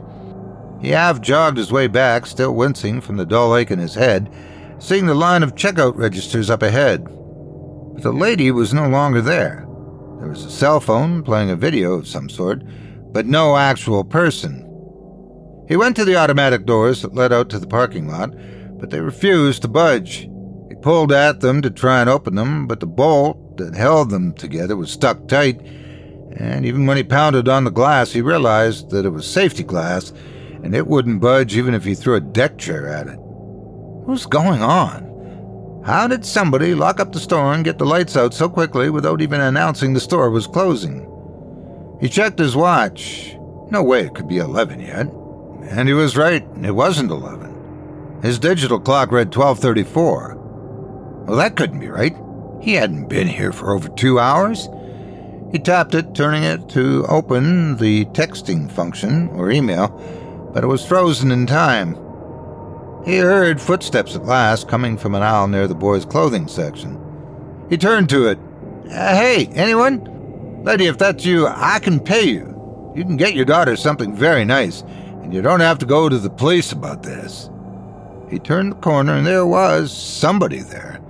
He 0.82 0.90
half 0.90 1.22
jogged 1.22 1.58
his 1.58 1.72
way 1.72 1.88
back, 1.88 2.26
still 2.26 2.54
wincing 2.54 3.00
from 3.00 3.16
the 3.16 3.26
dull 3.26 3.56
ache 3.56 3.72
in 3.72 3.80
his 3.80 3.96
head, 3.96 4.30
seeing 4.84 5.06
the 5.06 5.16
line 5.16 5.44
of 5.44 5.56
checkout 5.56 5.96
registers 5.96 6.50
up 6.50 6.62
ahead. 6.62 7.06
But 7.06 8.04
the 8.04 8.12
lady 8.12 8.52
was 8.52 8.74
no 8.74 8.90
longer 8.90 9.22
there. 9.22 9.66
There 10.20 10.28
was 10.28 10.44
a 10.44 10.52
cell 10.52 10.82
phone 10.82 11.24
playing 11.24 11.50
a 11.50 11.56
video 11.56 11.94
of 11.94 12.06
some 12.06 12.28
sort, 12.28 12.62
but 13.14 13.26
no 13.26 13.56
actual 13.56 14.04
person. 14.04 14.60
He 15.70 15.78
went 15.78 15.96
to 15.96 16.04
the 16.04 16.18
automatic 16.18 16.66
doors 16.66 17.02
that 17.02 17.16
led 17.16 17.32
out 17.32 17.50
to 17.52 17.60
the 17.60 17.68
parking 17.68 18.10
lot, 18.10 18.32
but 18.78 18.90
they 18.90 19.00
refused 19.00 19.62
to 19.62 19.70
budge. 19.70 20.28
He 20.68 20.76
pulled 20.82 21.14
at 21.14 21.40
them 21.40 21.62
to 21.62 21.70
try 21.70 22.02
and 22.02 22.10
open 22.10 22.36
them, 22.36 22.68
but 22.68 22.82
the 22.82 22.86
bolt 22.86 23.56
that 23.56 23.76
held 23.76 24.10
them 24.10 24.34
together 24.34 24.76
was 24.76 24.92
stuck 24.92 25.30
tight, 25.30 25.62
and 26.36 26.66
even 26.66 26.88
when 26.88 26.98
he 26.98 27.04
pounded 27.04 27.48
on 27.48 27.64
the 27.64 27.72
glass, 27.72 28.12
he 28.12 28.22
realized 28.22 28.90
that 28.90 29.06
it 29.06 29.12
was 29.12 29.26
safety 29.26 29.64
glass, 29.64 30.12
and 30.62 30.76
it 30.76 30.88
wouldn't 30.88 31.22
budge 31.22 31.56
even 31.56 31.74
if 31.74 31.86
he 31.86 31.96
threw 31.96 32.16
a 32.16 32.22
deck 32.22 32.58
chair 32.58 32.90
at 32.90 33.08
it. 33.08 33.20
What's 34.06 34.26
going 34.26 34.62
on? 34.62 35.82
How 35.86 36.08
did 36.08 36.26
somebody 36.26 36.76
lock 36.76 37.00
up 37.00 37.14
the 37.14 37.22
store 37.22 37.54
and 37.54 37.64
get 37.64 37.78
the 37.78 37.86
lights 37.86 38.18
out 38.18 38.34
so 38.34 38.50
quickly 38.50 38.90
without 38.90 39.22
even 39.22 39.40
announcing 39.40 39.94
the 39.94 40.02
store 40.02 40.30
was 40.30 40.46
closing? 40.46 41.08
He 42.02 42.10
checked 42.10 42.38
his 42.38 42.54
watch. 42.54 43.38
No 43.72 43.82
way 43.82 44.02
it 44.02 44.14
could 44.14 44.28
be 44.28 44.40
11 44.40 44.82
yet. 44.82 45.08
And 45.70 45.88
he 45.88 45.94
was 45.94 46.18
right, 46.18 46.46
it 46.62 46.72
wasn't 46.72 47.12
11. 47.12 48.20
His 48.22 48.40
digital 48.40 48.78
clock 48.78 49.10
read 49.14 49.34
1234. 49.34 51.24
Well, 51.26 51.38
that 51.38 51.56
couldn't 51.56 51.80
be 51.80 51.88
right. 51.88 52.16
He 52.62 52.74
hadn't 52.74 53.08
been 53.08 53.30
here 53.30 53.54
for 53.54 53.74
over 53.74 53.88
two 53.88 54.20
hours. 54.20 54.68
He 55.54 55.60
tapped 55.60 55.94
it, 55.94 56.14
turning 56.14 56.44
it 56.44 56.68
to 56.70 57.06
open 57.08 57.78
the 57.78 58.04
texting 58.08 58.70
function 58.70 59.30
or 59.30 59.50
email, 59.50 59.88
but 60.54 60.66
it 60.66 60.68
was 60.68 60.86
frozen 60.86 61.32
in 61.32 61.48
time. 61.48 62.03
He 63.06 63.18
heard 63.18 63.60
footsteps 63.60 64.16
at 64.16 64.26
last 64.26 64.70
coming 64.70 64.98
from 64.98 65.14
an 65.14 65.24
aisle 65.24 65.48
near 65.48 65.68
the 65.68 65.76
boy's 65.76 66.06
clothing 66.06 66.48
section. 66.48 67.00
He 67.70 67.78
turned 67.78 68.10
to 68.10 68.28
it. 68.28 68.40
Uh, 68.86 69.16
hey, 69.16 69.48
anyone? 69.54 70.64
Lady, 70.64 70.86
if 70.86 70.98
that's 70.98 71.26
you, 71.26 71.48
I 71.48 71.80
can 71.80 72.00
pay 72.00 72.24
you. 72.24 72.94
You 72.96 73.04
can 73.04 73.18
get 73.18 73.36
your 73.36 73.46
daughter 73.46 73.76
something 73.76 74.16
very 74.16 74.46
nice, 74.46 74.82
and 75.22 75.34
you 75.34 75.42
don't 75.42 75.60
have 75.60 75.80
to 75.80 75.86
go 75.86 76.08
to 76.08 76.18
the 76.18 76.30
police 76.30 76.72
about 76.72 77.04
this. 77.04 77.50
He 78.30 78.40
turned 78.40 78.72
the 78.72 78.78
corner, 78.78 79.16
and 79.16 79.28
there 79.28 79.46
was 79.46 79.92
somebody 79.96 80.60
there. 80.60 81.02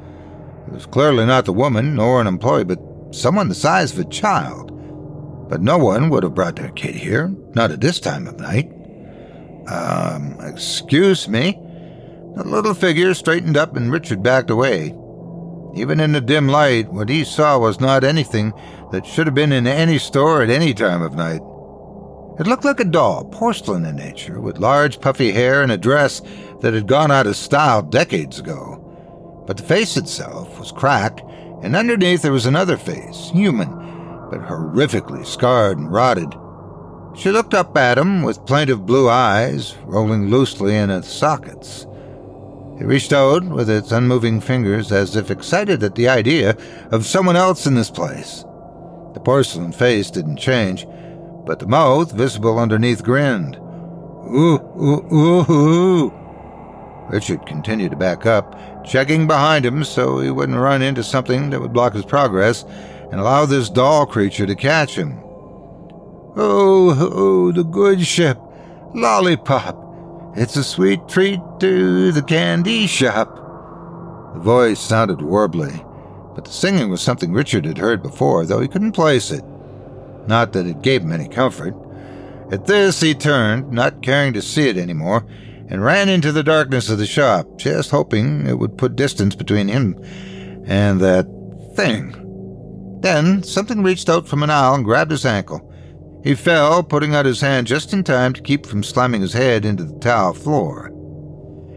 It 0.68 0.74
was 0.74 0.86
clearly 0.88 1.26
not 1.26 1.46
the 1.46 1.54
woman 1.54 1.96
nor 1.96 2.20
an 2.20 2.28
employee, 2.28 2.64
but 2.64 2.80
someone 3.12 3.50
the 3.50 3.56
size 3.56 3.94
of 3.94 4.00
a 4.00 4.10
child. 4.10 4.72
But 5.50 5.62
no 5.62 5.78
one 5.78 6.10
would 6.10 6.24
have 6.24 6.34
brought 6.34 6.56
their 6.56 6.72
kid 6.72 6.96
here, 6.96 7.28
not 7.54 7.70
at 7.70 7.82
this 7.82 8.00
time 8.00 8.28
of 8.28 8.40
night. 8.40 8.72
Um, 9.68 10.38
excuse 10.42 11.28
me. 11.28 11.60
The 12.36 12.44
little 12.44 12.74
figure 12.74 13.14
straightened 13.14 13.58
up 13.58 13.76
and 13.76 13.92
Richard 13.92 14.24
backed 14.24 14.50
away. 14.50 14.96
Even 15.76 16.00
in 16.00 16.14
the 16.14 16.22
dim 16.22 16.48
light, 16.48 16.92
what 16.92 17.10
he 17.10 17.24
saw 17.24 17.60
was 17.60 17.80
not 17.80 18.04
anything 18.04 18.54
that 18.92 19.06
should 19.06 19.28
have 19.28 19.36
been 19.36 19.52
in 19.52 19.68
any 19.68 20.00
store 20.00 20.42
at 20.42 20.50
any 20.50 20.74
time 20.74 21.02
of 21.02 21.16
night. 21.16 21.42
It 22.40 22.48
looked 22.48 22.66
like 22.66 22.80
a 22.80 22.86
doll, 22.86 23.26
porcelain 23.26 23.86
in 23.86 23.96
nature, 23.96 24.42
with 24.42 24.58
large 24.58 25.00
puffy 25.00 25.32
hair 25.32 25.62
and 25.62 25.72
a 25.72 25.78
dress 25.78 26.22
that 26.62 26.74
had 26.74 26.88
gone 26.88 27.12
out 27.12 27.28
of 27.28 27.36
style 27.36 27.84
decades 27.84 28.40
ago. 28.40 29.44
But 29.46 29.58
the 29.58 29.64
face 29.64 29.98
itself 29.98 30.58
was 30.58 30.72
cracked, 30.72 31.22
and 31.62 31.76
underneath 31.76 32.24
there 32.24 32.32
was 32.32 32.48
another 32.48 32.78
face, 32.78 33.30
human, 33.32 33.70
but 34.32 34.42
horrifically 34.42 35.24
scarred 35.26 35.78
and 35.78 35.92
rotted. 35.92 36.34
She 37.16 37.30
looked 37.30 37.54
up 37.54 37.78
at 37.78 38.00
him 38.00 38.24
with 38.24 38.46
plaintive 38.48 38.88
blue 38.88 39.08
eyes, 39.08 39.76
rolling 39.84 40.32
loosely 40.32 40.76
in 40.76 40.90
its 40.90 41.10
sockets. 41.10 41.86
It 42.80 42.86
reached 42.86 43.14
out 43.14 43.44
with 43.44 43.70
its 43.70 43.92
unmoving 43.92 44.42
fingers 44.42 44.92
as 44.92 45.16
if 45.16 45.30
excited 45.30 45.84
at 45.84 45.96
the 45.96 46.10
idea 46.10 46.58
of 46.92 47.06
someone 47.06 47.36
else 47.36 47.68
in 47.68 47.76
this 47.76 47.92
place. 47.92 48.44
The 49.14 49.22
porcelain 49.24 49.72
face 49.72 50.10
didn't 50.10 50.38
change, 50.38 50.88
but 51.46 51.60
the 51.60 51.68
mouth, 51.68 52.12
visible 52.12 52.58
underneath, 52.58 53.04
grinned. 53.04 53.56
Ooh, 53.56 54.60
ooh, 54.82 55.06
ooh, 55.14 55.52
ooh. 55.52 56.14
Richard 57.10 57.46
continued 57.46 57.92
to 57.92 57.98
back 57.98 58.26
up, 58.26 58.56
checking 58.84 59.28
behind 59.28 59.66
him 59.66 59.84
so 59.84 60.20
he 60.20 60.32
wouldn't 60.32 60.58
run 60.58 60.82
into 60.82 61.04
something 61.04 61.52
that 61.52 61.62
would 61.62 61.74
block 61.74 61.94
his 61.94 62.06
progress 62.06 62.64
and 63.12 63.20
allow 63.20 63.46
this 63.46 63.70
doll 63.70 64.08
creature 64.08 64.48
to 64.48 64.56
catch 64.56 64.96
him. 64.96 65.20
Oh, 66.36 66.98
oh, 67.14 67.52
the 67.52 67.64
good 67.64 68.04
ship. 68.04 68.40
Lollipop. 68.96 69.83
It's 70.36 70.56
a 70.56 70.64
sweet 70.64 71.08
treat 71.08 71.40
to 71.60 72.12
the 72.12 72.24
candy 72.24 72.88
shop. 72.88 73.36
The 74.34 74.40
voice 74.40 74.80
sounded 74.80 75.20
warbly, 75.20 75.86
but 76.34 76.46
the 76.46 76.52
singing 76.52 76.90
was 76.90 77.02
something 77.02 77.32
Richard 77.32 77.66
had 77.66 77.78
heard 77.78 78.02
before, 78.02 78.44
though 78.44 78.60
he 78.60 78.68
couldn't 78.68 78.94
place 78.94 79.30
it. 79.30 79.44
Not 80.28 80.54
that 80.54 80.66
it 80.66 80.82
gave 80.82 81.04
him 81.04 81.12
any 81.12 81.28
comfort. 81.28 81.76
At 82.52 82.66
this, 82.66 83.00
he 83.00 83.14
turned, 83.14 83.72
not 83.72 84.02
caring 84.02 84.34
to 84.34 84.42
see 84.42 84.68
it 84.68 84.78
anymore, 84.78 85.24
and 85.68 85.84
ran 85.84 86.10
into 86.10 86.32
the 86.32 86.44
darkness 86.44 86.90
of 86.90 86.98
the 86.98 87.06
shop, 87.06 87.58
just 87.58 87.92
hoping 87.92 88.48
it 88.48 88.58
would 88.58 88.78
put 88.78 88.96
distance 88.96 89.36
between 89.36 89.68
him 89.68 89.96
and 90.66 91.00
that 91.00 91.28
thing. 91.76 93.00
Then 93.02 93.44
something 93.44 93.84
reached 93.84 94.10
out 94.10 94.28
from 94.28 94.42
an 94.42 94.50
aisle 94.50 94.74
and 94.74 94.86
grabbed 94.86 95.12
his 95.12 95.28
ankle. 95.28 95.72
He 96.24 96.36
fell, 96.36 96.84
putting 96.84 97.14
out 97.14 97.26
his 97.26 97.42
hand 97.42 97.68
just 97.68 97.92
in 97.92 98.04
time 98.04 98.32
to 98.34 98.42
keep 98.42 98.66
from 98.66 98.82
slamming 98.82 99.22
his 99.22 99.34
head 99.34 99.66
into 99.66 99.84
the 99.84 100.00
tile 100.00 100.34
floor. 100.34 100.90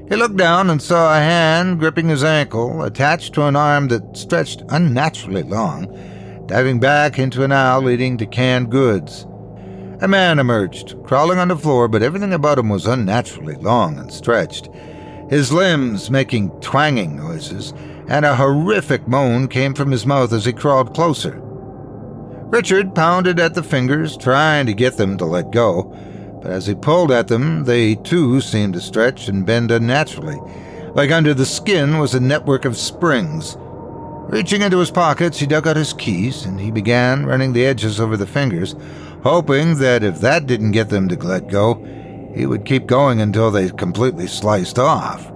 He 0.08 0.14
looked 0.14 0.36
down 0.36 0.70
and 0.70 0.80
saw 0.80 1.16
a 1.16 1.20
hand 1.20 1.80
gripping 1.80 2.08
his 2.08 2.22
ankle, 2.22 2.82
attached 2.82 3.34
to 3.34 3.46
an 3.46 3.56
arm 3.56 3.88
that 3.88 4.16
stretched 4.16 4.62
unnaturally 4.68 5.42
long, 5.42 6.46
diving 6.46 6.78
back 6.78 7.18
into 7.18 7.42
an 7.42 7.50
aisle 7.50 7.82
leading 7.82 8.16
to 8.18 8.26
canned 8.26 8.70
goods. 8.70 9.26
A 10.00 10.06
man 10.06 10.38
emerged, 10.38 10.94
crawling 11.02 11.38
on 11.40 11.48
the 11.48 11.56
floor, 11.56 11.88
but 11.88 12.04
everything 12.04 12.32
about 12.32 12.58
him 12.58 12.68
was 12.68 12.86
unnaturally 12.86 13.56
long 13.56 13.98
and 13.98 14.12
stretched, 14.12 14.68
his 15.28 15.52
limbs 15.52 16.08
making 16.08 16.50
twanging 16.60 17.16
noises, 17.16 17.74
and 18.06 18.24
a 18.24 18.36
horrific 18.36 19.08
moan 19.08 19.48
came 19.48 19.74
from 19.74 19.90
his 19.90 20.06
mouth 20.06 20.32
as 20.32 20.44
he 20.44 20.52
crawled 20.52 20.94
closer. 20.94 21.42
Richard 22.48 22.94
pounded 22.94 23.40
at 23.40 23.54
the 23.54 23.62
fingers, 23.62 24.16
trying 24.16 24.66
to 24.66 24.74
get 24.74 24.96
them 24.96 25.18
to 25.18 25.24
let 25.24 25.50
go, 25.50 25.82
but 26.40 26.52
as 26.52 26.66
he 26.66 26.76
pulled 26.76 27.10
at 27.10 27.26
them, 27.26 27.64
they 27.64 27.96
too 27.96 28.40
seemed 28.40 28.74
to 28.74 28.80
stretch 28.80 29.26
and 29.26 29.44
bend 29.44 29.72
unnaturally, 29.72 30.38
like 30.94 31.10
under 31.10 31.34
the 31.34 31.44
skin 31.44 31.98
was 31.98 32.14
a 32.14 32.20
network 32.20 32.64
of 32.64 32.76
springs. 32.76 33.56
Reaching 34.28 34.62
into 34.62 34.78
his 34.78 34.92
pockets, 34.92 35.38
he 35.38 35.46
dug 35.46 35.66
out 35.66 35.76
his 35.76 35.92
keys 35.92 36.44
and 36.44 36.60
he 36.60 36.70
began 36.70 37.26
running 37.26 37.52
the 37.52 37.66
edges 37.66 37.98
over 37.98 38.16
the 38.16 38.26
fingers, 38.28 38.76
hoping 39.24 39.78
that 39.78 40.04
if 40.04 40.20
that 40.20 40.46
didn't 40.46 40.70
get 40.70 40.88
them 40.88 41.08
to 41.08 41.16
let 41.16 41.48
go, 41.48 41.84
he 42.32 42.46
would 42.46 42.64
keep 42.64 42.86
going 42.86 43.20
until 43.20 43.50
they 43.50 43.70
completely 43.70 44.28
sliced 44.28 44.78
off. 44.78 45.32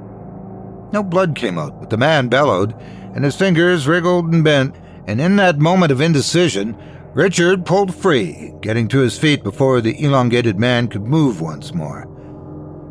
No 0.92 1.02
blood 1.02 1.34
came 1.34 1.58
out, 1.58 1.80
but 1.80 1.90
the 1.90 1.96
man 1.96 2.28
bellowed, 2.28 2.72
and 3.14 3.24
his 3.24 3.34
fingers 3.36 3.88
wriggled 3.88 4.32
and 4.32 4.44
bent, 4.44 4.76
and 5.08 5.20
in 5.20 5.34
that 5.36 5.58
moment 5.58 5.90
of 5.90 6.00
indecision, 6.00 6.76
Richard 7.14 7.66
pulled 7.66 7.92
free, 7.92 8.52
getting 8.60 8.86
to 8.88 9.00
his 9.00 9.18
feet 9.18 9.42
before 9.42 9.80
the 9.80 10.00
elongated 10.00 10.60
man 10.60 10.86
could 10.86 11.02
move 11.02 11.40
once 11.40 11.74
more. 11.74 12.06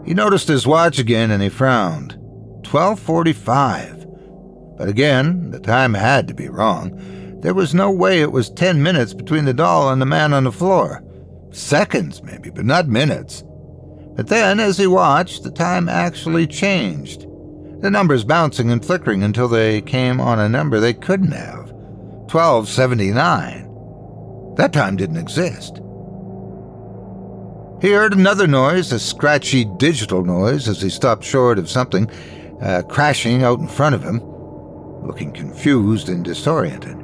He 0.05 0.13
noticed 0.13 0.49
his 0.49 0.67
watch 0.67 0.99
again 0.99 1.31
and 1.31 1.41
he 1.41 1.47
frowned. 1.47 2.13
1245. 2.69 4.07
But 4.77 4.89
again, 4.89 5.51
the 5.51 5.59
time 5.59 5.93
had 5.93 6.27
to 6.27 6.33
be 6.33 6.49
wrong. 6.49 7.39
There 7.41 7.53
was 7.53 7.73
no 7.73 7.89
way 7.89 8.21
it 8.21 8.33
was 8.33 8.49
ten 8.49 8.83
minutes 8.83 9.13
between 9.13 9.45
the 9.45 9.53
doll 9.53 9.89
and 9.89 10.01
the 10.01 10.05
man 10.05 10.33
on 10.33 10.43
the 10.43 10.51
floor. 10.51 11.01
Seconds, 11.51 12.21
maybe, 12.21 12.49
but 12.49 12.65
not 12.65 12.87
minutes. 12.87 13.43
But 14.15 14.27
then, 14.27 14.59
as 14.59 14.77
he 14.77 14.87
watched, 14.87 15.43
the 15.43 15.51
time 15.51 15.87
actually 15.87 16.45
changed. 16.45 17.21
The 17.81 17.89
numbers 17.89 18.25
bouncing 18.25 18.69
and 18.69 18.83
flickering 18.83 19.23
until 19.23 19.47
they 19.47 19.79
came 19.81 20.19
on 20.19 20.39
a 20.39 20.49
number 20.49 20.81
they 20.81 20.93
couldn't 20.93 21.31
have 21.31 21.71
1279. 22.31 23.68
That 24.59 24.73
time 24.73 24.97
didn't 24.97 25.15
exist. 25.15 25.77
He 27.81 27.93
heard 27.93 28.11
another 28.11 28.45
noise, 28.45 28.91
a 28.91 28.99
scratchy 28.99 29.63
digital 29.63 30.25
noise, 30.25 30.67
as 30.67 30.81
he 30.81 30.89
stopped 30.89 31.23
short 31.23 31.57
of 31.57 31.69
something 31.69 32.11
uh, 32.61 32.81
crashing 32.89 33.41
out 33.41 33.59
in 33.59 33.69
front 33.69 33.95
of 33.95 34.03
him 34.03 34.19
looking 35.01 35.31
confused 35.31 36.09
and 36.09 36.25
disoriented. 36.25 36.97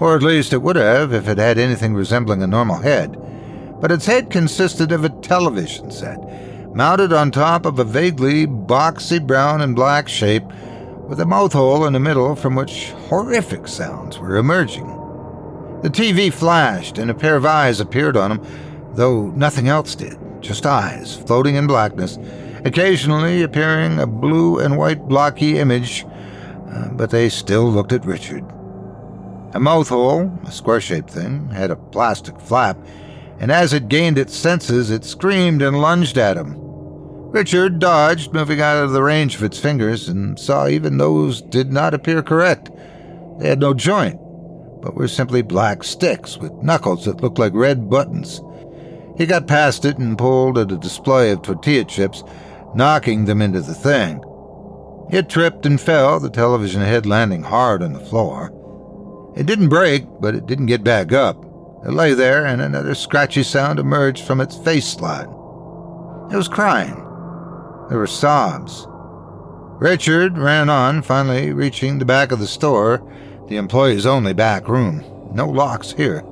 Or 0.00 0.14
at 0.14 0.22
least 0.22 0.52
it 0.52 0.60
would 0.60 0.76
have 0.76 1.14
if 1.14 1.28
it 1.28 1.38
had 1.38 1.56
anything 1.56 1.94
resembling 1.94 2.42
a 2.42 2.46
normal 2.46 2.76
head. 2.76 3.16
But 3.80 3.90
its 3.90 4.04
head 4.04 4.28
consisted 4.28 4.92
of 4.92 5.02
a 5.02 5.20
television 5.22 5.90
set, 5.90 6.18
mounted 6.74 7.14
on 7.14 7.30
top 7.30 7.64
of 7.64 7.78
a 7.78 7.84
vaguely 7.84 8.46
boxy 8.46 9.26
brown 9.26 9.62
and 9.62 9.74
black 9.74 10.10
shape, 10.10 10.44
with 11.08 11.20
a 11.20 11.26
mouth 11.26 11.54
hole 11.54 11.86
in 11.86 11.94
the 11.94 12.00
middle 12.00 12.36
from 12.36 12.54
which 12.54 12.90
horrific 13.08 13.66
sounds 13.66 14.18
were 14.18 14.36
emerging. 14.36 15.01
The 15.82 15.90
TV 15.90 16.32
flashed, 16.32 16.98
and 16.98 17.10
a 17.10 17.14
pair 17.14 17.36
of 17.36 17.44
eyes 17.44 17.80
appeared 17.80 18.16
on 18.16 18.32
him, 18.32 18.46
though 18.94 19.30
nothing 19.30 19.68
else 19.68 19.94
did, 19.94 20.18
just 20.40 20.66
eyes 20.66 21.16
floating 21.16 21.56
in 21.56 21.66
blackness, 21.66 22.18
occasionally 22.64 23.42
appearing 23.42 23.98
a 23.98 24.06
blue 24.06 24.58
and 24.58 24.78
white 24.78 25.08
blocky 25.08 25.58
image 25.58 26.04
uh, 26.72 26.88
but 26.88 27.10
they 27.10 27.28
still 27.28 27.70
looked 27.70 27.92
at 27.92 28.06
Richard. 28.06 28.44
A 29.54 29.60
mouth 29.60 29.90
hole, 29.90 30.32
a 30.44 30.52
square 30.52 30.80
shaped 30.80 31.10
thing, 31.10 31.50
had 31.50 31.70
a 31.70 31.76
plastic 31.76 32.40
flap, 32.40 32.78
and 33.38 33.52
as 33.52 33.74
it 33.74 33.88
gained 33.88 34.16
its 34.16 34.34
senses, 34.34 34.90
it 34.90 35.04
screamed 35.04 35.60
and 35.60 35.80
lunged 35.82 36.16
at 36.16 36.38
him. 36.38 36.56
Richard 37.30 37.78
dodged, 37.78 38.32
moving 38.32 38.60
out 38.60 38.82
of 38.82 38.92
the 38.92 39.02
range 39.02 39.34
of 39.34 39.42
its 39.42 39.58
fingers, 39.58 40.08
and 40.08 40.38
saw 40.38 40.66
even 40.66 40.96
those 40.96 41.42
did 41.42 41.72
not 41.72 41.92
appear 41.92 42.22
correct. 42.22 42.70
They 43.38 43.48
had 43.48 43.60
no 43.60 43.74
joint, 43.74 44.18
but 44.82 44.94
were 44.94 45.08
simply 45.08 45.40
black 45.40 45.84
sticks 45.84 46.36
with 46.36 46.52
knuckles 46.62 47.04
that 47.04 47.22
looked 47.22 47.38
like 47.38 47.54
red 47.54 47.88
buttons. 47.88 48.42
He 49.16 49.26
got 49.26 49.46
past 49.46 49.84
it 49.84 49.98
and 49.98 50.18
pulled 50.18 50.58
at 50.58 50.72
a 50.72 50.76
display 50.76 51.30
of 51.30 51.42
tortilla 51.42 51.84
chips, 51.84 52.24
knocking 52.74 53.24
them 53.24 53.40
into 53.40 53.60
the 53.60 53.74
thing. 53.74 54.22
It 55.10 55.28
tripped 55.28 55.66
and 55.66 55.80
fell, 55.80 56.18
the 56.18 56.30
television 56.30 56.80
head 56.80 57.06
landing 57.06 57.42
hard 57.42 57.82
on 57.82 57.92
the 57.92 58.00
floor. 58.00 58.50
It 59.36 59.46
didn't 59.46 59.68
break, 59.68 60.04
but 60.20 60.34
it 60.34 60.46
didn't 60.46 60.66
get 60.66 60.84
back 60.84 61.12
up. 61.12 61.44
It 61.84 61.92
lay 61.92 62.14
there, 62.14 62.46
and 62.46 62.62
another 62.62 62.94
scratchy 62.94 63.42
sound 63.42 63.78
emerged 63.78 64.24
from 64.24 64.40
its 64.40 64.56
face 64.56 64.86
slot. 64.86 65.26
It 66.32 66.36
was 66.36 66.48
crying. 66.48 66.94
There 67.88 67.98
were 67.98 68.06
sobs. 68.06 68.86
Richard 69.80 70.38
ran 70.38 70.70
on, 70.70 71.02
finally 71.02 71.52
reaching 71.52 71.98
the 71.98 72.04
back 72.04 72.30
of 72.32 72.38
the 72.38 72.46
store, 72.46 73.02
the 73.52 73.58
employees' 73.58 74.06
only 74.06 74.32
back 74.32 74.66
room. 74.66 75.04
No 75.34 75.46
locks 75.46 75.92
here. 75.92 76.24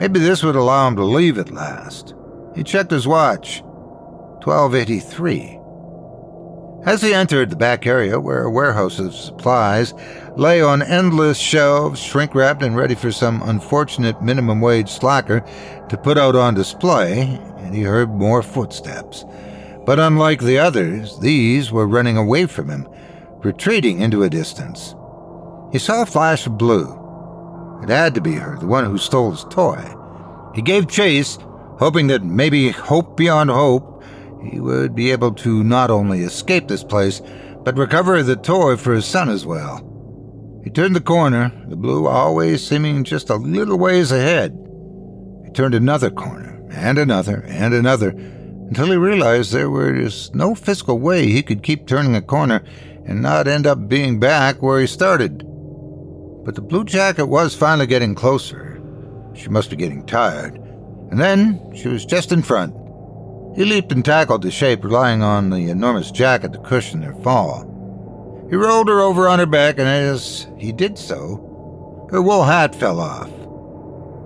Maybe 0.00 0.18
this 0.18 0.42
would 0.42 0.56
allow 0.56 0.88
him 0.88 0.96
to 0.96 1.04
leave 1.04 1.38
at 1.38 1.52
last. 1.52 2.14
He 2.56 2.64
checked 2.64 2.90
his 2.90 3.06
watch. 3.06 3.62
1283. 4.42 5.60
As 6.84 7.00
he 7.00 7.14
entered 7.14 7.50
the 7.50 7.56
back 7.56 7.86
area, 7.86 8.18
where 8.18 8.42
a 8.42 8.50
warehouse 8.50 8.98
of 8.98 9.14
supplies 9.14 9.94
lay 10.36 10.60
on 10.60 10.82
endless 10.82 11.38
shelves, 11.38 12.00
shrink 12.00 12.34
wrapped 12.34 12.62
and 12.64 12.76
ready 12.76 12.96
for 12.96 13.12
some 13.12 13.40
unfortunate 13.42 14.20
minimum 14.20 14.60
wage 14.60 14.90
slacker 14.90 15.44
to 15.88 15.96
put 15.96 16.18
out 16.18 16.34
on 16.34 16.54
display, 16.54 17.38
and 17.58 17.72
he 17.72 17.82
heard 17.82 18.10
more 18.10 18.42
footsteps. 18.42 19.24
But 19.86 20.00
unlike 20.00 20.40
the 20.40 20.58
others, 20.58 21.20
these 21.20 21.70
were 21.70 21.86
running 21.86 22.16
away 22.16 22.46
from 22.46 22.68
him, 22.68 22.88
retreating 23.44 24.00
into 24.00 24.24
a 24.24 24.30
distance. 24.30 24.96
He 25.72 25.78
saw 25.78 26.02
a 26.02 26.06
flash 26.06 26.46
of 26.46 26.58
blue. 26.58 26.94
It 27.82 27.90
had 27.90 28.14
to 28.14 28.20
be 28.20 28.34
her, 28.34 28.56
the 28.58 28.66
one 28.66 28.84
who 28.84 28.98
stole 28.98 29.30
his 29.32 29.44
toy. 29.44 29.82
He 30.54 30.62
gave 30.62 30.88
chase, 30.88 31.38
hoping 31.78 32.06
that 32.08 32.24
maybe 32.24 32.70
hope 32.70 33.16
beyond 33.16 33.50
hope 33.50 34.02
he 34.42 34.60
would 34.60 34.94
be 34.94 35.10
able 35.10 35.32
to 35.32 35.64
not 35.64 35.90
only 35.90 36.22
escape 36.22 36.68
this 36.68 36.84
place, 36.84 37.20
but 37.64 37.76
recover 37.76 38.22
the 38.22 38.36
toy 38.36 38.76
for 38.76 38.94
his 38.94 39.04
son 39.04 39.28
as 39.28 39.44
well. 39.44 39.84
He 40.64 40.70
turned 40.70 40.96
the 40.96 41.00
corner, 41.00 41.52
the 41.68 41.76
blue 41.76 42.06
always 42.06 42.66
seeming 42.66 43.04
just 43.04 43.30
a 43.30 43.36
little 43.36 43.78
ways 43.78 44.12
ahead. 44.12 44.58
He 45.44 45.50
turned 45.52 45.74
another 45.74 46.10
corner, 46.10 46.62
and 46.70 46.98
another, 46.98 47.44
and 47.48 47.74
another, 47.74 48.10
until 48.10 48.86
he 48.86 48.96
realized 48.96 49.52
there 49.52 49.70
was 49.70 50.34
no 50.34 50.54
physical 50.54 50.98
way 50.98 51.26
he 51.26 51.42
could 51.42 51.62
keep 51.62 51.86
turning 51.86 52.14
a 52.14 52.22
corner 52.22 52.62
and 53.06 53.22
not 53.22 53.48
end 53.48 53.66
up 53.66 53.88
being 53.88 54.20
back 54.20 54.60
where 54.62 54.80
he 54.80 54.86
started. 54.86 55.47
But 56.48 56.54
the 56.54 56.62
blue 56.62 56.84
jacket 56.84 57.26
was 57.26 57.54
finally 57.54 57.86
getting 57.86 58.14
closer. 58.14 58.80
She 59.34 59.50
must 59.50 59.68
be 59.68 59.76
getting 59.76 60.06
tired. 60.06 60.54
And 61.10 61.20
then 61.20 61.60
she 61.74 61.88
was 61.88 62.06
just 62.06 62.32
in 62.32 62.40
front. 62.40 62.74
He 63.54 63.66
leaped 63.66 63.92
and 63.92 64.02
tackled 64.02 64.40
the 64.40 64.50
shape, 64.50 64.82
relying 64.82 65.22
on 65.22 65.50
the 65.50 65.68
enormous 65.68 66.10
jacket 66.10 66.54
to 66.54 66.58
cushion 66.60 67.02
their 67.02 67.12
fall. 67.16 68.46
He 68.48 68.56
rolled 68.56 68.88
her 68.88 68.98
over 68.98 69.28
on 69.28 69.40
her 69.40 69.44
back, 69.44 69.78
and 69.78 69.86
as 69.86 70.46
he 70.56 70.72
did 70.72 70.96
so, 70.96 72.08
her 72.10 72.22
wool 72.22 72.44
hat 72.44 72.74
fell 72.74 72.98
off. 72.98 73.30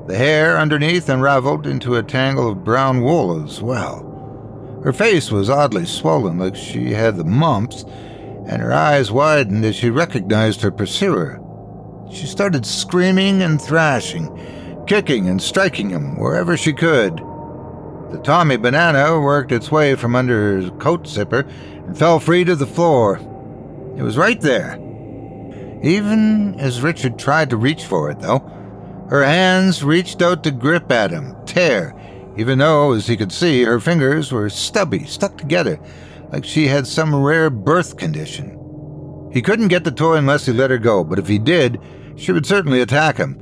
The 0.06 0.16
hair 0.16 0.58
underneath 0.58 1.08
unraveled 1.08 1.66
into 1.66 1.96
a 1.96 2.04
tangle 2.04 2.52
of 2.52 2.62
brown 2.62 3.02
wool 3.02 3.44
as 3.44 3.60
well. 3.60 4.80
Her 4.84 4.92
face 4.92 5.32
was 5.32 5.50
oddly 5.50 5.86
swollen, 5.86 6.38
like 6.38 6.54
she 6.54 6.92
had 6.92 7.16
the 7.16 7.24
mumps, 7.24 7.82
and 8.46 8.62
her 8.62 8.72
eyes 8.72 9.10
widened 9.10 9.64
as 9.64 9.74
she 9.74 9.90
recognized 9.90 10.62
her 10.62 10.70
pursuer. 10.70 11.41
She 12.12 12.26
started 12.26 12.66
screaming 12.66 13.40
and 13.40 13.60
thrashing, 13.60 14.84
kicking 14.86 15.28
and 15.28 15.40
striking 15.40 15.88
him 15.88 16.18
wherever 16.18 16.58
she 16.58 16.74
could. 16.74 17.16
The 18.10 18.20
Tommy 18.22 18.58
banana 18.58 19.18
worked 19.18 19.50
its 19.50 19.70
way 19.70 19.94
from 19.94 20.14
under 20.14 20.58
his 20.58 20.70
coat 20.78 21.06
zipper 21.06 21.46
and 21.86 21.96
fell 21.96 22.20
free 22.20 22.44
to 22.44 22.54
the 22.54 22.66
floor. 22.66 23.16
It 23.96 24.02
was 24.02 24.18
right 24.18 24.40
there. 24.40 24.78
Even 25.82 26.60
as 26.60 26.82
Richard 26.82 27.18
tried 27.18 27.48
to 27.50 27.56
reach 27.56 27.86
for 27.86 28.10
it, 28.10 28.20
though, 28.20 28.40
her 29.08 29.24
hands 29.24 29.82
reached 29.82 30.20
out 30.20 30.44
to 30.44 30.50
grip 30.50 30.92
at 30.92 31.10
him, 31.10 31.34
tear, 31.46 31.94
even 32.36 32.58
though, 32.58 32.92
as 32.92 33.06
he 33.06 33.16
could 33.16 33.32
see, 33.32 33.64
her 33.64 33.80
fingers 33.80 34.30
were 34.30 34.50
stubby, 34.50 35.04
stuck 35.04 35.38
together, 35.38 35.80
like 36.30 36.44
she 36.44 36.66
had 36.66 36.86
some 36.86 37.14
rare 37.14 37.48
birth 37.48 37.96
condition. 37.96 38.58
He 39.32 39.40
couldn't 39.40 39.68
get 39.68 39.84
the 39.84 39.90
toy 39.90 40.16
unless 40.16 40.44
he 40.44 40.52
let 40.52 40.70
her 40.70 40.78
go, 40.78 41.04
but 41.04 41.18
if 41.18 41.26
he 41.26 41.38
did, 41.38 41.80
she 42.16 42.32
would 42.32 42.46
certainly 42.46 42.80
attack 42.80 43.16
him, 43.16 43.38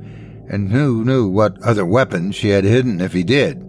and 0.49 0.71
who 0.71 1.05
knew 1.05 1.27
what 1.27 1.61
other 1.61 1.85
weapons 1.85 2.35
she 2.35 2.49
had 2.49 2.63
hidden 2.63 3.01
if 3.01 3.13
he 3.13 3.23
did. 3.23 3.61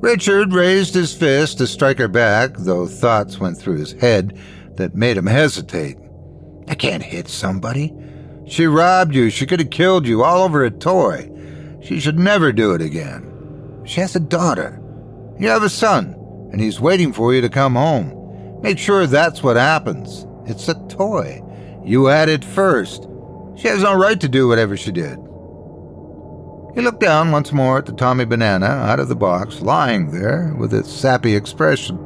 Richard 0.00 0.52
raised 0.52 0.94
his 0.94 1.14
fist 1.14 1.58
to 1.58 1.66
strike 1.66 1.98
her 1.98 2.08
back, 2.08 2.54
though 2.58 2.86
thoughts 2.86 3.38
went 3.38 3.56
through 3.56 3.78
his 3.78 3.92
head 3.92 4.38
that 4.76 4.94
made 4.94 5.16
him 5.16 5.26
hesitate. 5.26 5.96
I 6.68 6.74
can't 6.74 7.02
hit 7.02 7.28
somebody. 7.28 7.94
She 8.46 8.66
robbed 8.66 9.14
you. 9.14 9.30
She 9.30 9.46
could 9.46 9.60
have 9.60 9.70
killed 9.70 10.06
you 10.06 10.22
all 10.22 10.42
over 10.42 10.64
a 10.64 10.70
toy. 10.70 11.30
She 11.80 12.00
should 12.00 12.18
never 12.18 12.52
do 12.52 12.74
it 12.74 12.82
again. 12.82 13.82
She 13.84 14.00
has 14.00 14.14
a 14.14 14.20
daughter. 14.20 14.80
You 15.38 15.48
have 15.48 15.62
a 15.62 15.68
son, 15.68 16.14
and 16.52 16.60
he's 16.60 16.80
waiting 16.80 17.12
for 17.12 17.34
you 17.34 17.40
to 17.40 17.48
come 17.48 17.74
home. 17.74 18.60
Make 18.62 18.78
sure 18.78 19.06
that's 19.06 19.42
what 19.42 19.56
happens. 19.56 20.26
It's 20.46 20.68
a 20.68 20.74
toy. 20.88 21.42
You 21.84 22.06
had 22.06 22.28
it 22.28 22.44
first. 22.44 23.08
She 23.56 23.68
has 23.68 23.82
no 23.82 23.94
right 23.94 24.20
to 24.20 24.28
do 24.28 24.48
whatever 24.48 24.76
she 24.76 24.92
did. 24.92 25.18
He 26.74 26.80
looked 26.80 27.00
down 27.00 27.30
once 27.30 27.52
more 27.52 27.78
at 27.78 27.86
the 27.86 27.92
Tommy 27.92 28.24
banana 28.24 28.66
out 28.66 28.98
of 28.98 29.08
the 29.08 29.14
box, 29.14 29.60
lying 29.60 30.10
there 30.10 30.54
with 30.58 30.74
its 30.74 30.92
sappy 30.92 31.36
expression. 31.36 31.96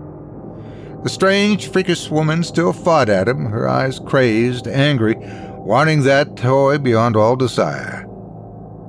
The 1.03 1.09
strange, 1.09 1.71
freakish 1.71 2.11
woman 2.11 2.45
still 2.45 2.73
fought 2.73 3.09
at 3.09 3.29
him, 3.29 3.47
her 3.47 3.67
eyes 3.67 3.99
crazed, 3.99 4.67
angry, 4.67 5.15
wanting 5.57 6.03
that 6.03 6.37
toy 6.37 6.77
beyond 6.77 7.17
all 7.17 7.37
desire. 7.37 8.07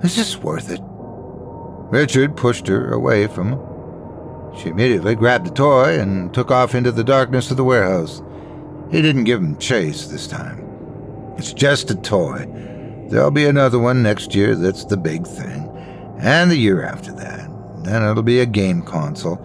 Is 0.03 0.15
this 0.15 0.37
worth 0.37 0.69
it? 0.69 0.81
Richard 1.91 2.35
pushed 2.35 2.67
her 2.67 2.91
away 2.91 3.27
from 3.27 3.53
him. 3.53 3.59
She 4.57 4.69
immediately 4.69 5.15
grabbed 5.15 5.47
the 5.47 5.51
toy 5.51 5.99
and 5.99 6.33
took 6.33 6.51
off 6.51 6.75
into 6.75 6.91
the 6.91 7.03
darkness 7.03 7.51
of 7.51 7.57
the 7.57 7.63
warehouse. 7.63 8.21
He 8.91 9.01
didn't 9.01 9.23
give 9.23 9.39
him 9.39 9.57
chase 9.57 10.07
this 10.07 10.27
time. 10.27 10.68
It's 11.39 11.53
just 11.53 11.89
a 11.89 11.95
toy. 11.95 12.45
There'll 13.07 13.31
be 13.31 13.45
another 13.45 13.79
one 13.79 14.03
next 14.03 14.35
year 14.35 14.55
that's 14.55 14.83
the 14.83 14.97
big 14.97 15.25
thing 15.25 15.69
and 16.19 16.51
the 16.51 16.57
year 16.57 16.83
after 16.83 17.13
that. 17.13 17.49
Then 17.85 18.03
it'll 18.03 18.23
be 18.23 18.41
a 18.41 18.45
game 18.45 18.81
console, 18.81 19.41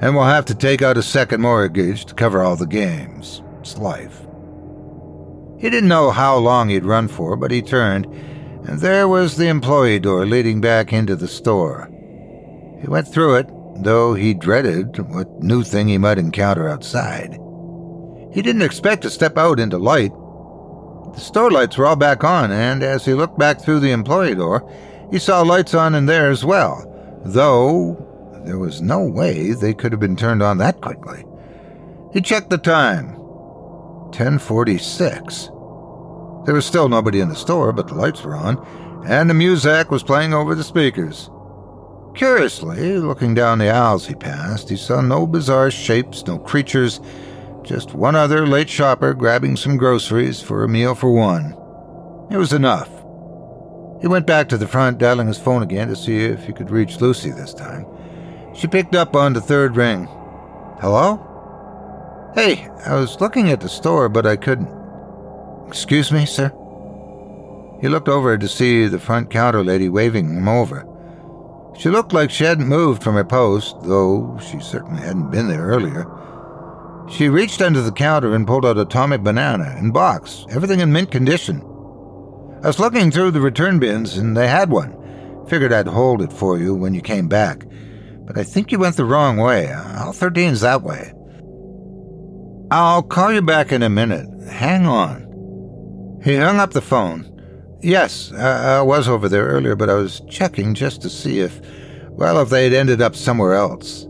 and 0.00 0.16
we'll 0.16 0.24
have 0.24 0.44
to 0.46 0.56
take 0.56 0.82
out 0.82 0.96
a 0.96 1.04
second 1.04 1.40
mortgage 1.40 2.04
to 2.06 2.14
cover 2.14 2.42
all 2.42 2.56
the 2.56 2.66
games. 2.66 3.44
It's 3.60 3.78
life. 3.78 4.26
He 5.60 5.70
didn't 5.70 5.88
know 5.88 6.10
how 6.10 6.36
long 6.36 6.68
he'd 6.68 6.84
run 6.84 7.06
for, 7.06 7.36
but 7.36 7.52
he 7.52 7.62
turned, 7.62 8.06
and 8.66 8.80
there 8.80 9.06
was 9.06 9.36
the 9.36 9.46
employee 9.46 10.00
door 10.00 10.26
leading 10.26 10.60
back 10.60 10.92
into 10.92 11.14
the 11.14 11.28
store. 11.28 11.88
He 12.80 12.88
went 12.88 13.06
through 13.06 13.36
it, 13.36 13.46
though 13.84 14.14
he 14.14 14.34
dreaded 14.34 14.98
what 15.14 15.44
new 15.44 15.62
thing 15.62 15.86
he 15.86 15.96
might 15.96 16.18
encounter 16.18 16.68
outside. 16.68 17.38
He 18.32 18.42
didn't 18.42 18.62
expect 18.62 19.02
to 19.02 19.10
step 19.10 19.38
out 19.38 19.60
into 19.60 19.78
light. 19.78 20.10
The 21.16 21.22
store 21.22 21.50
lights 21.50 21.78
were 21.78 21.86
all 21.86 21.96
back 21.96 22.24
on, 22.24 22.52
and 22.52 22.82
as 22.82 23.06
he 23.06 23.14
looked 23.14 23.38
back 23.38 23.58
through 23.58 23.80
the 23.80 23.90
employee 23.90 24.34
door, 24.34 24.70
he 25.10 25.18
saw 25.18 25.40
lights 25.40 25.72
on 25.72 25.94
in 25.94 26.04
there 26.04 26.30
as 26.30 26.44
well, 26.44 26.84
though 27.24 27.96
there 28.44 28.58
was 28.58 28.82
no 28.82 29.02
way 29.02 29.52
they 29.52 29.72
could 29.72 29.92
have 29.92 30.00
been 30.00 30.14
turned 30.14 30.42
on 30.42 30.58
that 30.58 30.82
quickly. 30.82 31.24
He 32.12 32.20
checked 32.20 32.50
the 32.50 32.58
time. 32.58 33.14
1046. 34.12 35.48
There 36.44 36.54
was 36.54 36.66
still 36.66 36.90
nobody 36.90 37.20
in 37.20 37.30
the 37.30 37.34
store, 37.34 37.72
but 37.72 37.88
the 37.88 37.94
lights 37.94 38.22
were 38.22 38.36
on, 38.36 38.62
and 39.06 39.30
the 39.30 39.34
muzak 39.34 39.88
was 39.90 40.02
playing 40.02 40.34
over 40.34 40.54
the 40.54 40.62
speakers. 40.62 41.30
Curiously, 42.14 42.98
looking 42.98 43.32
down 43.32 43.58
the 43.58 43.70
aisles 43.70 44.06
he 44.06 44.14
passed, 44.14 44.68
he 44.68 44.76
saw 44.76 45.00
no 45.00 45.26
bizarre 45.26 45.70
shapes, 45.70 46.26
no 46.26 46.38
creatures, 46.38 47.00
just 47.66 47.94
one 47.94 48.14
other 48.14 48.46
late 48.46 48.70
shopper 48.70 49.12
grabbing 49.12 49.56
some 49.56 49.76
groceries 49.76 50.40
for 50.40 50.62
a 50.62 50.68
meal 50.68 50.94
for 50.94 51.10
one. 51.10 51.52
It 52.30 52.36
was 52.36 52.52
enough. 52.52 52.88
He 54.00 54.08
went 54.08 54.26
back 54.26 54.48
to 54.48 54.56
the 54.56 54.68
front, 54.68 54.98
dialing 54.98 55.26
his 55.26 55.38
phone 55.38 55.62
again 55.62 55.88
to 55.88 55.96
see 55.96 56.24
if 56.24 56.44
he 56.44 56.52
could 56.52 56.70
reach 56.70 57.00
Lucy 57.00 57.30
this 57.30 57.52
time. 57.52 57.86
She 58.54 58.68
picked 58.68 58.94
up 58.94 59.16
on 59.16 59.32
the 59.32 59.40
third 59.40 59.76
ring. 59.76 60.06
Hello? 60.80 62.32
Hey, 62.34 62.68
I 62.84 62.94
was 62.94 63.20
looking 63.20 63.50
at 63.50 63.60
the 63.60 63.68
store, 63.68 64.08
but 64.08 64.26
I 64.26 64.36
couldn't. 64.36 64.70
Excuse 65.66 66.12
me, 66.12 66.24
sir? 66.24 66.48
He 67.80 67.88
looked 67.88 68.08
over 68.08 68.38
to 68.38 68.48
see 68.48 68.86
the 68.86 69.00
front 69.00 69.30
counter 69.30 69.64
lady 69.64 69.88
waving 69.88 70.36
him 70.36 70.48
over. 70.48 70.86
She 71.76 71.90
looked 71.90 72.12
like 72.12 72.30
she 72.30 72.44
hadn't 72.44 72.68
moved 72.68 73.02
from 73.02 73.14
her 73.14 73.24
post, 73.24 73.76
though 73.82 74.38
she 74.38 74.60
certainly 74.60 75.02
hadn't 75.02 75.30
been 75.30 75.48
there 75.48 75.66
earlier. 75.66 76.06
She 77.08 77.28
reached 77.28 77.62
under 77.62 77.80
the 77.80 77.92
counter 77.92 78.34
and 78.34 78.46
pulled 78.46 78.66
out 78.66 78.78
a 78.78 78.84
Tommy 78.84 79.16
banana 79.16 79.76
in 79.78 79.92
box, 79.92 80.44
everything 80.50 80.80
in 80.80 80.92
mint 80.92 81.10
condition. 81.10 81.60
I 82.62 82.68
was 82.68 82.80
looking 82.80 83.10
through 83.10 83.30
the 83.30 83.40
return 83.40 83.78
bins 83.78 84.16
and 84.16 84.36
they 84.36 84.48
had 84.48 84.70
one. 84.70 84.94
Figured 85.48 85.72
I'd 85.72 85.86
hold 85.86 86.20
it 86.20 86.32
for 86.32 86.58
you 86.58 86.74
when 86.74 86.94
you 86.94 87.00
came 87.00 87.28
back. 87.28 87.64
But 88.26 88.36
I 88.36 88.42
think 88.42 88.72
you 88.72 88.80
went 88.80 88.96
the 88.96 89.04
wrong 89.04 89.36
way. 89.36 89.68
Aisle 89.68 90.12
13's 90.12 90.62
that 90.62 90.82
way. 90.82 91.12
I'll 92.72 93.04
call 93.04 93.32
you 93.32 93.42
back 93.42 93.70
in 93.70 93.84
a 93.84 93.88
minute. 93.88 94.26
Hang 94.48 94.86
on. 94.86 96.20
He 96.24 96.34
hung 96.34 96.58
up 96.58 96.72
the 96.72 96.80
phone. 96.80 97.32
Yes, 97.82 98.32
I, 98.32 98.78
I 98.78 98.82
was 98.82 99.06
over 99.08 99.28
there 99.28 99.46
earlier, 99.46 99.76
but 99.76 99.88
I 99.88 99.94
was 99.94 100.22
checking 100.28 100.74
just 100.74 101.02
to 101.02 101.10
see 101.10 101.38
if, 101.38 101.60
well, 102.08 102.40
if 102.40 102.48
they'd 102.48 102.74
ended 102.74 103.00
up 103.00 103.14
somewhere 103.14 103.54
else. 103.54 104.08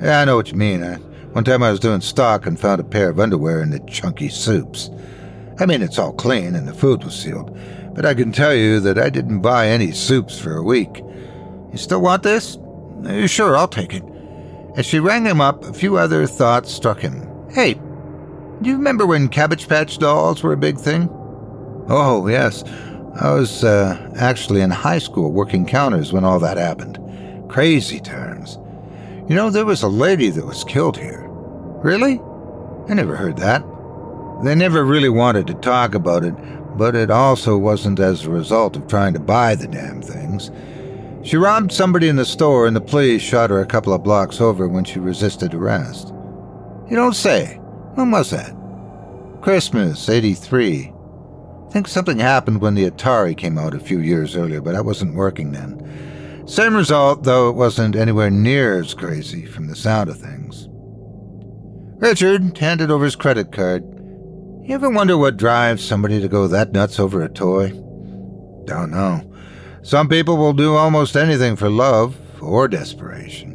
Yeah, 0.00 0.20
I 0.20 0.24
know 0.24 0.36
what 0.36 0.50
you 0.50 0.56
mean. 0.56 0.82
I, 0.82 0.98
one 1.32 1.44
time 1.44 1.62
I 1.62 1.70
was 1.70 1.80
doing 1.80 2.00
stock 2.00 2.46
and 2.46 2.58
found 2.58 2.80
a 2.80 2.84
pair 2.84 3.08
of 3.08 3.20
underwear 3.20 3.62
in 3.62 3.70
the 3.70 3.80
chunky 3.80 4.28
soups. 4.28 4.90
I 5.58 5.66
mean, 5.66 5.82
it's 5.82 5.98
all 5.98 6.12
clean 6.12 6.54
and 6.54 6.66
the 6.66 6.74
food 6.74 7.04
was 7.04 7.14
sealed, 7.14 7.56
but 7.94 8.04
I 8.04 8.14
can 8.14 8.32
tell 8.32 8.54
you 8.54 8.80
that 8.80 8.98
I 8.98 9.10
didn't 9.10 9.40
buy 9.40 9.68
any 9.68 9.92
soups 9.92 10.38
for 10.38 10.56
a 10.56 10.62
week. 10.62 11.04
You 11.70 11.76
still 11.78 12.00
want 12.00 12.22
this? 12.22 12.56
Uh, 13.04 13.26
sure, 13.26 13.56
I'll 13.56 13.68
take 13.68 13.94
it. 13.94 14.02
As 14.76 14.86
she 14.86 14.98
rang 14.98 15.24
him 15.24 15.40
up, 15.40 15.64
a 15.64 15.72
few 15.72 15.96
other 15.96 16.26
thoughts 16.26 16.72
struck 16.72 17.00
him. 17.00 17.28
Hey, 17.50 17.74
do 17.74 18.68
you 18.68 18.76
remember 18.76 19.06
when 19.06 19.28
Cabbage 19.28 19.68
Patch 19.68 19.98
dolls 19.98 20.42
were 20.42 20.52
a 20.52 20.56
big 20.56 20.78
thing? 20.78 21.08
Oh, 21.88 22.26
yes. 22.28 22.62
I 23.20 23.32
was 23.32 23.64
uh, 23.64 24.12
actually 24.16 24.60
in 24.60 24.70
high 24.70 24.98
school 24.98 25.32
working 25.32 25.66
counters 25.66 26.12
when 26.12 26.24
all 26.24 26.38
that 26.40 26.56
happened. 26.56 26.98
Crazy 27.48 28.00
times. 28.00 28.58
You 29.28 29.34
know, 29.34 29.50
there 29.50 29.64
was 29.64 29.82
a 29.82 29.88
lady 29.88 30.30
that 30.30 30.46
was 30.46 30.62
killed 30.64 30.96
here. 30.96 31.19
Really? 31.82 32.20
I 32.88 32.94
never 32.94 33.16
heard 33.16 33.36
that. 33.38 33.64
They 34.44 34.54
never 34.54 34.84
really 34.84 35.08
wanted 35.08 35.46
to 35.46 35.54
talk 35.54 35.94
about 35.94 36.24
it, 36.24 36.34
but 36.76 36.94
it 36.94 37.10
also 37.10 37.58
wasn't 37.58 38.00
as 38.00 38.24
a 38.24 38.30
result 38.30 38.76
of 38.76 38.86
trying 38.86 39.12
to 39.14 39.20
buy 39.20 39.54
the 39.54 39.68
damn 39.68 40.02
things. 40.02 40.50
She 41.22 41.36
robbed 41.36 41.72
somebody 41.72 42.08
in 42.08 42.16
the 42.16 42.24
store, 42.24 42.66
and 42.66 42.74
the 42.74 42.80
police 42.80 43.20
shot 43.20 43.50
her 43.50 43.60
a 43.60 43.66
couple 43.66 43.92
of 43.92 44.02
blocks 44.02 44.40
over 44.40 44.66
when 44.66 44.84
she 44.84 44.98
resisted 44.98 45.52
arrest. 45.52 46.08
You 46.88 46.96
don't 46.96 47.14
say. 47.14 47.56
When 47.94 48.10
was 48.10 48.30
that? 48.30 48.56
Christmas, 49.42 50.08
83. 50.08 50.92
I 51.68 51.72
think 51.72 51.88
something 51.88 52.18
happened 52.18 52.60
when 52.60 52.74
the 52.74 52.90
Atari 52.90 53.36
came 53.36 53.58
out 53.58 53.74
a 53.74 53.80
few 53.80 54.00
years 54.00 54.34
earlier, 54.36 54.60
but 54.60 54.74
I 54.74 54.80
wasn't 54.80 55.14
working 55.14 55.52
then. 55.52 56.44
Same 56.46 56.74
result, 56.74 57.22
though 57.22 57.48
it 57.48 57.54
wasn't 57.54 57.94
anywhere 57.94 58.30
near 58.30 58.80
as 58.80 58.94
crazy 58.94 59.46
from 59.46 59.68
the 59.68 59.76
sound 59.76 60.10
of 60.10 60.18
things. 60.18 60.68
Richard 62.00 62.56
handed 62.56 62.90
over 62.90 63.04
his 63.04 63.14
credit 63.14 63.52
card. 63.52 63.84
You 64.62 64.74
ever 64.74 64.88
wonder 64.88 65.18
what 65.18 65.36
drives 65.36 65.84
somebody 65.84 66.18
to 66.18 66.28
go 66.28 66.48
that 66.48 66.72
nuts 66.72 66.98
over 66.98 67.22
a 67.22 67.28
toy? 67.28 67.68
Don't 68.64 68.90
know. 68.90 69.22
Some 69.82 70.08
people 70.08 70.38
will 70.38 70.54
do 70.54 70.76
almost 70.76 71.14
anything 71.14 71.56
for 71.56 71.68
love 71.68 72.16
or 72.40 72.68
desperation. 72.68 73.54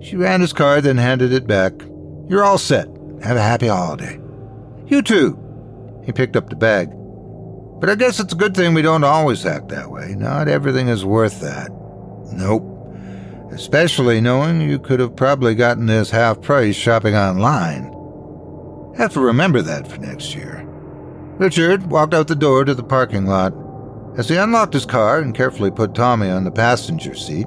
She 0.00 0.14
ran 0.14 0.40
his 0.40 0.52
card, 0.52 0.84
then 0.84 0.98
handed 0.98 1.32
it 1.32 1.48
back. 1.48 1.72
You're 2.28 2.44
all 2.44 2.58
set. 2.58 2.86
Have 3.22 3.36
a 3.36 3.42
happy 3.42 3.66
holiday. 3.66 4.20
You 4.86 5.02
too. 5.02 5.36
He 6.04 6.12
picked 6.12 6.36
up 6.36 6.50
the 6.50 6.56
bag. 6.56 6.90
But 7.80 7.90
I 7.90 7.96
guess 7.96 8.20
it's 8.20 8.32
a 8.32 8.36
good 8.36 8.54
thing 8.54 8.74
we 8.74 8.82
don't 8.82 9.02
always 9.02 9.44
act 9.44 9.70
that 9.70 9.90
way. 9.90 10.14
Not 10.16 10.46
everything 10.46 10.86
is 10.86 11.04
worth 11.04 11.40
that. 11.40 11.72
Nope. 12.32 12.73
Especially 13.54 14.20
knowing 14.20 14.60
you 14.60 14.80
could 14.80 14.98
have 14.98 15.14
probably 15.14 15.54
gotten 15.54 15.86
this 15.86 16.10
half 16.10 16.42
price 16.42 16.74
shopping 16.74 17.14
online. 17.14 17.84
Have 18.96 19.12
to 19.12 19.20
remember 19.20 19.62
that 19.62 19.86
for 19.86 19.98
next 19.98 20.34
year. 20.34 20.66
Richard 21.38 21.88
walked 21.88 22.14
out 22.14 22.26
the 22.26 22.34
door 22.34 22.64
to 22.64 22.74
the 22.74 22.82
parking 22.82 23.26
lot. 23.26 23.54
As 24.18 24.28
he 24.28 24.36
unlocked 24.36 24.74
his 24.74 24.84
car 24.84 25.20
and 25.20 25.34
carefully 25.34 25.70
put 25.70 25.94
Tommy 25.94 26.28
on 26.28 26.42
the 26.42 26.50
passenger 26.50 27.14
seat, 27.14 27.46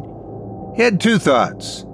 he 0.77 0.81
had 0.81 1.01
two 1.01 1.19
thoughts. 1.19 1.85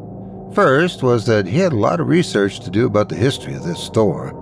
First 0.53 1.01
was 1.01 1.25
that 1.25 1.47
he 1.47 1.57
had 1.57 1.73
a 1.73 1.77
lot 1.77 1.99
of 1.99 2.07
research 2.07 2.59
to 2.59 2.69
do 2.69 2.85
about 2.85 3.09
the 3.09 3.15
history 3.15 3.55
of 3.55 3.63
this 3.63 3.79
store. 3.79 4.39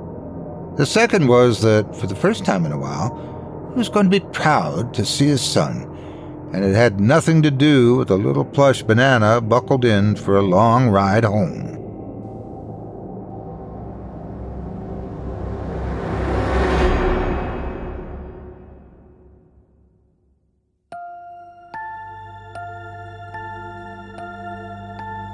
The 0.77 0.85
second 0.85 1.27
was 1.27 1.61
that, 1.61 1.95
for 1.95 2.07
the 2.07 2.15
first 2.15 2.43
time 2.43 2.65
in 2.65 2.73
a 2.73 2.77
while, 2.77 3.69
he 3.73 3.77
was 3.77 3.89
going 3.89 4.09
to 4.09 4.19
be 4.19 4.25
proud 4.33 4.93
to 4.95 5.05
see 5.05 5.27
his 5.27 5.41
son, 5.41 5.90
and 6.53 6.65
it 6.65 6.75
had 6.75 6.99
nothing 6.99 7.41
to 7.41 7.51
do 7.51 7.95
with 7.95 8.09
a 8.11 8.15
little 8.15 8.45
plush 8.45 8.83
banana 8.83 9.39
buckled 9.39 9.85
in 9.85 10.15
for 10.15 10.37
a 10.37 10.41
long 10.41 10.89
ride 10.89 11.23
home. 11.23 11.71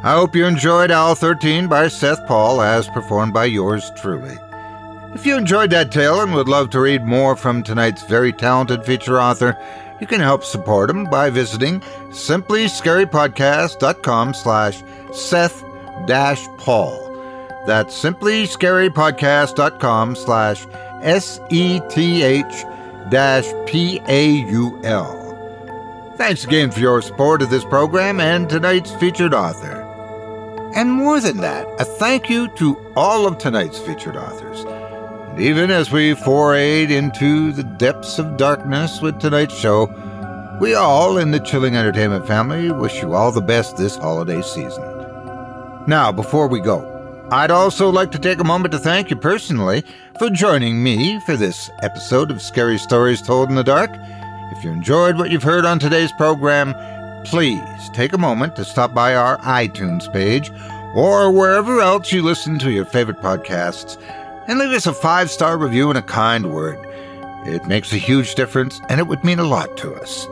I 0.03 0.11
hope 0.11 0.36
you 0.36 0.45
enjoyed 0.45 0.89
Aisle 0.89 1.15
13 1.15 1.68
by 1.68 1.89
Seth 1.89 2.26
Paul 2.28 2.61
as 2.61 2.88
performed 2.88 3.34
by 3.34 3.43
yours 3.43 3.91
truly. 3.97 4.38
If 5.13 5.26
you 5.26 5.36
enjoyed 5.36 5.72
that 5.72 5.91
tale 5.91 6.22
and 6.22 6.34
would 6.34 6.47
love 6.47 6.70
to 6.70 6.80
read 6.80 7.03
more 7.03 7.36
from 7.36 7.61
tonight's 7.61 8.03
very 8.03 8.32
talented 8.32 8.86
feature 8.86 9.20
author, 9.20 9.57
you 10.00 10.08
can 10.08 10.22
help 10.22 10.43
support 10.43 10.89
him 10.89 11.04
by 11.06 11.30
visiting 11.30 11.82
simplyscarypodcast.com 12.10 14.34
slash 14.34 14.84
Seth 15.14 15.64
dash 16.06 16.45
Paul. 16.58 17.06
That's 17.66 17.98
simplyscarypodcast.com 18.02 20.16
slash 20.16 20.66
S-E-T-H 21.02 22.66
dash 23.10 23.45
P-A-U-L. 23.66 25.24
Thanks 26.18 26.45
again 26.45 26.72
for 26.72 26.80
your 26.80 27.02
support 27.02 27.41
of 27.41 27.50
this 27.50 27.66
program 27.66 28.20
and 28.20 28.48
tonight's 28.50 28.91
featured 28.95 29.34
author. 29.34 29.84
And 30.76 30.91
more 30.91 31.20
than 31.20 31.38
that, 31.38 31.66
a 31.80 31.86
thank 31.86 32.30
you 32.30 32.48
to 32.56 32.78
all 32.95 33.28
of 33.28 33.38
tonight's 33.38 33.80
featured 33.80 34.16
authors. 34.16 34.66
Even 35.40 35.70
as 35.70 35.92
we 35.92 36.16
forayed 36.16 36.90
into 36.90 37.52
the 37.52 37.62
depths 37.62 38.18
of 38.18 38.38
darkness 38.38 39.02
with 39.02 39.20
tonight's 39.20 39.56
show, 39.56 39.86
we 40.60 40.74
all 40.74 41.20
in 41.20 41.30
the 41.30 41.40
Chilling 41.40 41.76
Entertainment 41.76 42.26
family 42.26 42.72
wish 42.72 43.04
you 43.04 43.14
all 43.14 43.32
the 43.32 43.40
best 43.40 43.78
this 43.78 43.96
holiday 43.96 44.42
season. 44.42 44.84
Now, 45.86 46.12
before 46.12 46.48
we 46.48 46.60
go, 46.60 47.28
I'd 47.32 47.52
also 47.52 47.92
like 47.92 48.10
to 48.14 48.20
take 48.20 48.40
a 48.40 48.44
moment 48.44 48.72
to 48.72 48.80
thank 48.80 49.12
you 49.12 49.16
personally 49.16 49.84
for 50.18 50.32
joining 50.32 50.82
me 50.82 51.20
for 51.20 51.38
this 51.38 51.70
episode 51.84 52.32
of 52.32 52.42
Scary 52.42 52.80
Stories 52.80 53.22
Told 53.22 53.50
in 53.50 53.56
the 53.56 53.64
Dark. 53.64 53.92
If 54.58 54.64
you 54.64 54.72
enjoyed 54.72 55.20
what 55.20 55.30
you've 55.30 55.44
heard 55.44 55.66
on 55.66 55.78
today's 55.78 56.12
program, 56.14 56.74
please 57.26 57.62
take 57.94 58.14
a 58.14 58.18
moment 58.18 58.56
to 58.56 58.66
stop 58.66 58.92
by 58.92 59.14
our 59.14 59.38
iTunes 59.42 60.12
page 60.12 60.50
or 60.96 61.32
wherever 61.32 61.80
else 61.80 62.12
you 62.12 62.24
listen 62.24 62.58
to 62.58 62.72
your 62.72 62.86
favorite 62.86 63.22
podcasts 63.22 64.02
and 64.48 64.60
leave 64.60 64.72
us 64.72 64.88
a 64.88 64.93
five 64.93 65.30
star 65.30 65.58
review 65.58 65.89
and 65.89 65.98
a 65.98 66.02
kind 66.02 66.54
word. 66.54 66.80
It 67.45 67.68
makes 67.68 67.93
a 67.93 67.98
huge 67.98 68.36
difference 68.36 68.82
and 68.89 69.00
it 69.00 69.08
would 69.08 69.24
mean 69.24 69.39
a 69.39 69.43
lot 69.43 69.78
to 69.78 69.93
us. 69.93 70.28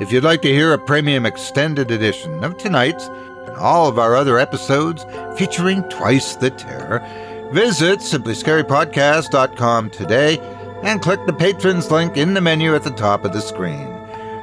If 0.00 0.12
you'd 0.12 0.24
like 0.24 0.42
to 0.42 0.48
hear 0.52 0.72
a 0.72 0.78
premium 0.78 1.24
extended 1.24 1.90
edition 1.90 2.44
of 2.44 2.58
tonight's 2.58 3.06
and 3.06 3.56
all 3.56 3.88
of 3.88 3.98
our 3.98 4.14
other 4.14 4.38
episodes 4.38 5.06
featuring 5.38 5.82
Twice 5.84 6.36
the 6.36 6.50
Terror, 6.50 7.00
visit 7.52 8.00
simplyscarypodcast.com 8.00 9.90
today 9.90 10.38
and 10.82 11.00
click 11.00 11.24
the 11.26 11.32
patrons 11.32 11.90
link 11.90 12.16
in 12.16 12.34
the 12.34 12.40
menu 12.40 12.74
at 12.74 12.82
the 12.82 12.90
top 12.90 13.24
of 13.24 13.32
the 13.32 13.40
screen. 13.40 13.92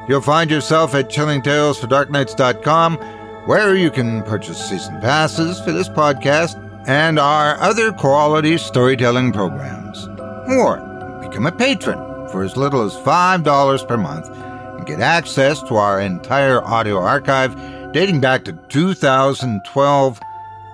You'll 0.10 0.22
find 0.22 0.50
yourself 0.50 0.96
at 0.96 1.10
chillingtalesfordarknights.com, 1.10 2.98
where 3.46 3.76
you 3.76 3.92
can 3.92 4.24
purchase 4.24 4.70
season 4.70 5.00
passes 5.00 5.62
for 5.62 5.72
this 5.72 5.88
podcast 5.90 6.60
and 6.88 7.20
our 7.20 7.58
other 7.60 7.92
quality 7.92 8.58
storytelling 8.58 9.32
programs. 9.32 10.08
Or 10.48 10.78
become 11.22 11.46
a 11.46 11.52
patron 11.52 11.98
for 12.30 12.44
as 12.44 12.58
little 12.58 12.82
as 12.82 12.94
$5 12.94 13.88
per 13.88 13.98
month 13.98 14.28
and 14.30 14.86
get 14.86 15.00
access 15.00 15.62
to 15.64 15.76
our 15.76 16.00
entire 16.00 16.64
audio 16.64 16.98
archive 16.98 17.56
dating 17.94 18.20
back 18.20 18.44
to 18.46 18.54
2012, 18.70 20.20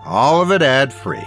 all 0.05 0.41
of 0.41 0.51
it 0.51 0.61
ad 0.61 0.93
free. 0.93 1.23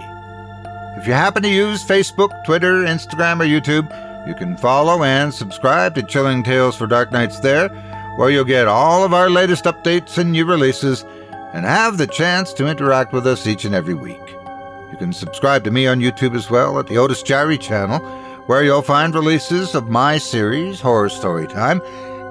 If 0.99 1.07
you 1.07 1.13
happen 1.13 1.43
to 1.43 1.49
use 1.49 1.85
Facebook, 1.85 2.31
Twitter, 2.45 2.85
Instagram, 2.85 3.41
or 3.41 3.45
YouTube, 3.45 3.89
you 4.27 4.35
can 4.35 4.57
follow 4.57 5.03
and 5.03 5.33
subscribe 5.35 5.95
to 5.97 6.03
Chilling 6.03 6.43
Tales 6.43 6.77
for 6.77 6.87
Dark 6.87 7.13
Nights 7.13 7.41
there 7.41 7.69
where 8.17 8.31
you'll 8.31 8.45
get 8.45 8.69
all 8.69 9.05
of 9.05 9.15
our 9.15 9.31
latest 9.31 9.65
updates 9.65 10.19
and 10.19 10.33
new 10.33 10.45
releases 10.45 11.05
and 11.55 11.65
have 11.65 11.97
the 11.97 12.07
chance 12.07 12.53
to 12.53 12.67
interact 12.67 13.13
with 13.13 13.27
us 13.27 13.47
each 13.47 13.65
and 13.65 13.75
every 13.75 13.95
week. 13.95 14.21
You 14.93 14.99
can 14.99 15.13
subscribe 15.15 15.65
to 15.65 15.71
me 15.71 15.87
on 15.87 16.01
YouTube 16.01 16.37
as 16.37 16.51
well 16.51 16.79
at 16.79 16.87
the 16.87 16.99
Otis 16.99 17.23
Jiry 17.23 17.59
channel, 17.59 17.99
where 18.47 18.63
you'll 18.63 18.83
find 18.83 19.15
releases 19.15 19.75
of 19.75 19.89
my 19.89 20.19
series, 20.19 20.81
Horror 20.81 21.09
Story 21.09 21.47
Time, 21.47 21.81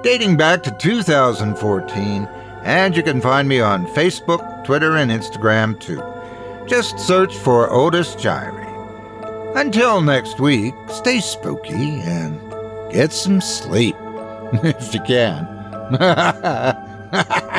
dating 0.02 0.36
back 0.36 0.62
to 0.62 0.70
2014, 0.78 2.28
and 2.62 2.96
you 2.96 3.02
can 3.02 3.20
find 3.20 3.48
me 3.48 3.60
on 3.60 3.86
Facebook, 3.88 4.64
Twitter, 4.64 4.96
and 4.96 5.10
Instagram 5.10 5.78
too. 5.80 6.00
Just 6.68 7.00
search 7.00 7.36
for 7.36 7.68
Otis 7.72 8.14
Jiry. 8.14 8.62
Until 9.56 10.00
next 10.00 10.38
week, 10.38 10.74
stay 10.88 11.18
spooky 11.18 12.00
and 12.02 12.40
get 12.92 13.12
some 13.12 13.40
sleep 13.40 13.96
if 14.62 14.94
you 14.94 15.00
can. 15.00 15.48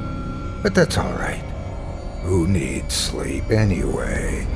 But 0.61 0.75
that's 0.75 0.97
all 0.97 1.13
right. 1.13 1.43
Who 2.23 2.47
needs 2.47 2.93
sleep 2.93 3.49
anyway? 3.49 4.47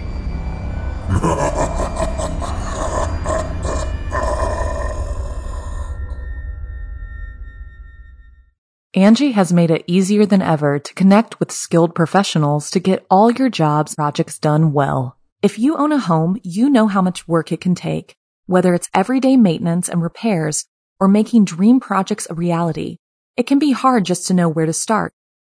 Angi 8.95 9.34
has 9.34 9.51
made 9.51 9.72
it 9.72 9.84
easier 9.88 10.26
than 10.26 10.41
ever 10.41 10.80
to 10.80 10.93
connect 10.93 11.39
with 11.39 11.51
skilled 11.51 11.93
professionals 11.93 12.72
to 12.72 12.80
get 12.80 13.06
all 13.10 13.30
your 13.30 13.49
jobs 13.49 13.95
projects 13.95 14.39
done 14.39 14.72
well. 14.72 15.18
If 15.41 15.60
you 15.60 15.76
own 15.76 15.91
a 15.91 15.97
home, 15.97 16.39
you 16.43 16.70
know 16.70 16.88
how 16.88 17.01
much 17.01 17.28
work 17.28 17.51
it 17.51 17.60
can 17.60 17.76
take, 17.76 18.16
whether 18.45 18.74
it's 18.74 18.89
everyday 18.93 19.36
maintenance 19.36 19.89
and 19.89 20.01
repairs 20.01 20.66
or 20.99 21.08
making 21.08 21.45
dream 21.45 21.80
projects 21.80 22.26
a 22.30 22.36
reality. 22.36 22.97
It 23.36 23.47
can 23.47 23.60
be 23.60 23.74
hard 23.74 24.06
just 24.06 24.28
to 24.28 24.34
know 24.34 24.47
where 24.47 24.66
to 24.66 24.72
start, 24.72 25.14